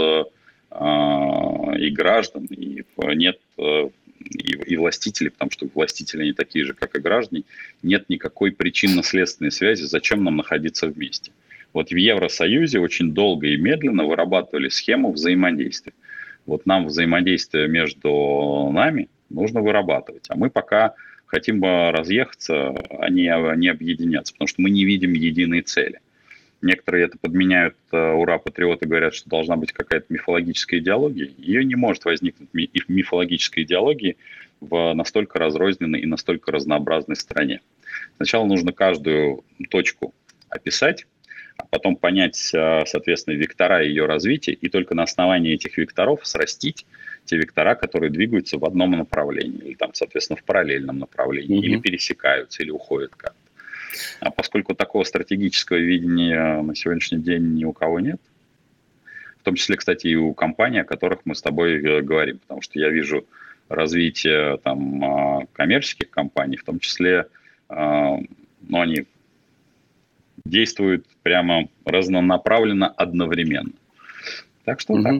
и 0.74 1.89
граждан 1.89 2.46
и 2.46 2.86
нет 3.14 3.39
и, 3.58 4.52
и 4.52 4.78
властители, 4.78 5.28
потому 5.28 5.52
что 5.52 5.68
властители 5.74 6.22
они 6.22 6.32
такие 6.32 6.64
же, 6.64 6.74
как 6.74 6.96
и 6.96 7.02
граждане, 7.02 7.44
нет 7.84 8.08
никакой 8.08 8.54
причинно-следственной 8.54 9.52
связи, 9.52 9.84
зачем 9.84 10.24
нам 10.24 10.38
находиться 10.38 10.88
вместе. 10.88 11.34
Вот 11.74 11.90
в 11.90 11.96
Евросоюзе 11.96 12.80
очень 12.80 13.14
долго 13.14 13.48
и 13.48 13.58
медленно 13.58 14.06
вырабатывали 14.06 14.70
схему 14.70 15.12
взаимодействия. 15.12 15.94
Вот 16.46 16.66
нам 16.66 16.88
взаимодействие 16.88 17.68
между 17.68 18.70
нами 18.74 19.10
нужно 19.30 19.62
вырабатывать, 19.62 20.26
а 20.30 20.36
мы 20.36 20.50
пока 20.50 20.96
хотим 21.26 21.64
разъехаться, 21.64 22.76
а 22.90 23.10
не, 23.10 23.28
а 23.34 23.56
не 23.56 23.70
объединяться, 23.70 24.34
потому 24.34 24.48
что 24.48 24.62
мы 24.62 24.70
не 24.70 24.84
видим 24.86 25.14
единой 25.14 25.62
цели– 25.62 26.00
Некоторые 26.62 27.06
это 27.06 27.18
подменяют, 27.18 27.76
э, 27.92 28.12
ура, 28.12 28.38
патриоты 28.38 28.86
говорят, 28.88 29.16
что 29.16 29.30
должна 29.30 29.56
быть 29.56 29.72
какая-то 29.72 30.06
мифологическая 30.10 30.80
идеология. 30.80 31.32
Ее 31.38 31.66
не 31.66 31.76
может 31.76 32.06
возникнуть 32.06 32.50
мифологической 32.54 33.64
идеологии 33.64 34.18
в 34.60 34.94
настолько 34.94 35.40
разрозненной 35.40 36.02
и 36.02 36.06
настолько 36.06 36.52
разнообразной 36.52 37.16
стране. 37.16 37.62
Сначала 38.18 38.46
нужно 38.46 38.74
каждую 38.74 39.44
точку 39.72 40.14
описать, 40.50 41.08
а 41.62 41.66
потом 41.70 41.95
понять, 41.95 42.51
э, 42.53 42.84
соответственно, 42.86 43.36
вектора 43.36 43.84
ее 43.84 44.05
развития, 44.05 44.53
и 44.53 44.70
только 44.70 44.95
на 44.95 45.03
основании 45.03 45.53
этих 45.53 45.78
векторов 45.78 46.26
срастить 46.26 46.86
те 47.26 47.38
вектора, 47.38 47.76
которые 47.76 48.09
двигаются 48.09 48.57
в 48.57 48.66
одном 48.66 48.91
направлении, 48.91 49.59
или 49.59 49.74
там, 49.76 49.93
соответственно, 49.93 50.38
в 50.38 50.43
параллельном 50.43 50.97
направлении, 50.97 51.59
mm-hmm. 51.59 51.66
или 51.66 51.80
пересекаются, 51.80 52.64
или 52.64 52.72
уходят 52.72 53.12
как-то. 53.16 53.38
А 54.22 54.32
поскольку 54.32 54.74
такого 54.74 55.03
стратегического 55.03 55.78
видения 55.78 56.62
на 56.62 56.76
сегодняшний 56.76 57.20
день 57.20 57.53
ни 57.53 57.66
у 57.66 57.74
кого 57.74 57.99
нет, 57.99 58.20
в 59.39 59.43
том 59.43 59.55
числе, 59.55 59.76
кстати, 59.76 60.07
и 60.07 60.16
у 60.16 60.34
компаний, 60.34 60.80
о 60.80 60.86
которых 60.86 61.20
мы 61.26 61.36
с 61.36 61.41
тобой 61.41 61.84
э, 61.84 62.01
говорим, 62.01 62.39
потому 62.39 62.62
что 62.62 62.80
я 62.80 62.89
вижу 62.89 63.26
развитие 63.70 64.57
там 64.57 65.03
а, 65.03 65.45
коммерческих 65.53 66.09
компаний, 66.09 66.57
в 66.57 66.64
том 66.64 66.80
числе, 66.80 67.28
а, 67.70 68.18
ну, 68.62 68.82
они 68.82 69.05
действуют 70.46 71.06
прямо 71.24 71.68
разнонаправленно 71.86 72.88
одновременно. 72.88 73.72
Так 74.66 74.80
что 74.80 74.94
угу. 74.94 75.04
так. 75.04 75.16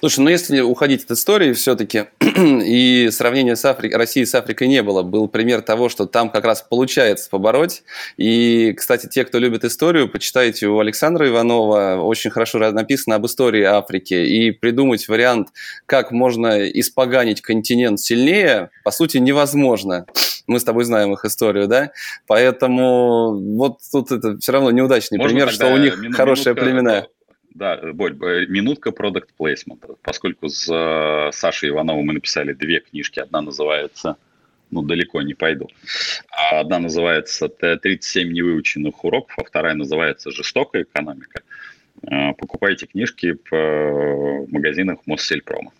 Слушай, 0.00 0.20
ну 0.20 0.30
если 0.30 0.60
уходить 0.60 1.04
от 1.04 1.12
истории 1.12 1.52
все-таки, 1.52 2.06
и 2.20 3.08
сравнения 3.12 3.54
с 3.54 3.64
Африкой, 3.64 3.98
Россией 3.98 4.26
с 4.26 4.34
Африкой 4.34 4.68
не 4.68 4.82
было, 4.82 5.02
был 5.02 5.28
пример 5.28 5.62
того, 5.62 5.88
что 5.88 6.06
там 6.06 6.30
как 6.30 6.44
раз 6.44 6.62
получается 6.62 7.28
побороть. 7.30 7.82
И, 8.16 8.72
кстати, 8.76 9.06
те, 9.06 9.24
кто 9.24 9.38
любит 9.38 9.64
историю, 9.64 10.08
почитайте 10.08 10.66
у 10.66 10.78
Александра 10.78 11.28
Иванова, 11.28 12.00
очень 12.02 12.30
хорошо 12.30 12.58
написано 12.58 13.16
об 13.16 13.26
истории 13.26 13.62
Африки, 13.62 14.14
и 14.14 14.50
придумать 14.50 15.06
вариант, 15.08 15.48
как 15.86 16.10
можно 16.12 16.66
испоганить 16.68 17.40
континент 17.40 18.00
сильнее, 18.00 18.70
по 18.84 18.90
сути, 18.90 19.18
невозможно. 19.18 20.06
Мы 20.48 20.58
с 20.58 20.64
тобой 20.64 20.84
знаем 20.84 21.12
их 21.12 21.24
историю, 21.24 21.68
да? 21.68 21.92
Поэтому 22.26 23.38
вот 23.56 23.78
тут 23.92 24.10
это 24.10 24.38
все 24.38 24.52
равно 24.52 24.70
неудачный 24.70 25.18
Можно 25.18 25.36
пример, 25.36 25.52
что 25.52 25.68
у 25.68 25.76
них 25.76 26.16
хорошая 26.16 26.54
племена. 26.54 27.06
Да, 27.54 27.76
Боль, 27.92 28.16
э, 28.22 28.46
минутка 28.46 28.92
продукт 28.92 29.32
плейсмента. 29.36 29.88
Поскольку 30.02 30.48
с 30.48 30.68
э, 30.72 31.32
Сашей 31.32 31.70
Ивановым 31.70 32.06
мы 32.06 32.12
написали 32.14 32.52
две 32.52 32.80
книжки. 32.80 33.20
Одна 33.20 33.40
называется 33.40 34.16
ну, 34.70 34.82
далеко 34.82 35.22
не 35.22 35.34
пойду. 35.34 35.68
А 36.30 36.60
одна 36.60 36.78
называется 36.78 37.46
«37 37.46 38.24
невыученных 38.24 39.02
уроков», 39.04 39.34
а 39.38 39.44
вторая 39.44 39.74
называется 39.74 40.30
«Жестокая 40.30 40.82
экономика». 40.82 41.40
Э, 42.02 42.32
покупайте 42.34 42.86
книжки 42.86 43.36
в 43.50 44.46
магазинах 44.48 44.98
Моссельпрома. 45.06 45.72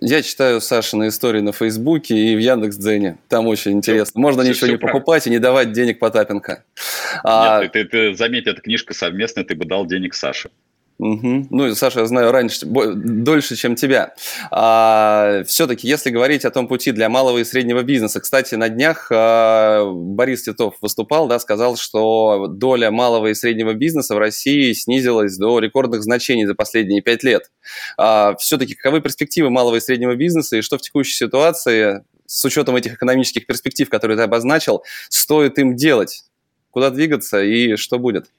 Я 0.00 0.22
читаю 0.22 0.60
Сашины 0.60 1.08
истории 1.08 1.40
на 1.40 1.52
Фейсбуке 1.52 2.16
и 2.16 2.34
в 2.34 2.38
Яндекс.Дзене. 2.38 3.18
Там 3.28 3.46
очень 3.46 3.72
интересно. 3.72 4.20
Можно 4.20 4.42
все, 4.42 4.50
ничего 4.50 4.66
все 4.66 4.72
не 4.72 4.78
правильно. 4.78 5.00
покупать 5.00 5.26
и 5.26 5.30
не 5.30 5.38
давать 5.38 5.72
денег 5.72 5.98
Потапенко. 5.98 6.52
Нет, 6.52 7.20
а... 7.24 7.60
ты, 7.60 7.68
ты, 7.68 7.84
ты 7.84 8.14
заметь, 8.14 8.46
эта 8.46 8.60
книжка 8.60 8.94
совместная, 8.94 9.44
ты 9.44 9.54
бы 9.54 9.64
дал 9.64 9.86
денег 9.86 10.14
Саше. 10.14 10.50
Угу. 10.98 11.46
Ну, 11.50 11.74
Саша, 11.74 12.00
я 12.00 12.06
знаю 12.06 12.30
раньше, 12.30 12.64
дольше, 12.64 13.56
чем 13.56 13.74
тебя. 13.74 14.14
А, 14.50 15.42
все-таки, 15.46 15.88
если 15.88 16.10
говорить 16.10 16.44
о 16.44 16.50
том 16.50 16.68
пути 16.68 16.92
для 16.92 17.08
малого 17.08 17.38
и 17.38 17.44
среднего 17.44 17.82
бизнеса, 17.82 18.20
кстати, 18.20 18.54
на 18.54 18.68
днях 18.68 19.08
а, 19.10 19.84
Борис 19.90 20.42
Титов 20.42 20.76
выступал, 20.80 21.26
да, 21.26 21.40
сказал, 21.40 21.76
что 21.76 22.46
доля 22.48 22.90
малого 22.90 23.28
и 23.28 23.34
среднего 23.34 23.74
бизнеса 23.74 24.14
в 24.14 24.18
России 24.18 24.72
снизилась 24.74 25.36
до 25.36 25.58
рекордных 25.58 26.02
значений 26.02 26.44
за 26.44 26.54
последние 26.54 27.02
пять 27.02 27.24
лет. 27.24 27.50
А, 27.98 28.36
все-таки, 28.38 28.74
каковы 28.74 29.00
перспективы 29.00 29.50
малого 29.50 29.76
и 29.76 29.80
среднего 29.80 30.14
бизнеса 30.14 30.56
и 30.56 30.62
что 30.62 30.78
в 30.78 30.82
текущей 30.82 31.14
ситуации, 31.14 32.04
с 32.26 32.44
учетом 32.44 32.76
этих 32.76 32.94
экономических 32.94 33.46
перспектив, 33.46 33.88
которые 33.90 34.16
ты 34.16 34.22
обозначил, 34.22 34.84
стоит 35.08 35.58
им 35.58 35.74
делать? 35.74 36.24
Куда 36.70 36.90
двигаться 36.90 37.42
и 37.42 37.76
что 37.76 37.98
будет? 37.98 38.30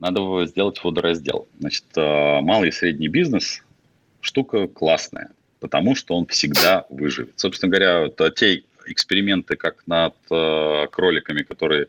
Надо 0.00 0.46
сделать 0.46 0.82
водораздел. 0.82 1.46
Значит, 1.58 1.84
э, 1.96 2.40
малый 2.40 2.68
и 2.68 2.72
средний 2.72 3.08
бизнес– 3.08 3.62
штука 4.20 4.66
классная, 4.66 5.30
потому 5.60 5.94
что 5.94 6.16
он 6.16 6.26
всегда 6.26 6.86
выживет. 6.90 7.32
Собственно 7.36 7.70
говоря, 7.70 8.08
то 8.08 8.30
те 8.30 8.64
эксперименты, 8.86 9.56
как 9.56 9.86
над 9.86 10.14
э, 10.30 10.86
кроликами, 10.90 11.42
которые 11.42 11.86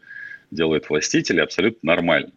делают 0.51 0.89
властители, 0.89 1.39
абсолютно 1.39 1.88
нормальны. 1.88 2.32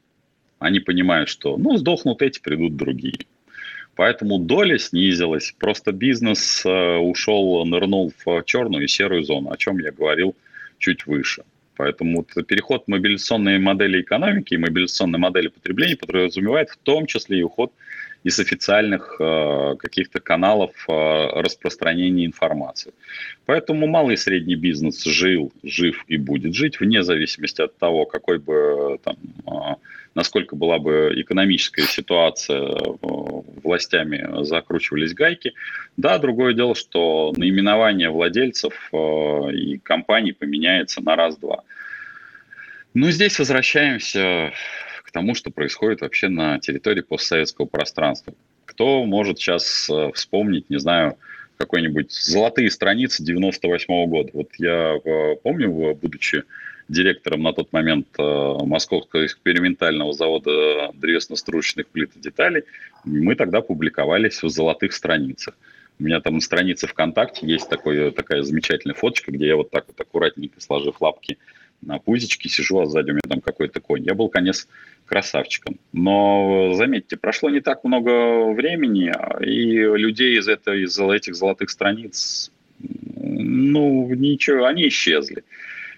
Они 0.59 0.81
понимают, 0.81 1.29
что, 1.29 1.57
ну, 1.57 1.77
сдохнут 1.77 2.23
эти, 2.23 2.41
придут 2.41 2.77
другие. 2.77 3.27
Поэтому 3.97 4.39
доля 4.39 4.79
снизилась. 4.79 5.55
Просто 5.59 5.93
бизнес 5.93 6.65
э, 6.65 6.97
ушел, 6.97 7.65
нырнул 7.65 8.13
в 8.25 8.43
черную 8.45 8.85
и 8.85 8.89
серую 8.89 9.25
зону, 9.25 9.51
о 9.51 9.57
чем 9.57 9.79
я 9.79 9.93
говорил 9.93 10.35
чуть 10.79 11.07
выше. 11.07 11.45
Поэтому 11.77 12.19
вот 12.19 12.47
переход 12.47 12.87
мобилизационной 12.89 13.59
модели 13.59 14.01
экономики 14.01 14.55
и 14.55 14.59
мобилизационной 14.59 15.19
модели 15.19 15.49
потребления 15.49 15.97
подразумевает 15.97 16.71
в 16.71 16.77
том 16.77 17.07
числе 17.07 17.41
и 17.41 17.43
уход 17.43 17.73
из 18.25 18.41
официальных 18.41 19.17
э, 19.21 19.77
каких-то 19.79 20.19
каналов 20.19 20.73
э, 20.89 20.93
распространения 21.41 22.25
информации. 22.25 22.93
Поэтому 23.45 23.87
малый 23.87 24.15
и 24.15 24.17
средний 24.17 24.57
бизнес 24.57 25.05
жил, 25.05 25.53
жив 25.63 26.03
и 26.09 26.17
будет 26.17 26.55
жить 26.55 26.81
вне 26.81 27.03
зависимости 27.03 27.61
от 27.61 27.77
того, 27.77 28.07
какой 28.07 28.39
бы 28.39 28.99
там, 29.05 29.17
э, 29.47 29.75
насколько 30.15 30.57
была 30.57 30.79
бы 30.79 31.13
экономическая 31.17 31.83
ситуация, 31.83 32.63
э, 32.63 32.95
властями 33.63 34.43
закручивались 34.43 35.13
гайки. 35.13 35.53
Да, 35.99 36.19
другое 36.19 36.55
дело, 36.55 36.75
что 36.75 37.35
наименование 37.37 38.09
владельцев 38.09 38.73
э, 38.91 38.97
и 39.53 39.79
компаний 39.79 40.33
поменяется 40.33 41.03
на 41.03 41.15
раз-два. 41.15 41.63
Ну, 42.95 43.11
здесь 43.11 43.39
возвращаемся 43.39 44.53
тому, 45.15 45.35
что 45.35 45.51
происходит 45.51 46.01
вообще 46.01 46.29
на 46.29 46.59
территории 46.59 47.01
постсоветского 47.01 47.67
пространства. 47.67 48.35
Кто 48.67 49.05
может 49.05 49.39
сейчас 49.39 49.89
э, 49.89 50.11
вспомнить, 50.13 50.69
не 50.71 50.79
знаю, 50.79 51.17
какой-нибудь 51.57 52.11
золотые 52.11 52.69
страницы 52.69 53.23
98 53.23 53.95
-го 53.95 54.07
года? 54.07 54.31
Вот 54.35 54.49
я 54.59 54.97
э, 54.97 55.37
помню, 55.43 55.95
будучи 55.95 56.43
директором 56.89 57.43
на 57.43 57.53
тот 57.53 57.73
момент 57.73 58.09
э, 58.19 58.23
Московского 58.23 59.25
экспериментального 59.25 60.13
завода 60.13 60.91
древесно-стружечных 60.95 61.87
плит 61.87 62.11
и 62.17 62.21
деталей, 62.21 62.65
мы 63.05 63.37
тогда 63.37 63.61
публиковались 63.61 64.43
в 64.43 64.49
золотых 64.49 64.93
страницах. 64.93 65.55
У 66.01 66.03
меня 66.03 66.21
там 66.21 66.35
на 66.35 66.41
странице 66.41 66.89
ВКонтакте 66.89 67.47
есть 67.47 67.69
такой, 67.69 68.11
такая 68.11 68.43
замечательная 68.43 68.97
фоточка, 68.97 69.31
где 69.31 69.47
я 69.47 69.57
вот 69.57 69.71
так 69.71 69.85
вот 69.87 70.01
аккуратненько 70.01 70.61
сложив 70.61 71.01
лапки 71.01 71.39
на 71.87 71.99
пузичке 71.99 72.49
сижу, 72.49 72.81
а 72.81 72.87
сзади 72.87 73.11
у 73.11 73.15
меня 73.15 73.23
там 73.29 73.41
какой-то 73.41 73.81
конь. 73.81 74.05
Я 74.05 74.15
был, 74.15 74.29
конечно, 74.29 74.71
красавчиком. 75.07 75.79
Но, 75.93 76.73
заметьте, 76.75 77.17
прошло 77.17 77.51
не 77.51 77.61
так 77.61 77.85
много 77.85 78.53
времени, 78.53 79.13
и 79.45 79.73
людей 79.97 80.39
из, 80.39 80.49
этого, 80.49 80.75
из 80.75 80.99
этих 80.99 81.35
золотых 81.35 81.71
страниц, 81.71 82.51
ну, 82.79 84.13
ничего, 84.15 84.67
они 84.67 84.89
исчезли. 84.89 85.45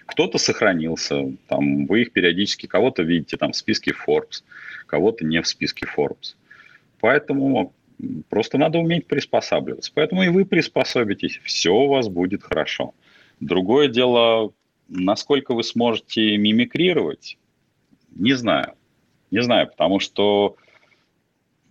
Кто-то 0.05 0.37
сохранился, 0.37 1.33
там, 1.47 1.85
вы 1.85 2.03
их 2.03 2.11
периодически, 2.11 2.65
кого-то 2.65 3.03
видите 3.03 3.37
там 3.37 3.51
в 3.51 3.57
списке 3.57 3.91
Forbes, 3.91 4.43
кого-то 4.85 5.25
не 5.25 5.41
в 5.41 5.47
списке 5.47 5.85
Forbes. 5.85 6.35
Поэтому 7.01 7.73
просто 8.29 8.57
надо 8.57 8.79
уметь 8.79 9.07
приспосабливаться. 9.07 9.91
Поэтому 9.93 10.23
и 10.23 10.29
вы 10.29 10.45
приспособитесь, 10.45 11.39
все 11.43 11.73
у 11.73 11.87
вас 11.87 12.07
будет 12.07 12.43
хорошо. 12.43 12.93
Другое 13.39 13.87
дело, 13.87 14.53
насколько 14.89 15.53
вы 15.53 15.63
сможете 15.63 16.37
мимикрировать, 16.37 17.37
не 18.15 18.33
знаю. 18.33 18.73
Не 19.31 19.43
знаю, 19.43 19.67
потому 19.67 19.99
что 19.99 20.55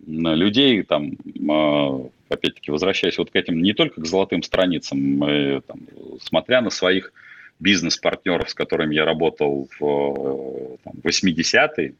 людей 0.05 0.83
там, 0.83 1.17
а, 1.49 2.07
опять-таки, 2.29 2.71
возвращаясь 2.71 3.17
вот 3.17 3.31
к 3.31 3.35
этим, 3.35 3.61
не 3.61 3.73
только 3.73 4.01
к 4.01 4.05
золотым 4.05 4.43
страницам, 4.43 4.99
мы, 4.99 5.61
там, 5.65 5.79
смотря 6.21 6.61
на 6.61 6.69
своих 6.69 7.11
бизнес-партнеров, 7.59 8.49
с 8.49 8.53
которыми 8.53 8.93
я 8.95 9.05
работал 9.05 9.67
в 9.79 10.77
там, 10.83 10.93
80-е, 11.03 11.95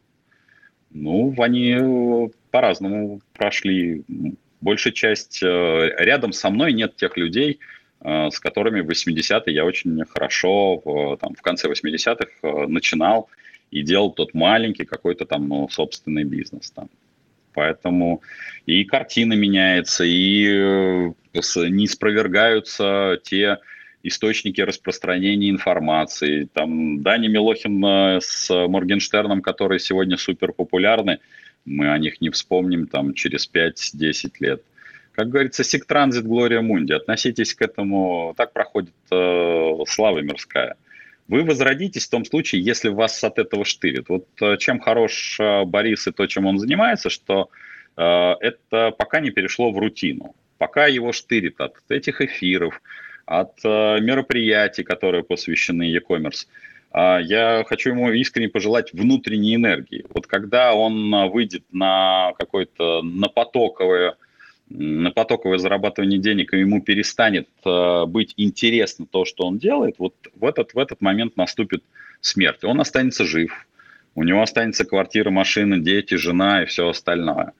ну, 0.91 1.33
они 1.37 2.29
по-разному 2.51 3.21
прошли. 3.33 4.03
Большая 4.61 4.93
часть, 4.93 5.43
э, 5.43 5.89
рядом 5.97 6.31
со 6.33 6.49
мной 6.49 6.73
нет 6.73 6.95
тех 6.95 7.17
людей, 7.17 7.59
с 8.03 8.39
которыми 8.39 8.81
в 8.81 8.89
80-е 8.89 9.53
я 9.53 9.65
очень 9.65 10.03
хорошо, 10.05 10.81
в, 10.83 11.17
там, 11.17 11.33
в 11.33 11.41
конце 11.41 11.67
80-х 11.67 12.27
э, 12.43 12.67
начинал 12.67 13.29
и 13.71 13.81
делал 13.81 14.11
тот 14.11 14.33
маленький 14.33 14.85
какой-то 14.85 15.25
там 15.25 15.47
ну, 15.47 15.67
собственный 15.69 16.23
бизнес 16.23 16.71
там. 16.71 16.89
Поэтому 17.53 18.21
и 18.67 18.83
картина 18.83 19.33
меняется, 19.33 20.03
и 20.03 20.45
э, 20.47 21.11
не 21.69 21.87
спровергаются 21.87 23.19
те 23.23 23.57
источники 24.03 24.61
распространения 24.61 25.49
информации. 25.49 26.47
Там 26.53 27.01
Дани 27.01 27.27
Милохин 27.27 27.83
э, 27.83 28.19
с 28.21 28.49
Моргенштерном, 28.67 29.41
которые 29.41 29.79
сегодня 29.79 30.17
супер 30.17 30.53
популярны, 30.53 31.19
мы 31.65 31.91
о 31.91 31.97
них 31.97 32.21
не 32.21 32.29
вспомним 32.29 32.87
там 32.87 33.13
через 33.13 33.49
5-10 33.51 34.31
лет. 34.39 34.61
Как 35.17 35.27
говорится, 35.27 35.65
сик-транзит 35.65 36.25
Глория 36.25 36.61
Мунди. 36.61 36.93
Относитесь 36.93 37.53
к 37.53 37.61
этому, 37.61 38.33
так 38.37 38.53
проходит 38.53 38.93
э, 39.11 39.83
слава 39.87 40.19
мирская– 40.19 40.75
вы 41.27 41.43
возродитесь 41.43 42.07
в 42.07 42.09
том 42.09 42.23
случае, 42.25 42.61
если 42.61 42.89
вас 42.89 43.23
от 43.23 43.37
этого 43.37 43.65
штырит. 43.65 44.07
Вот 44.07 44.27
э, 44.41 44.57
чем 44.57 44.79
хорош 44.79 45.37
э, 45.39 45.65
Борис 45.65 46.07
и 46.07 46.11
то, 46.11 46.25
чем 46.25 46.45
он 46.45 46.57
занимается, 46.57 47.09
что 47.09 47.49
э, 47.97 48.01
это 48.39 48.91
пока 48.91 49.19
не 49.19 49.31
перешло 49.31 49.71
в 49.71 49.77
рутину. 49.77 50.35
Пока 50.57 50.87
его 50.87 51.11
штырит 51.11 51.59
от 51.59 51.75
этих 51.89 52.21
эфиров, 52.21 52.81
от 53.25 53.61
мероприятий, 53.63 54.83
которые 54.83 55.23
посвящены 55.23 55.83
e-commerce. 55.83 56.47
А 56.91 57.19
я 57.19 57.63
хочу 57.67 57.89
ему 57.89 58.09
искренне 58.11 58.47
пожелать 58.47 58.93
внутренней 58.93 59.55
энергии. 59.55 60.05
Вот 60.15 60.25
когда 60.25 60.73
он 60.73 61.29
выйдет 61.29 61.63
на 61.71 62.31
какое-то 62.39 63.01
на 63.03 63.27
потоковое 63.27 64.15
на 64.69 65.11
потоковое 65.11 65.57
зарабатывание 65.57 66.19
денег, 66.19 66.53
и 66.53 66.59
ему 66.59 66.81
перестанет 66.81 67.47
э, 67.65 68.05
быть 68.05 68.33
интересно 68.37 69.05
то, 69.09 69.25
что 69.25 69.45
он 69.45 69.57
делает, 69.57 69.95
вот 69.97 70.13
в 70.35 70.45
этот, 70.45 70.73
в 70.73 70.77
этот 70.77 71.01
момент 71.01 71.37
наступит 71.37 71.83
смерть. 72.21 72.63
Он 72.63 72.81
останется 72.81 73.25
жив, 73.25 73.67
у 74.15 74.23
него 74.23 74.41
останется 74.41 74.83
квартира, 74.83 75.29
машина, 75.29 75.77
дети, 75.77 76.15
жена 76.15 76.63
и 76.63 76.65
все 76.65 76.89
остальное. 76.89 77.53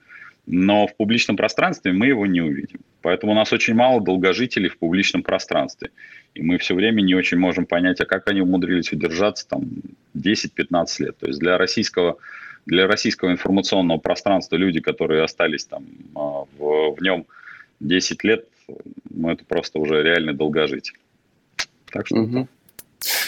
Но 0.50 0.86
в 0.86 0.96
публичном 0.96 1.36
пространстве 1.36 1.92
мы 1.92 2.06
его 2.06 2.26
не 2.26 2.40
увидим. 2.40 2.80
Поэтому 3.02 3.32
у 3.32 3.34
нас 3.34 3.52
очень 3.52 3.74
мало 3.74 4.00
долгожителей 4.00 4.68
в 4.68 4.78
публичном 4.78 5.22
пространстве. 5.22 5.90
И 6.34 6.42
мы 6.42 6.58
все 6.58 6.74
время 6.74 7.02
не 7.02 7.14
очень 7.14 7.38
можем 7.38 7.66
понять, 7.66 8.00
а 8.00 8.06
как 8.06 8.28
они 8.28 8.40
умудрились 8.40 8.90
удержаться 8.90 9.46
там 9.46 9.62
10-15 10.16 10.86
лет. 10.98 11.18
То 11.18 11.26
есть 11.26 11.38
для 11.38 11.58
российского 11.58 12.16
для 12.66 12.86
российского 12.86 13.30
информационного 13.30 13.98
пространства 13.98 14.56
люди, 14.56 14.80
которые 14.80 15.22
остались 15.22 15.64
там 15.64 15.84
а, 16.14 16.44
в, 16.58 16.94
в 16.96 17.02
нем 17.02 17.26
10 17.80 18.24
лет, 18.24 18.46
ну, 19.10 19.30
это 19.30 19.44
просто 19.44 19.78
уже 19.78 20.02
реальный 20.02 20.34
долгожитель. 20.34 20.94
Так 21.90 22.06
что... 22.06 22.16
Угу. 22.16 22.48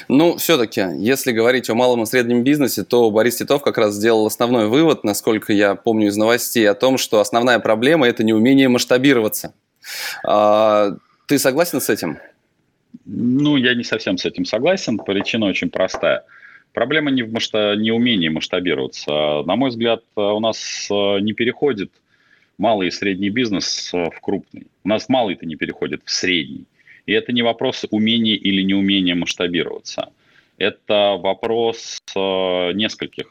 Ну, 0.09 0.37
все-таки, 0.37 0.83
если 0.99 1.31
говорить 1.31 1.71
о 1.71 1.75
малом 1.75 2.03
и 2.03 2.07
среднем 2.07 2.43
бизнесе, 2.43 2.83
то 2.83 3.09
Борис 3.11 3.37
Титов 3.37 3.63
как 3.63 3.79
раз 3.79 3.95
сделал 3.95 4.27
основной 4.27 4.67
вывод, 4.67 5.05
насколько 5.05 5.53
я 5.53 5.77
помню 5.77 6.09
из 6.09 6.17
новостей, 6.17 6.69
о 6.69 6.75
том, 6.75 6.99
что 6.99 7.21
основная 7.21 7.61
проблема– 7.61 8.09
это 8.09 8.25
неумение 8.25 8.69
масштабироваться. 8.69 9.55
А, 10.27 10.97
ты 11.27 11.39
согласен 11.39 11.81
с 11.81 11.89
этим? 11.89 12.19
Ну, 13.05 13.57
я 13.57 13.75
не 13.75 13.85
совсем 13.85 14.19
с 14.19 14.25
этим 14.25 14.45
согласен. 14.45 14.99
Причина 14.99 15.47
очень 15.47 15.71
простая– 15.71 16.25
Проблема 16.73 17.11
не 17.11 17.23
в 17.23 17.33
масштаб... 17.33 17.79
неумении 17.79 18.29
масштабироваться. 18.29 19.43
На 19.45 19.57
мой 19.57 19.71
взгляд, 19.71 20.05
у 20.15 20.41
нас 20.41 20.89
э, 20.91 21.21
не 21.21 21.33
переходит 21.33 21.91
малый 22.59 22.89
и 22.89 22.91
средний 22.91 23.31
бизнес 23.31 23.93
э, 23.93 24.11
в 24.11 24.21
крупный. 24.21 24.67
У 24.85 24.89
нас 24.89 25.09
малый-то 25.09 25.47
не 25.47 25.57
переходит 25.57 26.03
в 26.05 26.11
средний. 26.11 26.65
И 27.07 27.13
это 27.13 27.33
не 27.33 27.43
вопрос 27.43 27.85
умения 27.91 28.37
или 28.37 28.63
неумения 28.63 29.15
масштабироваться. 29.15 30.13
Это 30.59 31.19
вопрос 31.21 31.99
э, 32.15 32.73
нескольких. 32.73 33.27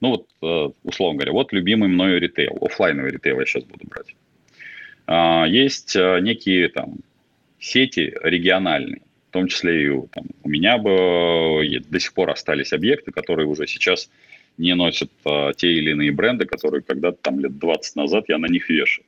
Ну 0.00 0.10
вот, 0.10 0.74
условно 0.84 1.16
говоря, 1.16 1.32
вот 1.32 1.50
любимый 1.54 1.88
мною 1.88 2.20
ритейл, 2.20 2.58
офлайновый 2.60 3.12
ритейл 3.12 3.40
я 3.40 3.46
сейчас 3.46 3.64
буду 3.64 3.86
брать. 3.88 4.14
А, 5.06 5.46
есть 5.48 5.96
некие 5.96 6.68
там 6.68 6.96
сети 7.58 8.14
региональные 8.22 9.00
том 9.36 9.48
числе 9.48 9.84
и 9.84 10.00
там, 10.12 10.24
у 10.44 10.48
меня 10.48 10.78
бы 10.78 10.90
э, 10.90 11.80
до 11.80 12.00
сих 12.00 12.14
пор 12.14 12.30
остались 12.30 12.72
объекты, 12.72 13.12
которые 13.12 13.46
уже 13.46 13.66
сейчас 13.66 14.10
не 14.56 14.74
носят 14.74 15.10
а, 15.26 15.52
те 15.52 15.74
или 15.74 15.90
иные 15.90 16.10
бренды, 16.10 16.46
которые 16.46 16.82
когда-то 16.82 17.18
там 17.20 17.38
лет 17.40 17.58
20 17.58 17.96
назад 17.96 18.24
я 18.28 18.38
на 18.38 18.46
них 18.46 18.70
вешал. 18.70 19.04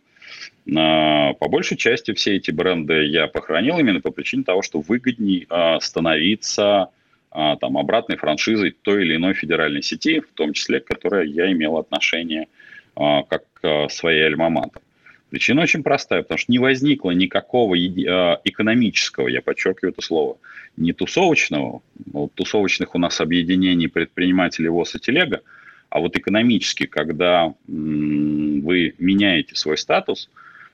А, 0.77 1.33
по 1.33 1.49
большей 1.49 1.79
части 1.79 2.13
все 2.13 2.37
эти 2.37 2.51
бренды 2.51 3.07
я 3.07 3.27
похоронил 3.27 3.79
именно 3.79 4.03
по 4.03 4.11
причине 4.11 4.45
того, 4.45 4.61
что 4.61 4.83
выгоднее 4.83 5.47
а, 5.49 5.81
становиться 5.81 6.91
а, 7.31 7.57
там 7.57 7.79
обратной 7.79 8.19
франшизой 8.19 8.73
той 8.83 9.05
или 9.05 9.17
иной 9.17 9.33
федеральной 9.33 9.83
сети, 9.83 10.21
в 10.21 10.33
том 10.35 10.53
числе, 10.53 10.81
к 10.81 10.85
которой 10.85 11.31
я 11.31 11.51
имел 11.51 11.79
отношение 11.79 12.49
а, 12.95 13.23
как 13.23 13.45
а, 13.63 13.89
своей 13.89 14.27
альма-матер. 14.27 14.83
Причина 15.31 15.63
очень 15.63 15.83
простая, 15.83 16.23
потому 16.23 16.39
что 16.39 16.51
не 16.51 16.59
возникло 16.59 17.11
никакого 17.11 17.77
а, 17.77 18.41
экономического, 18.45 19.29
я 19.29 19.43
подчеркиваю 19.43 19.93
это 19.93 20.03
слово, 20.03 20.39
не 20.77 20.93
тусовочного, 20.93 21.83
вот 22.07 22.33
тусовочных 22.35 22.95
у 22.95 22.99
нас 22.99 23.21
объединений 23.21 23.89
предпринимателей 23.89 24.69
ВОЗ 24.69 24.97
и 24.97 24.99
Телега, 25.01 25.43
а 25.91 26.01
вот 26.01 26.17
экономически, 26.17 26.87
когда 26.87 27.55
вы 27.67 28.95
меняете 28.99 29.55
свой 29.55 29.77
статус, 29.77 30.31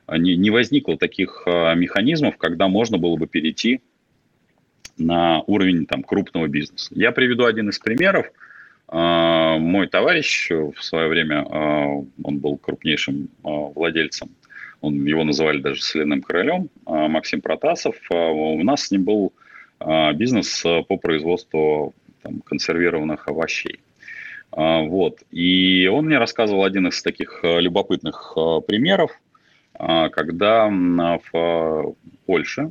не, 0.09 0.37
не 0.37 0.51
возникло 0.51 0.97
таких 0.97 1.43
а, 1.47 1.75
механизмов, 1.75 2.37
когда 2.37 2.69
можно 2.69 2.99
было 2.99 3.17
бы 3.17 3.27
перейти 3.27 3.81
на 4.99 5.41
уровень 5.43 5.87
там, 5.87 6.03
крупного 6.03 6.47
бизнеса. 6.47 6.93
Я 6.95 7.13
приведу 7.13 7.45
один 7.45 7.71
из 7.71 7.79
примеров. 7.79 8.31
А, 8.89 9.59
мой 9.59 9.89
товарищ 9.89 10.51
в 10.51 10.81
свое 10.81 11.09
время, 11.09 11.45
а, 11.49 11.87
он 12.23 12.39
был 12.39 12.57
крупнейшим 12.59 13.29
а, 13.43 13.49
владельцем, 13.49 14.31
он, 14.87 15.05
его 15.05 15.25
называли 15.25 15.61
даже 15.61 15.83
соляным 15.83 16.23
королем, 16.23 16.69
Максим 16.87 17.41
Протасов. 17.41 17.97
У 18.11 18.63
нас 18.63 18.87
с 18.87 18.91
ним 18.91 19.05
был 19.05 19.33
бизнес 20.15 20.63
по 20.63 20.97
производству 20.97 21.95
там, 22.23 22.41
консервированных 22.41 23.29
овощей. 23.29 23.81
Вот. 24.53 25.19
И 25.31 25.89
он 25.93 26.07
мне 26.07 26.19
рассказывал 26.19 26.65
один 26.65 26.87
из 26.89 27.03
таких 27.03 27.41
любопытных 27.43 28.37
примеров, 28.67 29.11
когда 30.13 30.69
в 30.69 31.95
Польше 32.27 32.71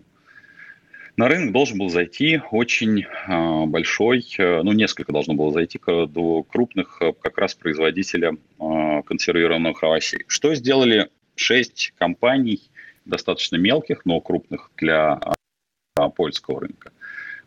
на 1.16 1.28
рынок 1.28 1.51
должен 1.51 1.78
был 1.78 1.89
зайти 1.89 2.41
очень 2.51 3.05
а, 3.28 3.66
большой, 3.66 4.26
ну, 4.39 4.72
несколько 4.72 5.11
должно 5.11 5.36
было 5.36 5.51
зайти 5.51 5.80
до 5.86 6.43
крупных 6.43 6.99
как 7.22 7.38
раз 7.38 7.53
производителя 7.53 8.36
а, 8.59 9.03
консервированных 9.03 9.84
овощей. 9.84 10.24
Что 10.28 10.55
сделали 10.55 11.09
шесть 11.36 11.94
компаний, 11.98 12.62
достаточно 13.06 13.58
мелких, 13.58 14.06
но 14.06 14.20
крупных 14.22 14.72
для 14.78 15.20
а, 15.96 16.10
польского 16.10 16.62
рынка? 16.62 16.92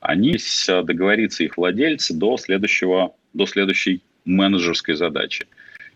Они 0.01 0.37
договориться 0.69 1.45
их 1.45 1.57
владельцы 1.57 2.15
до, 2.15 2.37
следующего, 2.37 3.15
до 3.33 3.47
следующей 3.47 4.03
менеджерской 4.25 4.95
задачи. 4.95 5.47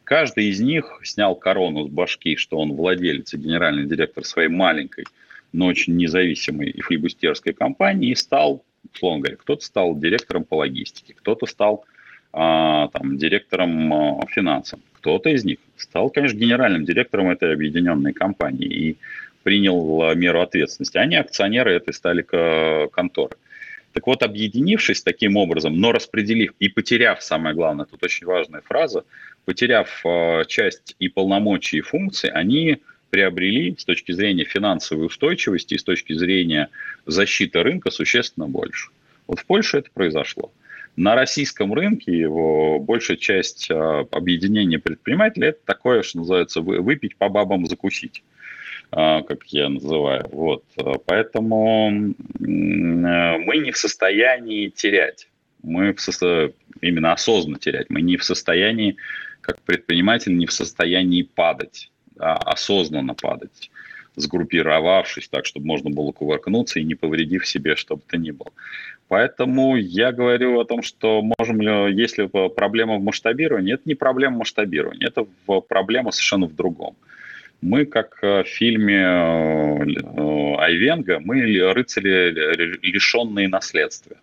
Каждый 0.05 0.47
из 0.47 0.61
них 0.61 1.01
снял 1.05 1.37
корону 1.37 1.87
с 1.87 1.91
башки, 1.91 2.37
что 2.37 2.59
он 2.59 2.73
владелец 2.73 3.33
и 3.35 3.37
генеральный 3.37 3.87
директор 3.87 4.25
своей 4.25 4.49
маленькой 4.49 5.05
но 5.53 5.67
очень 5.67 5.97
независимой 5.97 6.71
и 6.71 6.81
флибустерской 6.81 7.53
компании 7.53 8.11
и 8.11 8.15
стал, 8.15 8.65
условно 8.95 9.21
говоря, 9.21 9.37
кто-то 9.37 9.65
стал 9.65 9.97
директором 9.97 10.45
по 10.45 10.57
логистике, 10.57 11.15
кто-то 11.15 11.47
стал 11.47 11.85
а, 12.33 12.89
там, 12.89 13.19
директором 13.19 13.93
а, 13.93 14.27
финансов, 14.29 14.81
кто-то 14.95 15.31
из 15.31 15.45
них 15.45 15.59
стал, 15.81 16.11
конечно, 16.11 16.39
генеральным 16.39 16.85
директором 16.85 17.31
этой 17.31 17.53
объединенной 17.53 18.13
компании 18.13 18.69
и 18.69 18.97
принял 19.43 20.03
а, 20.03 20.15
меру 20.15 20.41
ответственности. 20.41 20.99
Они 20.99 21.17
акционеры 21.17 21.73
этой 21.73 21.95
стали 21.95 22.23
конторы. 22.23 23.37
Так 23.93 24.07
вот, 24.07 24.23
объединившись 24.23 25.03
таким 25.03 25.37
образом, 25.37 25.81
но 25.81 25.91
распределив 25.93 26.53
и 26.61 26.69
потеряв, 26.69 27.23
самое 27.23 27.55
главное, 27.55 27.87
тут 27.87 28.03
очень 28.05 28.27
важная 28.27 28.61
фраза, 28.61 29.05
потеряв 29.45 30.03
э, 30.05 30.45
часть 30.47 30.95
и 31.01 31.09
полномочий, 31.09 31.79
и 31.79 31.81
функций, 31.81 32.31
они 32.31 32.79
приобрели 33.11 33.75
с 33.77 33.85
точки 33.85 34.13
зрения 34.13 34.45
финансовой 34.45 35.07
устойчивости 35.07 35.75
и 35.75 35.79
с 35.79 35.83
точки 35.83 36.13
зрения 36.13 36.69
защиты 37.07 37.63
рынка 37.63 37.91
существенно 37.91 38.47
больше. 38.47 38.91
Вот 39.27 39.41
в 39.41 39.47
Польше 39.47 39.79
это 39.79 39.91
произошло. 39.93 40.53
На 40.97 41.15
российском 41.15 41.73
рынке 41.73 42.17
его 42.17 42.79
большая 42.79 43.17
часть 43.17 43.71
а, 43.71 44.07
объединения 44.11 44.79
предпринимателей 44.79 45.49
это 45.49 45.61
такое, 45.65 46.03
что 46.03 46.19
называется, 46.19 46.61
выпить 46.61 47.17
по 47.17 47.29
бабам 47.29 47.67
закусить 47.67 48.23
а, 48.93 49.23
как 49.23 49.45
я 49.47 49.69
называю. 49.69 50.27
Вот. 50.33 50.65
Поэтому 51.07 52.13
мы 52.39 53.57
не 53.59 53.71
в 53.71 53.77
состоянии 53.77 54.69
терять. 54.69 55.29
Мы 55.63 55.93
в 55.93 56.01
со... 56.01 56.53
именно 56.81 57.13
осознанно 57.13 57.59
терять. 57.59 57.91
Мы 57.91 58.03
не 58.03 58.17
в 58.17 58.25
состоянии, 58.25 58.97
как 59.41 59.61
предприниматель, 59.63 60.37
не 60.37 60.47
в 60.47 60.53
состоянии 60.53 61.23
падать 61.23 61.91
а, 62.21 62.35
осознанно 62.35 63.15
падать, 63.15 63.71
сгруппировавшись 64.17 65.29
так, 65.29 65.47
чтобы 65.47 65.67
можно 65.67 65.91
было 65.91 66.13
кувыркнуться 66.13 66.79
и 66.79 66.85
не 66.85 66.95
повредив 66.95 67.47
себе, 67.47 67.77
чтобы 67.77 68.03
то 68.07 68.19
ни 68.19 68.31
было. 68.31 68.53
Поэтому 69.11 69.75
я 69.75 70.13
говорю 70.13 70.61
о 70.61 70.65
том, 70.65 70.85
что 70.85 71.21
можем 71.37 71.61
ли, 71.61 72.01
если 72.01 72.27
проблема 72.27 72.95
в 72.95 73.03
масштабировании, 73.03 73.75
это 73.75 73.83
не 73.85 73.97
проблема 73.97 74.37
масштабирования, 74.37 75.09
это 75.09 75.27
проблема 75.63 76.13
совершенно 76.13 76.47
в 76.47 76.55
другом. 76.55 76.95
Мы, 77.61 77.87
как 77.87 78.23
в 78.23 78.45
фильме 78.45 79.01
э, 79.01 80.55
Айвенга, 80.59 81.19
мы 81.19 81.43
рыцари, 81.73 82.87
лишенные 82.87 83.49
наследства. 83.49 84.17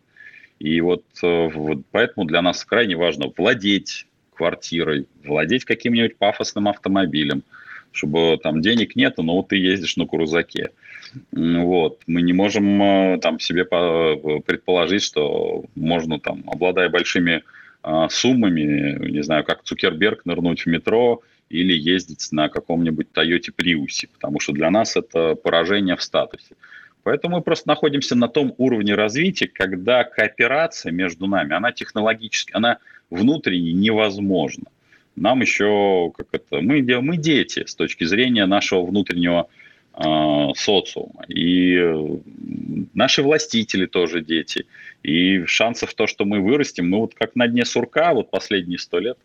И 0.59 0.77
э, 0.77 0.81
вот 0.81 1.03
поэтому 1.91 2.25
для 2.25 2.41
нас 2.41 2.63
крайне 2.63 2.95
важно 2.95 3.29
владеть 3.35 4.07
квартирой, 4.35 5.05
владеть 5.25 5.65
каким-нибудь 5.65 6.15
пафосным 6.15 6.69
автомобилем– 6.69 7.43
чтобы 7.97 8.39
там 8.41 8.61
денег 8.61 8.95
нету, 8.95 9.23
но 9.23 9.35
вот 9.35 9.49
ты 9.49 9.57
ездишь 9.57 9.97
на 9.97 10.05
крузаке. 10.05 10.71
Вот. 11.31 12.01
Мы 12.07 12.21
не 12.21 12.33
можем 12.33 12.81
э, 12.81 13.19
там 13.19 13.39
себе 13.39 13.65
предположить, 13.65 15.03
что 15.03 15.65
можно 15.75 16.19
там, 16.19 16.43
обладая 16.47 16.89
большими 16.89 17.43
а, 17.83 18.09
суммами, 18.09 19.09
не 19.09 19.23
знаю, 19.23 19.43
как 19.43 19.63
Цукерберг 19.63 20.25
нырнуть 20.25 20.63
в 20.63 20.65
метро 20.65 21.21
или 21.49 21.73
ездить 21.73 22.27
на 22.31 22.49
каком-нибудь 22.49 23.11
Тойоте 23.13 23.51
Приусе, 23.51 24.07
потому 24.07 24.39
что 24.39 24.51
для 24.51 24.69
нас 24.69 24.97
это 24.97 25.35
поражение 25.35 25.95
в 25.95 26.03
статусе. 26.03 26.55
Поэтому 27.03 27.37
мы 27.37 27.41
просто 27.41 27.69
находимся 27.69 28.15
на 28.15 28.27
том 28.27 28.53
уровне 28.57 28.93
развития, 28.93 29.47
когда 29.47 30.03
кооперация 30.03 30.91
между 30.91 31.27
нами, 31.27 31.53
она 31.55 31.71
технологически, 31.71 32.51
она 32.53 32.79
внутренне 33.09 33.71
невозможна 33.71 34.65
нам 35.17 35.41
еще, 35.41 36.11
как 36.15 36.27
это, 36.31 36.61
мы, 36.61 36.81
мы 37.01 37.17
дети 37.17 37.65
с 37.65 37.75
точки 37.75 38.03
зрения 38.05 38.45
нашего 38.45 38.85
внутреннего 38.85 39.47
э, 39.93 40.03
социума. 40.55 41.25
И 41.27 41.75
наши 42.93 43.23
властители 43.23 43.87
тоже 43.87 44.21
дети. 44.21 44.65
И 45.03 45.43
шансов 45.45 45.93
то, 45.95 46.07
что 46.07 46.23
мы 46.25 46.39
вырастем, 46.39 46.89
мы 46.89 46.99
вот 46.99 47.15
как 47.15 47.35
на 47.35 47.47
дне 47.47 47.65
сурка 47.65 48.13
вот 48.13 48.29
последние 48.29 48.77
сто 48.77 48.99
лет 48.99 49.17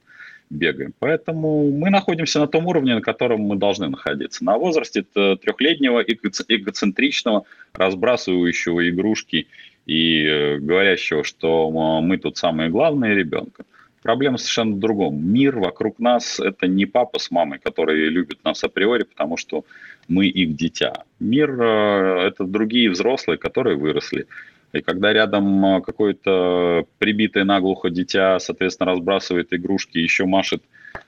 бегаем. 0.49 0.95
Поэтому 0.99 1.71
мы 1.71 1.91
находимся 1.91 2.41
на 2.41 2.47
том 2.47 2.67
уровне, 2.67 2.95
на 2.95 3.01
котором 3.01 3.41
мы 3.41 3.57
должны 3.57 3.89
находиться. 3.89 4.45
На 4.45 4.57
возрасте 4.57 5.03
трехлетнего 5.03 6.03
эгоцентричного, 6.03 7.45
разбрасывающего 7.75 8.89
игрушки 8.89 9.47
и 9.85 10.25
э, 10.25 10.59
говорящего, 10.59 11.23
что 11.23 11.71
мы 12.01 12.17
тут 12.17 12.39
самые 12.39 12.71
главные 12.71 13.15
ребенка. 13.15 13.65
Проблема 14.03 14.37
совершенно 14.37 14.75
в 14.75 14.81
другом. 14.81 15.25
Мир 15.25 15.61
вокруг 15.61 16.01
нас– 16.01 16.41
это 16.41 16.67
не 16.67 16.87
папа 16.87 17.21
с 17.21 17.31
мамой, 17.31 17.61
которые 17.61 18.11
любят 18.11 18.43
нас 18.45 18.65
априори, 18.65 19.05
потому 19.05 19.37
что 19.37 19.65
мы 20.09 20.27
их 20.27 20.57
дитя. 20.57 21.05
Мир 21.21 21.51
э,– 21.61 22.27
это 22.27 22.45
другие 22.45 22.91
взрослые, 22.91 23.39
которые 23.39 23.77
выросли. 23.77 24.27
И 24.73 24.81
когда 24.81 25.13
рядом 25.13 25.65
э, 25.65 25.81
какое-то 25.83 26.85
прибитое 26.99 27.45
наглухо 27.45 27.91
дитя, 27.91 28.41
соответственно, 28.41 28.91
разбрасывает 28.91 29.53
игрушки, 29.53 29.99
еще 29.99 30.27
машет 30.27 30.65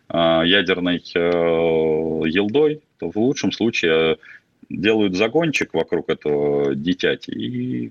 э, 0.09 0.43
ядерной 0.45 1.03
елдой, 1.05 2.81
то 3.01 3.11
в 3.11 3.17
лучшем 3.17 3.51
случае 3.51 4.19
делают 4.71 5.17
загончик 5.17 5.75
вокруг 5.75 6.09
этого 6.09 6.75
дитяти 6.75 7.33
и 7.33 7.91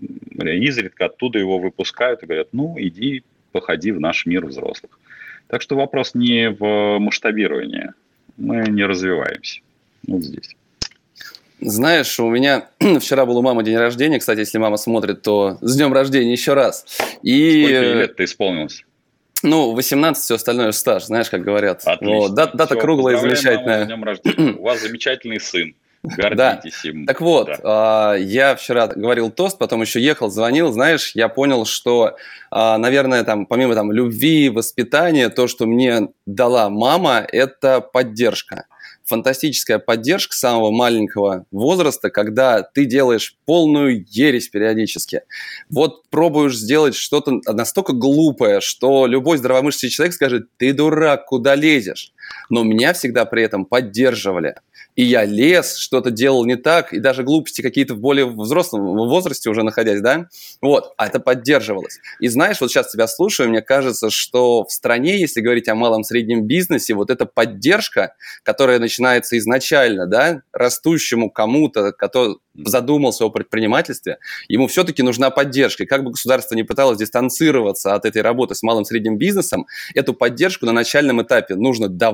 изредка 0.65 1.05
оттуда 1.05 1.39
его 1.39 1.59
выпускают 1.59 2.23
и 2.23 2.25
говорят, 2.25 2.47
ну, 2.51 2.75
иди 2.79 3.23
походи 3.53 3.91
в 3.91 4.01
наш 4.01 4.25
мир 4.25 4.45
взрослых. 4.45 4.99
Так 5.47 5.61
что 5.61 5.77
вопрос 5.77 6.13
не 6.13 6.49
в 6.49 6.99
масштабировании. 6.99 7.91
Мы 8.35 8.65
не 8.67 8.83
развиваемся. 8.83 9.61
Вот 10.07 10.23
здесь. 10.23 10.55
Знаешь, 11.61 12.19
у 12.19 12.29
меня 12.29 12.67
вчера 12.99 13.25
был 13.25 13.37
у 13.37 13.41
мамы 13.41 13.63
день 13.63 13.77
рождения. 13.77 14.19
Кстати, 14.19 14.39
если 14.39 14.57
мама 14.57 14.77
смотрит, 14.77 15.21
то 15.21 15.57
с 15.61 15.77
днем 15.77 15.93
рождения 15.93 16.33
еще 16.33 16.53
раз. 16.53 16.85
И... 17.21 17.63
Сколько 17.63 17.93
лет 17.99 18.15
ты 18.17 18.23
исполнилось? 18.25 18.83
Ну, 19.43 19.73
18, 19.73 20.23
все 20.23 20.35
остальное 20.35 20.71
стаж, 20.71 21.05
знаешь, 21.05 21.29
как 21.29 21.43
говорят. 21.43 21.81
Отлично. 21.85 22.15
Вот, 22.15 22.33
дата, 22.33 22.57
дата 22.57 22.75
круглая 22.75 23.17
замечательная. 23.17 23.83
С 23.83 23.87
днем 23.87 24.03
рождения. 24.03 24.53
У 24.53 24.63
вас 24.63 24.81
замечательный 24.81 25.39
сын. 25.39 25.75
Гордитесь 26.03 26.81
да. 26.83 26.89
им. 26.89 27.05
Так 27.05 27.21
вот, 27.21 27.47
да. 27.47 28.15
э, 28.17 28.23
я 28.23 28.55
вчера 28.55 28.87
говорил 28.87 29.31
тост, 29.31 29.57
потом 29.57 29.81
еще 29.81 30.01
ехал, 30.01 30.29
звонил, 30.29 30.71
знаешь, 30.73 31.11
я 31.15 31.29
понял, 31.29 31.65
что, 31.65 32.17
э, 32.51 32.77
наверное, 32.77 33.23
там, 33.23 33.45
помимо 33.45 33.73
там 33.73 33.91
любви, 33.91 34.49
воспитания, 34.49 35.29
то, 35.29 35.47
что 35.47 35.65
мне 35.65 36.09
дала 36.25 36.69
мама, 36.69 37.25
это 37.31 37.79
поддержка. 37.79 38.65
Фантастическая 39.05 39.79
поддержка 39.79 40.33
самого 40.33 40.71
маленького 40.71 41.45
возраста, 41.51 42.09
когда 42.09 42.63
ты 42.63 42.85
делаешь 42.85 43.37
полную 43.45 44.05
ересь 44.07 44.47
периодически. 44.47 45.21
Вот 45.69 46.09
пробуешь 46.09 46.57
сделать 46.57 46.95
что-то 46.95 47.41
настолько 47.47 47.93
глупое, 47.93 48.61
что 48.61 49.05
любой 49.05 49.37
здравомыслящий 49.37 49.89
человек 49.89 50.15
скажет, 50.15 50.47
ты 50.57 50.73
дурак, 50.73 51.25
куда 51.25 51.55
лезешь? 51.55 52.12
Но 52.49 52.63
меня 52.63 52.93
всегда 52.93 53.25
при 53.25 53.43
этом 53.43 53.65
поддерживали 53.65 54.55
и 54.95 55.03
я 55.03 55.25
лез, 55.25 55.77
что-то 55.77 56.11
делал 56.11 56.45
не 56.45 56.55
так, 56.55 56.93
и 56.93 56.99
даже 56.99 57.23
глупости 57.23 57.61
какие-то 57.61 57.95
в 57.95 57.99
более 57.99 58.25
взрослом 58.25 58.95
возрасте 58.95 59.49
уже 59.49 59.63
находясь, 59.63 60.01
да, 60.01 60.27
вот, 60.61 60.93
а 60.97 61.07
это 61.07 61.19
поддерживалось. 61.19 61.99
И 62.19 62.27
знаешь, 62.27 62.61
вот 62.61 62.69
сейчас 62.69 62.91
тебя 62.91 63.07
слушаю, 63.07 63.49
мне 63.49 63.61
кажется, 63.61 64.09
что 64.09 64.65
в 64.65 64.71
стране, 64.71 65.19
если 65.19 65.41
говорить 65.41 65.67
о 65.67 65.75
малом 65.75 66.03
среднем 66.03 66.45
бизнесе, 66.45 66.93
вот 66.93 67.09
эта 67.09 67.25
поддержка, 67.25 68.13
которая 68.43 68.79
начинается 68.79 69.37
изначально, 69.37 70.05
да, 70.07 70.41
растущему 70.51 71.31
кому-то, 71.31 71.91
который 71.91 72.37
задумался 72.55 73.25
о 73.25 73.29
предпринимательстве, 73.29 74.19
ему 74.47 74.67
все-таки 74.67 75.01
нужна 75.01 75.31
поддержка. 75.31 75.83
И 75.83 75.85
как 75.87 76.03
бы 76.03 76.11
государство 76.11 76.55
не 76.55 76.63
пыталось 76.63 76.99
дистанцироваться 76.99 77.95
от 77.95 78.05
этой 78.05 78.21
работы 78.21 78.53
с 78.53 78.61
малым 78.61 78.85
средним 78.85 79.17
бизнесом, 79.17 79.65
эту 79.95 80.13
поддержку 80.13 80.67
на 80.67 80.71
начальном 80.71 81.21
этапе 81.21 81.55
нужно 81.55 81.89
давать, 81.89 82.12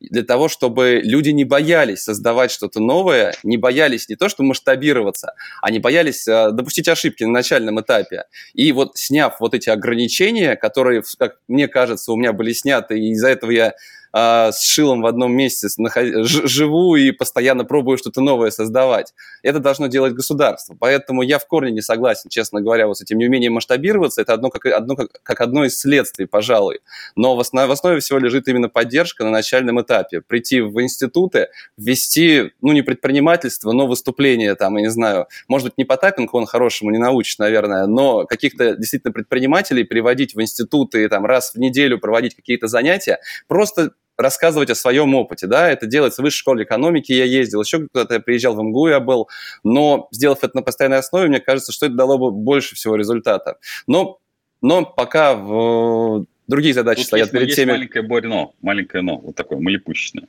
для 0.00 0.22
того, 0.22 0.48
чтобы 0.48 1.00
люди 1.02 1.30
не 1.30 1.44
боялись 1.44 2.02
создавать 2.02 2.50
что-то 2.50 2.80
новое, 2.80 3.34
не 3.42 3.56
боялись 3.56 4.08
не 4.08 4.16
то, 4.16 4.28
что 4.28 4.42
масштабироваться, 4.42 5.32
а 5.62 5.70
не 5.70 5.78
боялись 5.78 6.28
э, 6.28 6.50
допустить 6.52 6.88
ошибки 6.88 7.24
на 7.24 7.30
начальном 7.30 7.80
этапе. 7.80 8.24
И 8.54 8.72
вот 8.72 8.96
сняв 8.96 9.40
вот 9.40 9.54
эти 9.54 9.70
ограничения, 9.70 10.56
которые, 10.56 11.02
как 11.18 11.36
мне 11.48 11.66
кажется, 11.68 12.12
у 12.12 12.16
меня 12.16 12.32
были 12.32 12.52
сняты, 12.52 12.98
и 12.98 13.12
из-за 13.12 13.28
этого 13.28 13.50
я 13.50 13.74
э, 14.12 14.50
с 14.52 14.62
шилом 14.62 15.02
в 15.02 15.06
одном 15.06 15.32
месте 15.32 15.68
наход... 15.78 16.04
живу 16.26 16.96
и 16.96 17.10
постоянно 17.10 17.64
пробую 17.64 17.98
что-то 17.98 18.20
новое 18.20 18.50
создавать. 18.50 19.14
Это 19.42 19.60
должно 19.60 19.86
делать 19.86 20.14
государство. 20.14 20.76
Поэтому 20.78 21.22
я 21.22 21.38
в 21.38 21.46
корне 21.46 21.72
не 21.72 21.82
согласен, 21.82 22.30
честно 22.30 22.60
говоря, 22.60 22.86
вот 22.86 22.98
с 22.98 23.02
этим 23.02 23.18
неумением 23.18 23.54
масштабироваться. 23.54 24.20
Это 24.22 24.34
одно 24.34 24.50
как, 24.50 24.66
одно, 24.66 24.96
как, 24.96 25.08
как 25.22 25.40
одно 25.40 25.64
из 25.64 25.78
следствий, 25.78 26.26
пожалуй. 26.26 26.80
Но 27.14 27.36
в 27.36 27.40
основе, 27.40 27.68
в 27.68 27.72
основе 27.72 28.00
всего 28.00 28.18
лежит 28.18 28.48
именно 28.48 28.68
поддержка 28.68 29.24
на 29.24 29.30
начальном 29.30 29.80
этапе. 29.80 30.20
Прийти 30.20 30.60
в 30.60 30.80
институты, 30.82 31.48
ввести, 31.76 32.52
ну, 32.60 32.72
не 32.72 32.82
предпринимательство, 32.82 33.72
но 33.72 33.86
выступление 33.86 34.54
там, 34.54 34.76
я 34.76 34.82
не 34.82 34.90
знаю, 34.90 35.26
может 35.48 35.68
быть, 35.68 35.78
не 35.78 35.84
Потапенко 35.84 36.36
он 36.36 36.46
хорошему 36.46 36.90
не 36.90 36.98
научит, 36.98 37.38
наверное, 37.38 37.86
но 37.86 38.24
каких-то 38.24 38.76
действительно 38.76 39.12
предпринимателей 39.12 39.84
приводить 39.84 40.34
в 40.34 40.40
институты, 40.40 41.08
там, 41.08 41.24
раз 41.24 41.54
в 41.54 41.58
неделю 41.58 41.98
проводить 41.98 42.34
какие-то 42.34 42.68
занятия, 42.68 43.18
просто 43.48 43.92
рассказывать 44.16 44.70
о 44.70 44.74
своем 44.74 45.14
опыте, 45.14 45.46
да, 45.46 45.70
это 45.70 45.86
делается 45.86 46.22
в 46.22 46.24
высшей 46.24 46.38
школе 46.38 46.64
экономики, 46.64 47.12
я 47.12 47.24
ездил, 47.24 47.62
еще 47.62 47.86
куда-то 47.86 48.14
я 48.14 48.20
приезжал 48.20 48.54
в 48.54 48.62
МГУ, 48.62 48.88
я 48.88 49.00
был, 49.00 49.28
но 49.64 50.08
сделав 50.10 50.42
это 50.42 50.56
на 50.56 50.62
постоянной 50.62 50.98
основе, 50.98 51.28
мне 51.28 51.40
кажется, 51.40 51.72
что 51.72 51.86
это 51.86 51.94
дало 51.94 52.18
бы 52.18 52.30
больше 52.30 52.74
всего 52.74 52.96
результата. 52.96 53.58
Но, 53.86 54.18
но 54.62 54.84
пока 54.84 55.34
в 55.34 56.26
другие 56.46 56.74
задачи 56.74 57.00
Тут 57.00 57.06
стоят 57.08 57.26
есть, 57.26 57.32
перед 57.32 57.46
есть 57.48 57.56
теми... 57.56 57.72
маленькое 57.72 58.04
борь, 58.06 58.26
маленькое 58.62 59.02
но, 59.02 59.18
вот 59.18 59.34
такое 59.34 59.58
малипущечное. 59.58 60.28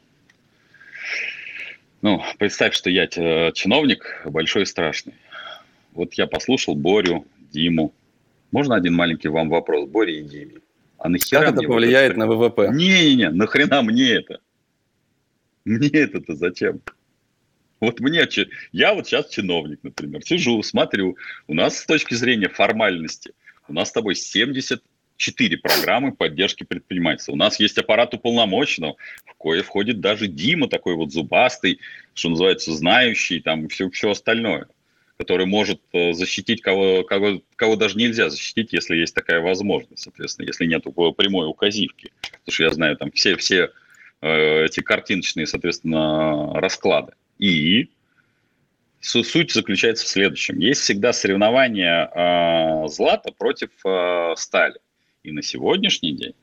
Ну, 2.01 2.21
представь, 2.37 2.75
что 2.75 2.89
я 2.89 3.07
чиновник 3.07 4.21
большой 4.25 4.63
и 4.63 4.65
страшный. 4.65 5.15
Вот 5.93 6.13
я 6.13 6.27
послушал 6.27 6.75
Борю, 6.75 7.25
Диму. 7.51 7.91
Можно 8.51 8.75
один 8.75 8.93
маленький 8.93 9.29
вам 9.29 9.49
вопрос, 9.49 9.89
Боря 9.89 10.13
и 10.13 10.21
Диме? 10.21 10.61
А 10.97 11.09
нахера 11.09 11.45
как 11.45 11.53
это 11.53 11.63
повлияет 11.63 12.15
вот 12.15 12.23
это... 12.23 12.31
на 12.31 12.35
ВВП? 12.35 12.69
Не-не-не, 12.73 13.29
нахрена 13.29 13.81
мне 13.81 14.13
это? 14.13 14.39
Мне 15.65 15.89
это-то 15.89 16.35
зачем? 16.35 16.81
Вот 17.79 17.99
мне, 17.99 18.27
я 18.71 18.93
вот 18.95 19.05
сейчас 19.05 19.29
чиновник, 19.29 19.79
например, 19.83 20.23
сижу, 20.23 20.61
смотрю, 20.63 21.15
у 21.45 21.53
нас 21.53 21.77
с 21.77 21.85
точки 21.85 22.15
зрения 22.15 22.49
формальности, 22.49 23.33
у 23.67 23.73
нас 23.73 23.89
с 23.89 23.91
тобой 23.91 24.15
74 24.15 25.57
программы 25.57 26.11
поддержки 26.13 26.63
предпринимательства. 26.63 27.33
У 27.33 27.35
нас 27.35 27.59
есть 27.59 27.77
аппарат 27.77 28.15
уполномоченного, 28.15 28.95
в 29.25 29.35
кое 29.35 29.61
входит 29.61 29.99
даже 29.99 30.27
Дима 30.27 30.67
такой 30.67 30.95
вот 30.95 31.11
зубастый, 31.11 31.79
что 32.15 32.29
называется, 32.29 32.71
знающий, 32.71 33.41
там 33.41 33.67
все, 33.67 33.91
все 33.91 34.09
остальное 34.09 34.67
который 35.17 35.47
может 35.47 35.81
э, 35.93 36.13
защитить 36.13 36.61
кого, 36.61 37.03
кого, 37.03 37.41
кого 37.55 37.75
даже 37.75 37.97
нельзя 37.97 38.29
защитить, 38.29 38.71
если 38.71 38.95
есть 38.95 39.15
такая 39.15 39.41
возможность, 39.41 40.03
соответственно, 40.03 40.45
если 40.45 40.65
нет 40.65 40.83
прямой 40.83 41.47
указивки. 41.47 42.11
Потому 42.21 42.53
что 42.53 42.63
я 42.63 42.69
знаю 42.69 42.97
там 42.97 43.11
все, 43.11 43.35
все 43.35 43.71
э, 44.21 44.65
эти 44.65 44.81
картиночные, 44.81 45.47
соответственно, 45.47 46.53
расклады. 46.59 47.13
И 47.39 47.89
суть 49.01 49.51
заключается 49.51 50.05
в 50.05 50.09
следующем. 50.09 50.59
Есть 50.59 50.81
всегда 50.81 51.13
соревнование 51.13 52.09
э, 52.13 52.87
злата 52.87 53.31
против 53.31 53.69
э, 53.85 54.33
стали. 54.37 54.79
И 55.23 55.31
на 55.31 55.41
сегодняшний 55.41 56.11
день 56.11 56.35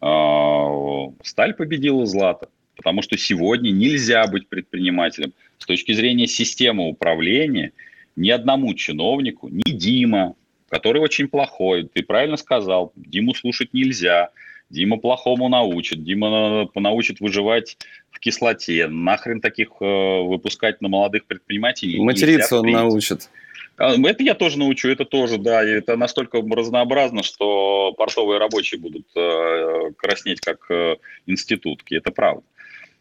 э, 0.00 1.24
сталь 1.24 1.54
победила 1.54 2.06
злато. 2.06 2.48
Потому 2.76 3.02
что 3.02 3.18
сегодня 3.18 3.70
нельзя 3.70 4.24
быть 4.28 4.46
предпринимателем. 4.48 5.32
С 5.58 5.66
точки 5.66 5.92
зрения 5.92 6.28
системы 6.28 6.86
управления– 6.86 7.72
ни 8.20 8.30
одному 8.30 8.74
чиновнику, 8.74 9.48
ни 9.48 9.70
Дима, 9.70 10.34
который 10.68 11.00
очень 11.00 11.26
плохой, 11.28 11.88
ты 11.92 12.02
правильно 12.02 12.36
сказал, 12.36 12.92
Диму 12.94 13.34
слушать 13.34 13.72
нельзя, 13.72 14.28
Дима 14.68 14.98
плохому 14.98 15.48
научит, 15.48 16.04
Дима 16.04 16.68
научит 16.74 17.20
выживать 17.20 17.78
в 18.10 18.20
кислоте, 18.20 18.86
нахрен 18.86 19.40
таких 19.40 19.70
э, 19.80 19.84
выпускать 19.84 20.80
на 20.80 20.88
молодых 20.88 21.24
предпринимателей. 21.24 21.98
Материться 22.00 22.60
он 22.60 22.70
научит. 22.70 23.30
А, 23.78 23.94
это 23.94 24.22
я 24.22 24.34
тоже 24.34 24.58
научу, 24.58 24.88
это 24.88 25.06
тоже, 25.06 25.38
да, 25.38 25.64
это 25.64 25.96
настолько 25.96 26.42
разнообразно, 26.42 27.22
что 27.22 27.92
портовые 27.96 28.38
рабочие 28.38 28.78
будут 28.78 29.06
э, 29.16 29.92
краснеть 29.96 30.40
как 30.40 30.70
э, 30.70 30.96
институтки, 31.26 31.94
это 31.94 32.12
правда. 32.12 32.42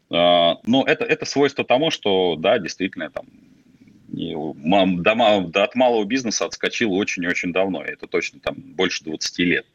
Э, 0.10 0.56
но 0.66 0.86
это, 0.88 1.04
это 1.04 1.26
свойство 1.26 1.66
тому, 1.66 1.92
что, 1.92 2.36
да, 2.38 2.58
действительно, 2.58 3.10
там, 3.10 3.26
до, 4.12 5.42
до, 5.42 5.64
от 5.64 5.76
малого 5.76 6.06
бизнеса 6.06 6.46
отскочил 6.46 6.94
очень-очень 6.94 7.54
давно, 7.54 7.84
это 7.84 8.08
точно 8.08 8.40
там 8.40 8.56
больше 8.58 9.04
20 9.04 9.40
лет. 9.40 9.66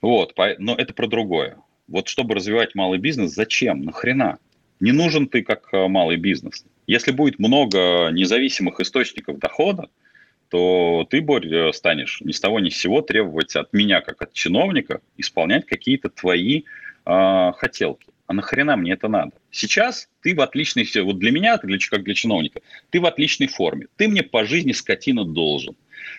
Вот, 0.00 0.34
но 0.58 0.74
это 0.74 0.92
про 0.94 1.06
другое. 1.06 1.56
Вот 1.88 2.08
чтобы 2.08 2.34
развивать 2.34 2.74
малый 2.74 2.98
бизнес, 2.98 3.32
зачем? 3.32 3.82
Нахрена? 3.82 4.38
Не 4.80 4.92
нужен 4.92 5.28
ты 5.28 5.42
как 5.42 5.68
э, 5.72 5.86
малый 5.86 6.16
бизнес. 6.16 6.64
Если 6.86 7.12
будет 7.12 7.38
много 7.38 8.10
независимых 8.10 8.80
источников 8.80 9.38
дохода, 9.38 9.88
то 10.48 11.06
ты, 11.08 11.20
Борь, 11.20 11.46
э, 11.46 11.72
станешь 11.72 12.20
ни 12.20 12.32
с 12.32 12.40
того 12.40 12.58
ни 12.60 12.68
с 12.68 12.78
сего 12.78 13.00
требовать 13.00 13.54
от 13.54 13.72
меня, 13.72 14.00
как 14.00 14.22
от 14.22 14.32
чиновника, 14.32 15.00
исполнять 15.16 15.66
какие-то 15.66 16.08
твои 16.08 16.64
э, 17.06 17.52
хотелки 17.56 18.12
а 18.32 18.34
нахрена 18.34 18.76
мне 18.76 18.92
это 18.92 19.08
надо? 19.08 19.32
Сейчас 19.50 20.08
ты 20.22 20.34
в 20.34 20.40
отличной, 20.40 20.86
вот 21.02 21.18
для 21.18 21.30
меня, 21.30 21.58
для, 21.58 21.78
как 21.78 22.02
для 22.02 22.14
чиновника, 22.14 22.62
ты 22.90 22.98
в 22.98 23.04
отличной 23.04 23.46
форме. 23.46 23.88
Ты 23.96 24.08
мне 24.08 24.22
по 24.22 24.44
жизни 24.44 24.72
скотина 24.72 25.24
должен. 25.24 25.76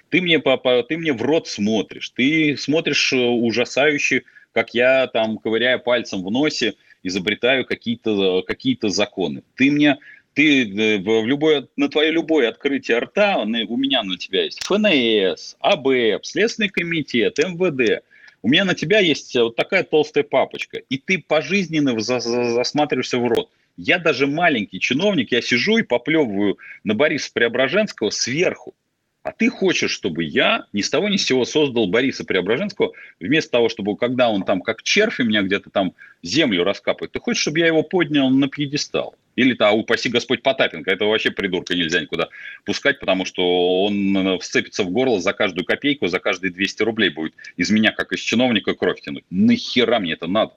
Ты 0.10 0.22
мне, 0.22 0.40
по, 0.40 0.58
по, 0.58 0.84
ты 0.84 0.98
мне 0.98 1.12
в 1.12 1.22
рот 1.24 1.48
смотришь. 1.48 2.10
Ты 2.12 2.56
смотришь 2.56 3.14
э, 3.14 3.18
ужасающе, 3.18 4.24
как 4.52 4.76
я 4.76 5.08
там, 5.08 5.40
ковыряя 5.40 5.80
пальцем 5.80 6.24
в 6.24 6.30
носе, 6.30 6.76
изобретаю 7.02 7.66
какие-то 7.66 8.44
какие 8.44 8.78
законы. 8.84 9.42
Ты 9.56 9.72
мне 9.72 9.98
ты 10.36 10.64
э, 10.64 11.00
в 11.00 11.26
любое, 11.26 11.68
на 11.76 11.90
твое 11.90 12.12
любое 12.12 12.50
открытие 12.50 13.00
рта, 13.00 13.42
у 13.42 13.78
меня 13.78 14.04
на 14.04 14.18
тебя 14.18 14.44
есть 14.44 14.64
ФНС, 14.64 15.56
АБЭП, 15.60 16.26
Следственный 16.26 16.70
комитет, 16.70 17.38
МВД. 17.40 18.04
У 18.44 18.50
меня 18.50 18.66
на 18.66 18.76
тебя 18.76 19.00
есть 19.00 19.34
вот 19.36 19.56
такая 19.56 19.84
толстая 19.84 20.26
папочка, 20.26 20.78
и 20.78 20.98
ты 20.98 21.18
пожизненно 21.18 21.98
засматриваешься 22.00 23.18
в 23.18 23.26
рот. 23.26 23.50
Я 23.78 24.00
даже 24.00 24.28
маленький 24.28 24.82
чиновник, 24.82 25.32
я 25.32 25.42
сижу 25.42 25.78
и 25.78 25.84
поплевываю 25.84 26.58
на 26.84 26.94
Бориса 26.94 27.32
Преображенского 27.34 28.10
сверху. 28.10 28.76
А 29.24 29.32
ты 29.32 29.50
хочешь, 29.50 29.92
чтобы 29.92 30.26
я 30.26 30.66
ни 30.74 30.82
с 30.82 30.90
того 30.90 31.08
ни 31.08 31.16
с 31.16 31.26
сего 31.26 31.46
создал 31.46 31.88
Бориса 31.88 32.26
Преображенского, 32.26 32.92
вместо 33.22 33.52
того, 33.52 33.70
чтобы 33.70 33.96
когда 33.96 34.30
он 34.30 34.44
там 34.44 34.62
как 34.62 34.84
червь 34.84 35.22
у 35.22 35.24
меня 35.24 35.42
где-то 35.42 35.70
там 35.70 35.94
землю 36.22 36.66
раскапывает, 36.66 37.14
ты 37.14 37.20
хочешь, 37.20 37.42
чтобы 37.42 37.60
я 37.60 37.68
его 37.68 37.84
поднял 37.84 38.30
на 38.30 38.50
пьедестал. 38.50 39.16
Или, 39.36 39.54
то, 39.54 39.72
упаси 39.72 40.10
Господь 40.10 40.44
Потапенко, 40.44 40.92
этого 40.92 41.10
вообще 41.10 41.32
придурка 41.32 41.74
нельзя 41.74 42.02
никуда 42.02 42.28
пускать, 42.66 43.00
потому 43.00 43.26
что 43.26 43.86
он 43.86 44.16
э, 44.16 44.40
вцепится 44.40 44.84
в 44.84 44.92
горло 44.92 45.20
за 45.20 45.34
каждую 45.34 45.66
копейку, 45.66 46.08
за 46.08 46.20
каждые 46.20 46.52
200 46.52 46.84
рублей 46.84 47.10
будет 47.10 47.34
из 47.56 47.72
меня, 47.72 47.92
как 47.92 48.12
из 48.12 48.20
чиновника, 48.20 48.76
кровь 48.76 49.02
тянуть. 49.02 49.24
Нахера 49.32 50.00
мне 50.00 50.14
это 50.14 50.28
надо? 50.28 50.54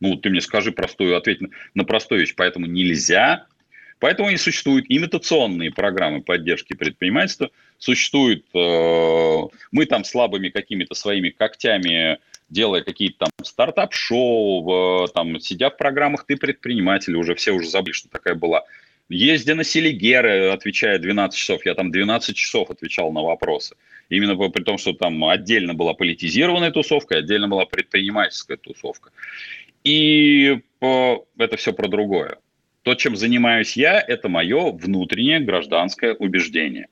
Ну, 0.00 0.16
ты 0.16 0.28
мне 0.28 0.40
скажи 0.40 0.70
простую, 0.70 1.16
ответь 1.16 1.40
на, 1.40 1.48
на 1.74 1.84
простую 1.84 2.20
вещь. 2.20 2.34
Поэтому 2.36 2.66
нельзя. 2.66 3.46
Поэтому 3.98 4.30
и 4.30 4.36
существуют 4.36 4.86
имитационные 4.88 5.72
программы 5.72 6.20
поддержки 6.20 6.74
предпринимательства. 6.74 7.50
Существуют, 7.78 8.44
э, 8.54 9.42
мы 9.72 9.86
там 9.86 10.04
слабыми 10.04 10.50
какими-то 10.50 10.94
своими 10.94 11.30
когтями 11.30 12.18
делая 12.48 12.82
какие-то 12.82 13.26
там 13.26 13.30
стартап-шоу, 13.42 15.08
там, 15.08 15.40
сидя 15.40 15.70
в 15.70 15.76
программах 15.76 16.24
«Ты 16.26 16.36
предприниматель», 16.36 17.16
уже 17.16 17.34
все 17.34 17.52
уже 17.52 17.68
забыли, 17.68 17.92
что 17.92 18.08
такая 18.08 18.34
была. 18.34 18.64
Езди 19.08 19.52
на 19.52 19.64
Селигеры, 19.64 20.50
отвечая 20.50 20.98
12 20.98 21.38
часов, 21.38 21.64
я 21.64 21.74
там 21.74 21.92
12 21.92 22.36
часов 22.36 22.70
отвечал 22.70 23.12
на 23.12 23.22
вопросы. 23.22 23.76
Именно 24.08 24.36
при 24.50 24.62
том, 24.62 24.78
что 24.78 24.92
там 24.92 25.24
отдельно 25.24 25.74
была 25.74 25.94
политизированная 25.94 26.70
тусовка, 26.70 27.18
отдельно 27.18 27.48
была 27.48 27.66
предпринимательская 27.66 28.56
тусовка. 28.56 29.10
И 29.84 30.60
это 30.80 31.56
все 31.56 31.72
про 31.72 31.88
другое. 31.88 32.38
То, 32.86 32.94
чем 32.94 33.16
занимаюсь 33.16 33.76
я, 33.76 34.00
это 34.00 34.28
мое 34.28 34.70
внутреннее 34.70 35.40
гражданское 35.40 36.14
убеждение. 36.14 36.86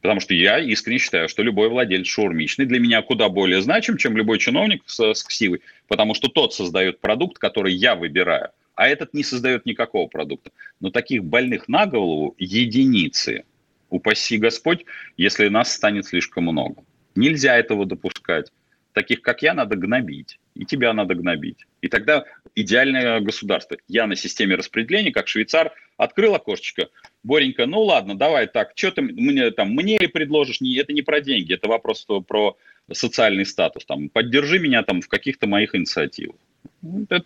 Потому 0.00 0.20
что 0.20 0.34
я 0.34 0.60
искренне 0.60 0.98
считаю, 0.98 1.28
что 1.28 1.42
любой 1.42 1.68
владелец 1.68 2.06
шаурмичный 2.06 2.64
для 2.64 2.78
меня 2.78 3.02
куда 3.02 3.28
более 3.28 3.60
значим, 3.60 3.96
чем 3.96 4.16
любой 4.16 4.38
чиновник 4.38 4.84
с, 4.86 5.14
с 5.14 5.24
ксивой. 5.24 5.62
Потому 5.88 6.14
что 6.14 6.28
тот 6.28 6.54
создает 6.54 7.00
продукт, 7.00 7.38
который 7.38 7.74
я 7.74 7.96
выбираю, 7.96 8.50
а 8.76 8.86
этот 8.86 9.14
не 9.14 9.24
создает 9.24 9.66
никакого 9.66 10.06
продукта. 10.06 10.52
Но 10.78 10.92
таких 10.92 11.24
больных 11.24 11.66
на 11.66 11.86
голову 11.86 12.36
единицы. 12.38 13.42
Упаси 13.90 14.38
Господь, 14.38 14.84
если 15.16 15.48
нас 15.48 15.72
станет 15.72 16.06
слишком 16.06 16.44
много. 16.44 16.84
Нельзя 17.16 17.56
этого 17.56 17.84
допускать. 17.84 18.52
Таких, 18.92 19.22
как 19.22 19.42
я, 19.42 19.54
надо 19.54 19.74
гнобить. 19.74 20.38
И 20.56 20.64
тебя 20.64 20.92
надо 20.92 21.14
гнобить. 21.14 21.66
И 21.82 21.88
тогда 21.88 22.24
идеальное 22.54 23.20
государство. 23.20 23.76
Я 23.88 24.06
на 24.06 24.16
системе 24.16 24.54
распределения, 24.54 25.12
как 25.12 25.28
швейцар, 25.28 25.72
открыл 25.96 26.34
окошечко. 26.34 26.88
Боренька, 27.22 27.66
ну 27.66 27.82
ладно, 27.82 28.16
давай 28.16 28.46
так, 28.46 28.72
что 28.74 28.90
ты 28.90 29.02
мне 29.02 29.50
там, 29.50 29.70
мне 29.70 29.98
ли 29.98 30.06
предложишь? 30.06 30.60
Не, 30.60 30.76
это 30.78 30.92
не 30.92 31.02
про 31.02 31.20
деньги, 31.20 31.54
это 31.54 31.68
вопрос 31.68 32.06
про 32.26 32.56
социальный 32.92 33.44
статус. 33.44 33.84
Там, 33.84 34.08
поддержи 34.08 34.58
меня 34.58 34.82
там 34.82 35.02
в 35.02 35.08
каких-то 35.08 35.46
моих 35.46 35.74
инициативах. 35.74 36.36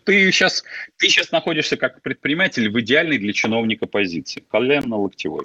Ты 0.04 0.32
сейчас, 0.32 0.64
ты 0.96 1.08
сейчас 1.08 1.32
находишься 1.32 1.76
как 1.76 2.02
предприниматель 2.02 2.68
в 2.68 2.80
идеальной 2.80 3.18
для 3.18 3.32
чиновника 3.32 3.86
позиции. 3.86 4.42
Коленно-локтевой. 4.50 5.44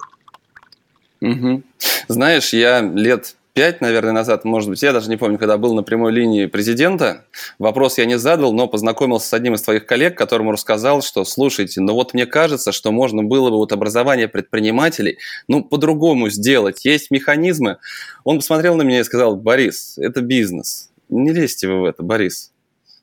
Угу. 1.20 1.62
Знаешь, 2.08 2.52
я 2.52 2.80
лет 2.80 3.36
пять, 3.56 3.80
наверное, 3.80 4.12
назад, 4.12 4.44
может 4.44 4.68
быть, 4.68 4.82
я 4.82 4.92
даже 4.92 5.08
не 5.08 5.16
помню, 5.16 5.38
когда 5.38 5.56
был 5.56 5.74
на 5.74 5.82
прямой 5.82 6.12
линии 6.12 6.44
президента, 6.44 7.24
вопрос 7.58 7.96
я 7.96 8.04
не 8.04 8.18
задал, 8.18 8.52
но 8.52 8.68
познакомился 8.68 9.28
с 9.28 9.32
одним 9.32 9.54
из 9.54 9.62
твоих 9.62 9.86
коллег, 9.86 10.14
которому 10.14 10.52
рассказал, 10.52 11.00
что, 11.00 11.24
слушайте, 11.24 11.80
ну 11.80 11.94
вот 11.94 12.12
мне 12.12 12.26
кажется, 12.26 12.70
что 12.70 12.92
можно 12.92 13.22
было 13.22 13.48
бы 13.48 13.56
вот 13.56 13.72
образование 13.72 14.28
предпринимателей, 14.28 15.16
ну, 15.48 15.64
по-другому 15.64 16.28
сделать. 16.28 16.84
Есть 16.84 17.10
механизмы. 17.10 17.78
Он 18.24 18.40
посмотрел 18.40 18.76
на 18.76 18.82
меня 18.82 19.00
и 19.00 19.04
сказал, 19.04 19.36
Борис, 19.36 19.96
это 19.96 20.20
бизнес. 20.20 20.90
Не 21.08 21.32
лезьте 21.32 21.66
вы 21.66 21.80
в 21.80 21.84
это, 21.86 22.02
Борис. 22.02 22.52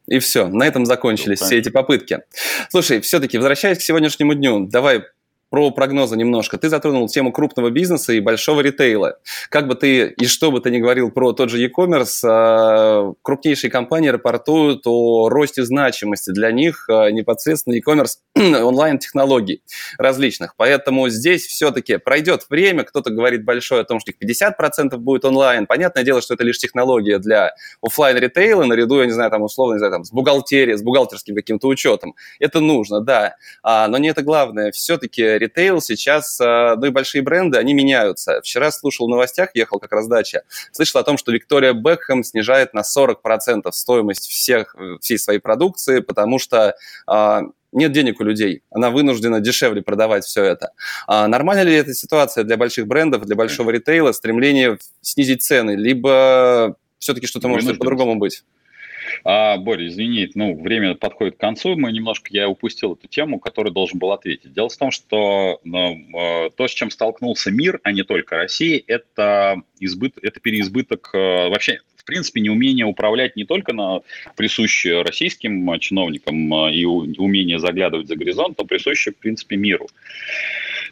И 0.08 0.20
все, 0.20 0.48
на 0.48 0.68
этом 0.68 0.86
закончились 0.86 1.42
все 1.42 1.58
эти 1.58 1.70
попытки. 1.70 2.20
Слушай, 2.70 3.02
все-таки 3.02 3.40
возвращаясь 3.40 3.80
к 3.80 3.82
сегодняшнему 3.82 4.36
дню, 4.36 4.68
давай 4.68 5.02
про 5.54 5.70
прогнозы 5.70 6.18
немножко. 6.18 6.58
Ты 6.58 6.68
затронул 6.68 7.08
тему 7.08 7.32
крупного 7.32 7.70
бизнеса 7.70 8.12
и 8.12 8.20
большого 8.20 8.62
ритейла. 8.62 9.20
Как 9.50 9.68
бы 9.68 9.76
ты 9.76 10.08
и 10.08 10.26
что 10.26 10.52
бы 10.52 10.60
ты 10.60 10.72
ни 10.72 10.80
говорил 10.80 11.12
про 11.12 11.32
тот 11.32 11.52
же 11.52 11.60
e-commerce, 11.60 12.22
а, 12.24 13.14
крупнейшие 13.22 13.70
компании 13.70 14.10
рапортуют 14.10 14.82
о 14.88 15.30
росте 15.30 15.64
значимости 15.64 16.32
для 16.32 16.52
них 16.52 16.90
а, 16.90 17.12
непосредственно 17.12 17.76
e-commerce 17.76 18.16
онлайн-технологий 18.36 19.62
различных. 20.00 20.56
Поэтому 20.58 21.08
здесь 21.10 21.46
все-таки 21.46 21.98
пройдет 21.98 22.48
время, 22.50 22.84
кто-то 22.84 23.12
говорит 23.12 23.46
большое 23.46 23.82
о 23.82 23.84
том, 23.84 24.00
что 24.00 24.10
их 24.10 24.18
50% 24.20 24.98
будет 24.98 25.24
онлайн. 25.24 25.68
Понятное 25.68 26.04
дело, 26.04 26.24
что 26.24 26.34
это 26.34 26.44
лишь 26.44 26.58
технология 26.58 27.20
для 27.20 27.52
офлайн 27.80 28.18
ритейла 28.18 28.64
наряду, 28.64 29.00
я 29.02 29.06
не 29.06 29.12
знаю, 29.12 29.30
там 29.30 29.44
условно, 29.44 29.74
не 29.74 29.78
знаю, 29.78 29.94
там, 29.94 30.04
с 30.04 30.12
бухгалтерией, 30.12 30.80
с 30.80 30.82
бухгалтерским 30.82 31.36
каким-то 31.36 31.68
учетом. 31.68 32.16
Это 32.40 32.60
нужно, 32.60 33.02
да. 33.02 33.36
А, 33.62 33.88
но 33.88 34.00
не 34.00 34.10
это 34.10 34.24
главное. 34.24 34.72
Все-таки 34.72 35.43
ритейл 35.44 35.82
сейчас, 35.82 36.40
а, 36.42 36.76
ну 36.76 36.88
и 36.88 36.90
большие 36.90 37.22
бренды, 37.22 37.58
они 37.58 37.74
меняются. 37.74 38.42
Вчера 38.42 38.72
слушал 38.72 39.08
в 39.08 39.10
новостях, 39.10 39.50
ехал 39.54 39.80
как 39.80 39.92
раз 39.92 40.08
дача, 40.08 40.44
слышал 40.72 41.00
о 41.02 41.04
том, 41.04 41.18
что 41.18 41.32
Виктория 41.32 41.74
Бекхэм 41.74 42.24
снижает 42.24 42.74
на 42.74 42.82
40% 42.82 43.72
стоимость 43.72 44.30
всех, 44.30 44.76
всей 45.02 45.18
своей 45.18 45.40
продукции, 45.40 46.00
потому 46.00 46.40
что 46.40 46.76
а, 47.08 47.44
нет 47.74 47.92
денег 47.92 48.20
у 48.20 48.24
людей, 48.24 48.62
она 48.72 48.90
вынуждена 48.90 49.40
дешевле 49.40 49.82
продавать 49.82 50.26
все 50.26 50.44
это. 50.44 50.72
А 51.08 51.28
нормальна 51.28 51.64
ли 51.64 51.74
эта 51.74 51.94
ситуация 51.94 52.44
для 52.44 52.58
больших 52.58 52.88
брендов, 52.88 53.26
для 53.26 53.36
большого 53.36 53.72
ритейла, 53.72 54.12
стремление 54.12 54.78
снизить 55.02 55.44
цены, 55.44 55.72
либо 55.72 56.76
все-таки 57.00 57.28
что-то 57.28 57.48
может 57.48 57.78
по-другому 57.80 58.16
быть? 58.16 58.44
А, 59.24 59.58
Боря, 59.58 59.88
извини, 59.88 60.30
ну, 60.36 60.62
время 60.62 60.96
подходит 60.96 61.36
к 61.36 61.40
концу, 61.40 61.76
мы 61.76 61.92
немножко, 61.92 62.28
я 62.32 62.50
упустил 62.50 62.94
эту 62.94 63.08
тему, 63.08 63.40
которую 63.40 63.74
должен 63.74 64.00
был 64.00 64.12
ответить. 64.12 64.54
Дело 64.54 64.70
в 64.70 64.78
том, 64.78 64.92
что 64.92 65.60
ну, 65.64 65.98
э, 66.18 66.50
то, 66.52 66.68
с 66.68 66.72
чем 66.72 66.90
столкнулся 66.90 67.52
мир, 67.52 67.80
а 67.84 67.92
не 67.92 68.04
только 68.04 68.36
Россия, 68.38 68.82
это, 68.88 69.62
избыт, 69.80 70.18
это 70.22 70.40
переизбыток 70.40 71.10
э, 71.14 71.50
вообще 71.50 71.80
в 72.04 72.06
принципе, 72.06 72.42
неумение 72.42 72.86
управлять 72.86 73.38
не 73.38 73.46
только 73.46 73.72
на 73.72 74.02
присущее 74.36 75.04
российским 75.04 75.80
чиновникам 75.80 76.54
э, 76.54 76.74
и 76.74 76.86
умение 76.86 77.60
заглядывать 77.60 78.10
за 78.10 78.18
горизонт, 78.18 78.58
но 78.58 78.66
присущее, 78.66 79.14
в 79.14 79.18
принципе, 79.18 79.56
миру. 79.56 79.88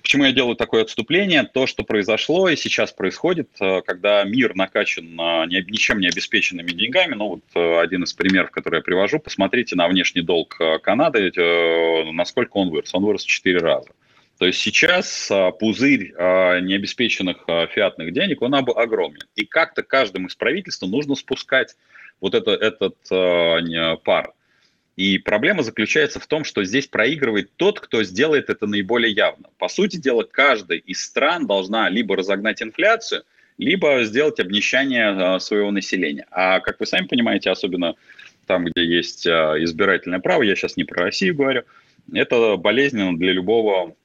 Почему 0.01 0.25
я 0.25 0.31
делаю 0.31 0.55
такое 0.55 0.81
отступление? 0.81 1.43
То, 1.43 1.67
что 1.67 1.83
произошло 1.83 2.49
и 2.49 2.55
сейчас 2.55 2.91
происходит, 2.91 3.49
э, 3.59 3.81
когда 3.85 4.23
мир 4.23 4.55
накачан 4.55 5.05
ничем 5.47 5.99
не 5.99 6.07
обеспеченными 6.07 6.71
деньгами, 6.71 7.13
ну 7.13 7.27
вот 7.27 7.43
э, 7.55 7.79
один 7.79 8.03
из 8.03 8.13
примеров, 8.13 8.51
который 8.51 8.77
я 8.77 8.81
привожу, 8.81 9.19
посмотрите 9.19 9.75
на 9.75 9.87
внешний 9.87 10.21
долг 10.21 10.57
э, 10.59 10.79
Канады, 10.79 11.31
насколько 12.13 12.57
он 12.57 12.69
вырос. 12.69 12.93
Он 12.93 13.05
вырос 13.05 13.23
в 13.23 13.27
4 13.27 13.59
раза. 13.59 13.89
То 14.39 14.47
есть 14.47 14.59
сейчас 14.59 15.31
пузырь 15.59 16.13
необеспеченных 16.17 17.45
фиатных 17.75 18.11
денег, 18.11 18.41
он 18.41 18.55
огромен. 18.55 19.19
И 19.35 19.45
как-то 19.45 19.83
каждому 19.83 20.27
из 20.27 20.35
правительства 20.35 20.87
нужно 20.87 21.13
спускать 21.13 21.75
вот 22.19 22.33
это, 22.33 22.51
этот 22.51 22.97
пар. 24.03 24.33
И 25.01 25.17
проблема 25.17 25.63
заключается 25.63 26.19
в 26.19 26.27
том, 26.27 26.43
что 26.43 26.63
здесь 26.63 26.85
проигрывает 26.85 27.49
тот, 27.55 27.79
кто 27.79 28.03
сделает 28.03 28.51
это 28.51 28.67
наиболее 28.67 29.11
явно. 29.11 29.49
По 29.57 29.67
сути 29.67 29.97
дела, 29.97 30.21
каждая 30.21 30.77
из 30.77 31.03
стран 31.03 31.47
должна 31.47 31.89
либо 31.89 32.15
разогнать 32.15 32.61
инфляцию, 32.61 33.23
либо 33.57 34.03
сделать 34.03 34.39
обнищание 34.39 35.07
а, 35.07 35.39
своего 35.39 35.71
населения. 35.71 36.27
А 36.29 36.59
как 36.59 36.79
вы 36.79 36.85
сами 36.85 37.07
понимаете, 37.07 37.49
особенно 37.49 37.95
там, 38.45 38.65
где 38.65 38.85
есть 38.85 39.25
а, 39.25 39.55
избирательное 39.63 40.19
право, 40.19 40.43
я 40.43 40.55
сейчас 40.55 40.77
не 40.77 40.83
про 40.83 41.05
Россию 41.05 41.33
говорю, 41.33 41.63
это 42.13 42.57
болезненно 42.57 43.17
для 43.17 43.31
любого 43.31 43.95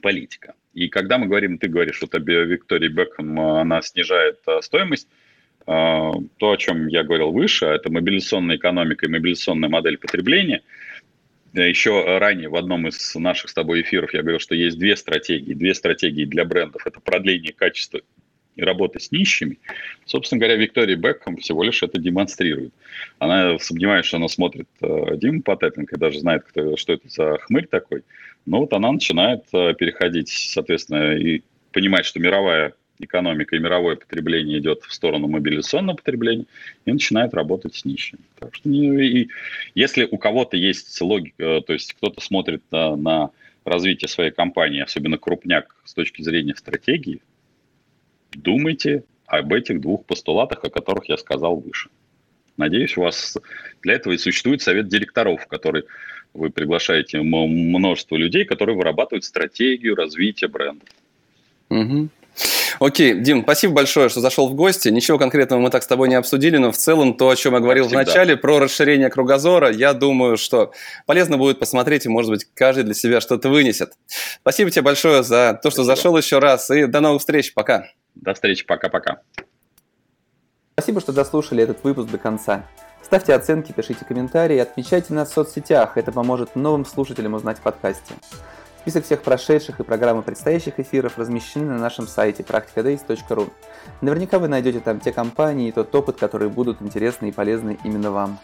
политика. 0.00 0.54
И 0.74 0.86
когда 0.86 1.18
мы 1.18 1.26
говорим, 1.26 1.58
ты 1.58 1.66
говоришь, 1.66 2.00
вот 2.00 2.14
о 2.14 2.20
Бекхэм, 2.20 3.40
она 3.40 3.82
снижает 3.82 4.38
а, 4.46 4.62
стоимость, 4.62 5.08
а, 5.10 5.19
то, 5.70 6.50
о 6.50 6.56
чем 6.56 6.88
я 6.88 7.04
говорил 7.04 7.30
выше, 7.30 7.66
это 7.66 7.92
мобилизационная 7.92 8.56
экономика 8.56 9.06
и 9.06 9.08
мобилизационная 9.08 9.68
модель 9.68 9.98
потребления. 9.98 10.62
Еще 11.52 12.18
ранее 12.18 12.48
в 12.48 12.56
одном 12.56 12.88
из 12.88 13.14
наших 13.14 13.50
с 13.50 13.54
тобой 13.54 13.82
эфиров 13.82 14.12
я 14.12 14.22
говорил, 14.22 14.40
что 14.40 14.56
есть 14.56 14.78
две 14.78 14.96
стратегии. 14.96 15.54
Две 15.54 15.74
стратегии 15.74 16.24
для 16.24 16.44
брендов. 16.44 16.86
Это 16.86 16.98
продление 17.00 17.52
качества 17.52 18.00
и 18.56 18.62
работа 18.62 18.98
с 18.98 19.10
нищими. 19.12 19.58
Собственно 20.06 20.40
говоря, 20.40 20.56
Виктория 20.56 20.96
Бекхэм 20.96 21.36
всего 21.36 21.62
лишь 21.62 21.82
это 21.82 21.98
демонстрирует. 21.98 22.74
Она 23.18 23.58
сомневается, 23.58 24.08
что 24.08 24.16
она 24.16 24.28
смотрит 24.28 24.68
э, 24.80 25.16
Диму 25.16 25.42
Потапенко, 25.42 25.98
даже 25.98 26.20
знает, 26.20 26.44
кто, 26.44 26.76
что 26.76 26.92
это 26.92 27.08
за 27.08 27.38
хмырь 27.38 27.66
такой. 27.68 28.02
Но 28.46 28.60
вот 28.60 28.72
она 28.72 28.90
начинает 28.92 29.44
э, 29.52 29.74
переходить, 29.74 30.28
соответственно, 30.28 31.16
и 31.16 31.42
понимать, 31.72 32.06
что 32.06 32.18
мировая 32.18 32.74
экономика 33.04 33.56
и 33.56 33.58
мировое 33.58 33.96
потребление 33.96 34.58
идет 34.58 34.82
в 34.82 34.92
сторону 34.92 35.28
мобилизационного 35.28 35.96
потребления 35.96 36.46
и 36.84 36.92
начинает 36.92 37.34
работать 37.34 37.74
с 37.74 37.84
нищими. 37.84 38.20
Так 38.38 38.54
что 38.54 38.68
и, 38.70 39.28
если 39.74 40.06
у 40.10 40.18
кого-то 40.18 40.56
есть 40.56 41.00
логика, 41.00 41.60
то 41.66 41.72
есть 41.72 41.94
кто-то 41.94 42.20
смотрит 42.20 42.62
на, 42.70 42.96
на 42.96 43.30
развитие 43.64 44.08
своей 44.08 44.30
компании, 44.30 44.82
особенно 44.82 45.18
крупняк 45.18 45.76
с 45.84 45.94
точки 45.94 46.22
зрения 46.22 46.54
стратегии, 46.56 47.20
думайте 48.32 49.04
об 49.26 49.52
этих 49.52 49.80
двух 49.80 50.04
постулатах, 50.04 50.64
о 50.64 50.70
которых 50.70 51.08
я 51.08 51.16
сказал 51.16 51.56
выше. 51.56 51.88
Надеюсь, 52.56 52.96
у 52.96 53.02
вас 53.02 53.38
для 53.82 53.94
этого 53.94 54.12
и 54.12 54.18
существует 54.18 54.60
совет 54.60 54.88
директоров, 54.88 55.46
который 55.46 55.84
вы 56.34 56.50
приглашаете 56.50 57.20
множество 57.22 58.16
людей, 58.16 58.44
которые 58.44 58.76
вырабатывают 58.76 59.24
стратегию 59.24 59.96
развития 59.96 60.48
бренда. 60.48 60.84
Угу. 61.70 62.08
Окей, 62.78 63.14
Дим, 63.14 63.42
спасибо 63.42 63.74
большое, 63.74 64.08
что 64.08 64.20
зашел 64.20 64.48
в 64.48 64.54
гости. 64.54 64.88
Ничего 64.88 65.18
конкретного 65.18 65.60
мы 65.60 65.70
так 65.70 65.82
с 65.82 65.86
тобой 65.86 66.08
не 66.08 66.14
обсудили, 66.14 66.56
но 66.56 66.72
в 66.72 66.76
целом 66.76 67.14
то, 67.14 67.28
о 67.28 67.36
чем 67.36 67.54
я 67.54 67.60
говорил 67.60 67.88
в 67.88 67.92
начале, 67.92 68.36
про 68.36 68.58
расширение 68.58 69.10
кругозора, 69.10 69.70
я 69.70 69.92
думаю, 69.92 70.36
что 70.36 70.72
полезно 71.06 71.36
будет 71.36 71.58
посмотреть, 71.58 72.06
и, 72.06 72.08
может 72.08 72.30
быть, 72.30 72.46
каждый 72.54 72.84
для 72.84 72.94
себя 72.94 73.20
что-то 73.20 73.48
вынесет. 73.48 73.92
Спасибо 74.40 74.70
тебе 74.70 74.82
большое 74.82 75.22
за 75.22 75.58
то, 75.62 75.70
что 75.70 75.84
спасибо. 75.84 75.96
зашел 75.96 76.16
еще 76.16 76.38
раз, 76.38 76.70
и 76.70 76.86
до 76.86 77.00
новых 77.00 77.20
встреч. 77.20 77.52
Пока. 77.52 77.86
До 78.14 78.34
встречи. 78.34 78.64
Пока-пока. 78.64 79.20
Спасибо, 80.74 81.00
что 81.00 81.12
дослушали 81.12 81.62
этот 81.62 81.84
выпуск 81.84 82.08
до 82.08 82.16
конца. 82.18 82.66
Ставьте 83.02 83.34
оценки, 83.34 83.72
пишите 83.72 84.04
комментарии, 84.04 84.56
отмечайте 84.58 85.12
нас 85.12 85.30
в 85.30 85.34
соцсетях. 85.34 85.96
Это 85.96 86.12
поможет 86.12 86.56
новым 86.56 86.86
слушателям 86.86 87.34
узнать 87.34 87.58
в 87.58 87.62
подкасте. 87.62 88.14
Список 88.80 89.04
всех 89.04 89.20
прошедших 89.20 89.78
и 89.78 89.82
программы 89.82 90.22
предстоящих 90.22 90.80
эфиров 90.80 91.18
размещены 91.18 91.66
на 91.66 91.78
нашем 91.78 92.08
сайте 92.08 92.42
practicadays.ru. 92.42 93.50
Наверняка 94.00 94.38
вы 94.38 94.48
найдете 94.48 94.80
там 94.80 95.00
те 95.00 95.12
компании 95.12 95.68
и 95.68 95.72
тот 95.72 95.94
опыт, 95.94 96.16
которые 96.16 96.48
будут 96.48 96.80
интересны 96.80 97.28
и 97.28 97.32
полезны 97.32 97.78
именно 97.84 98.10
вам. 98.10 98.38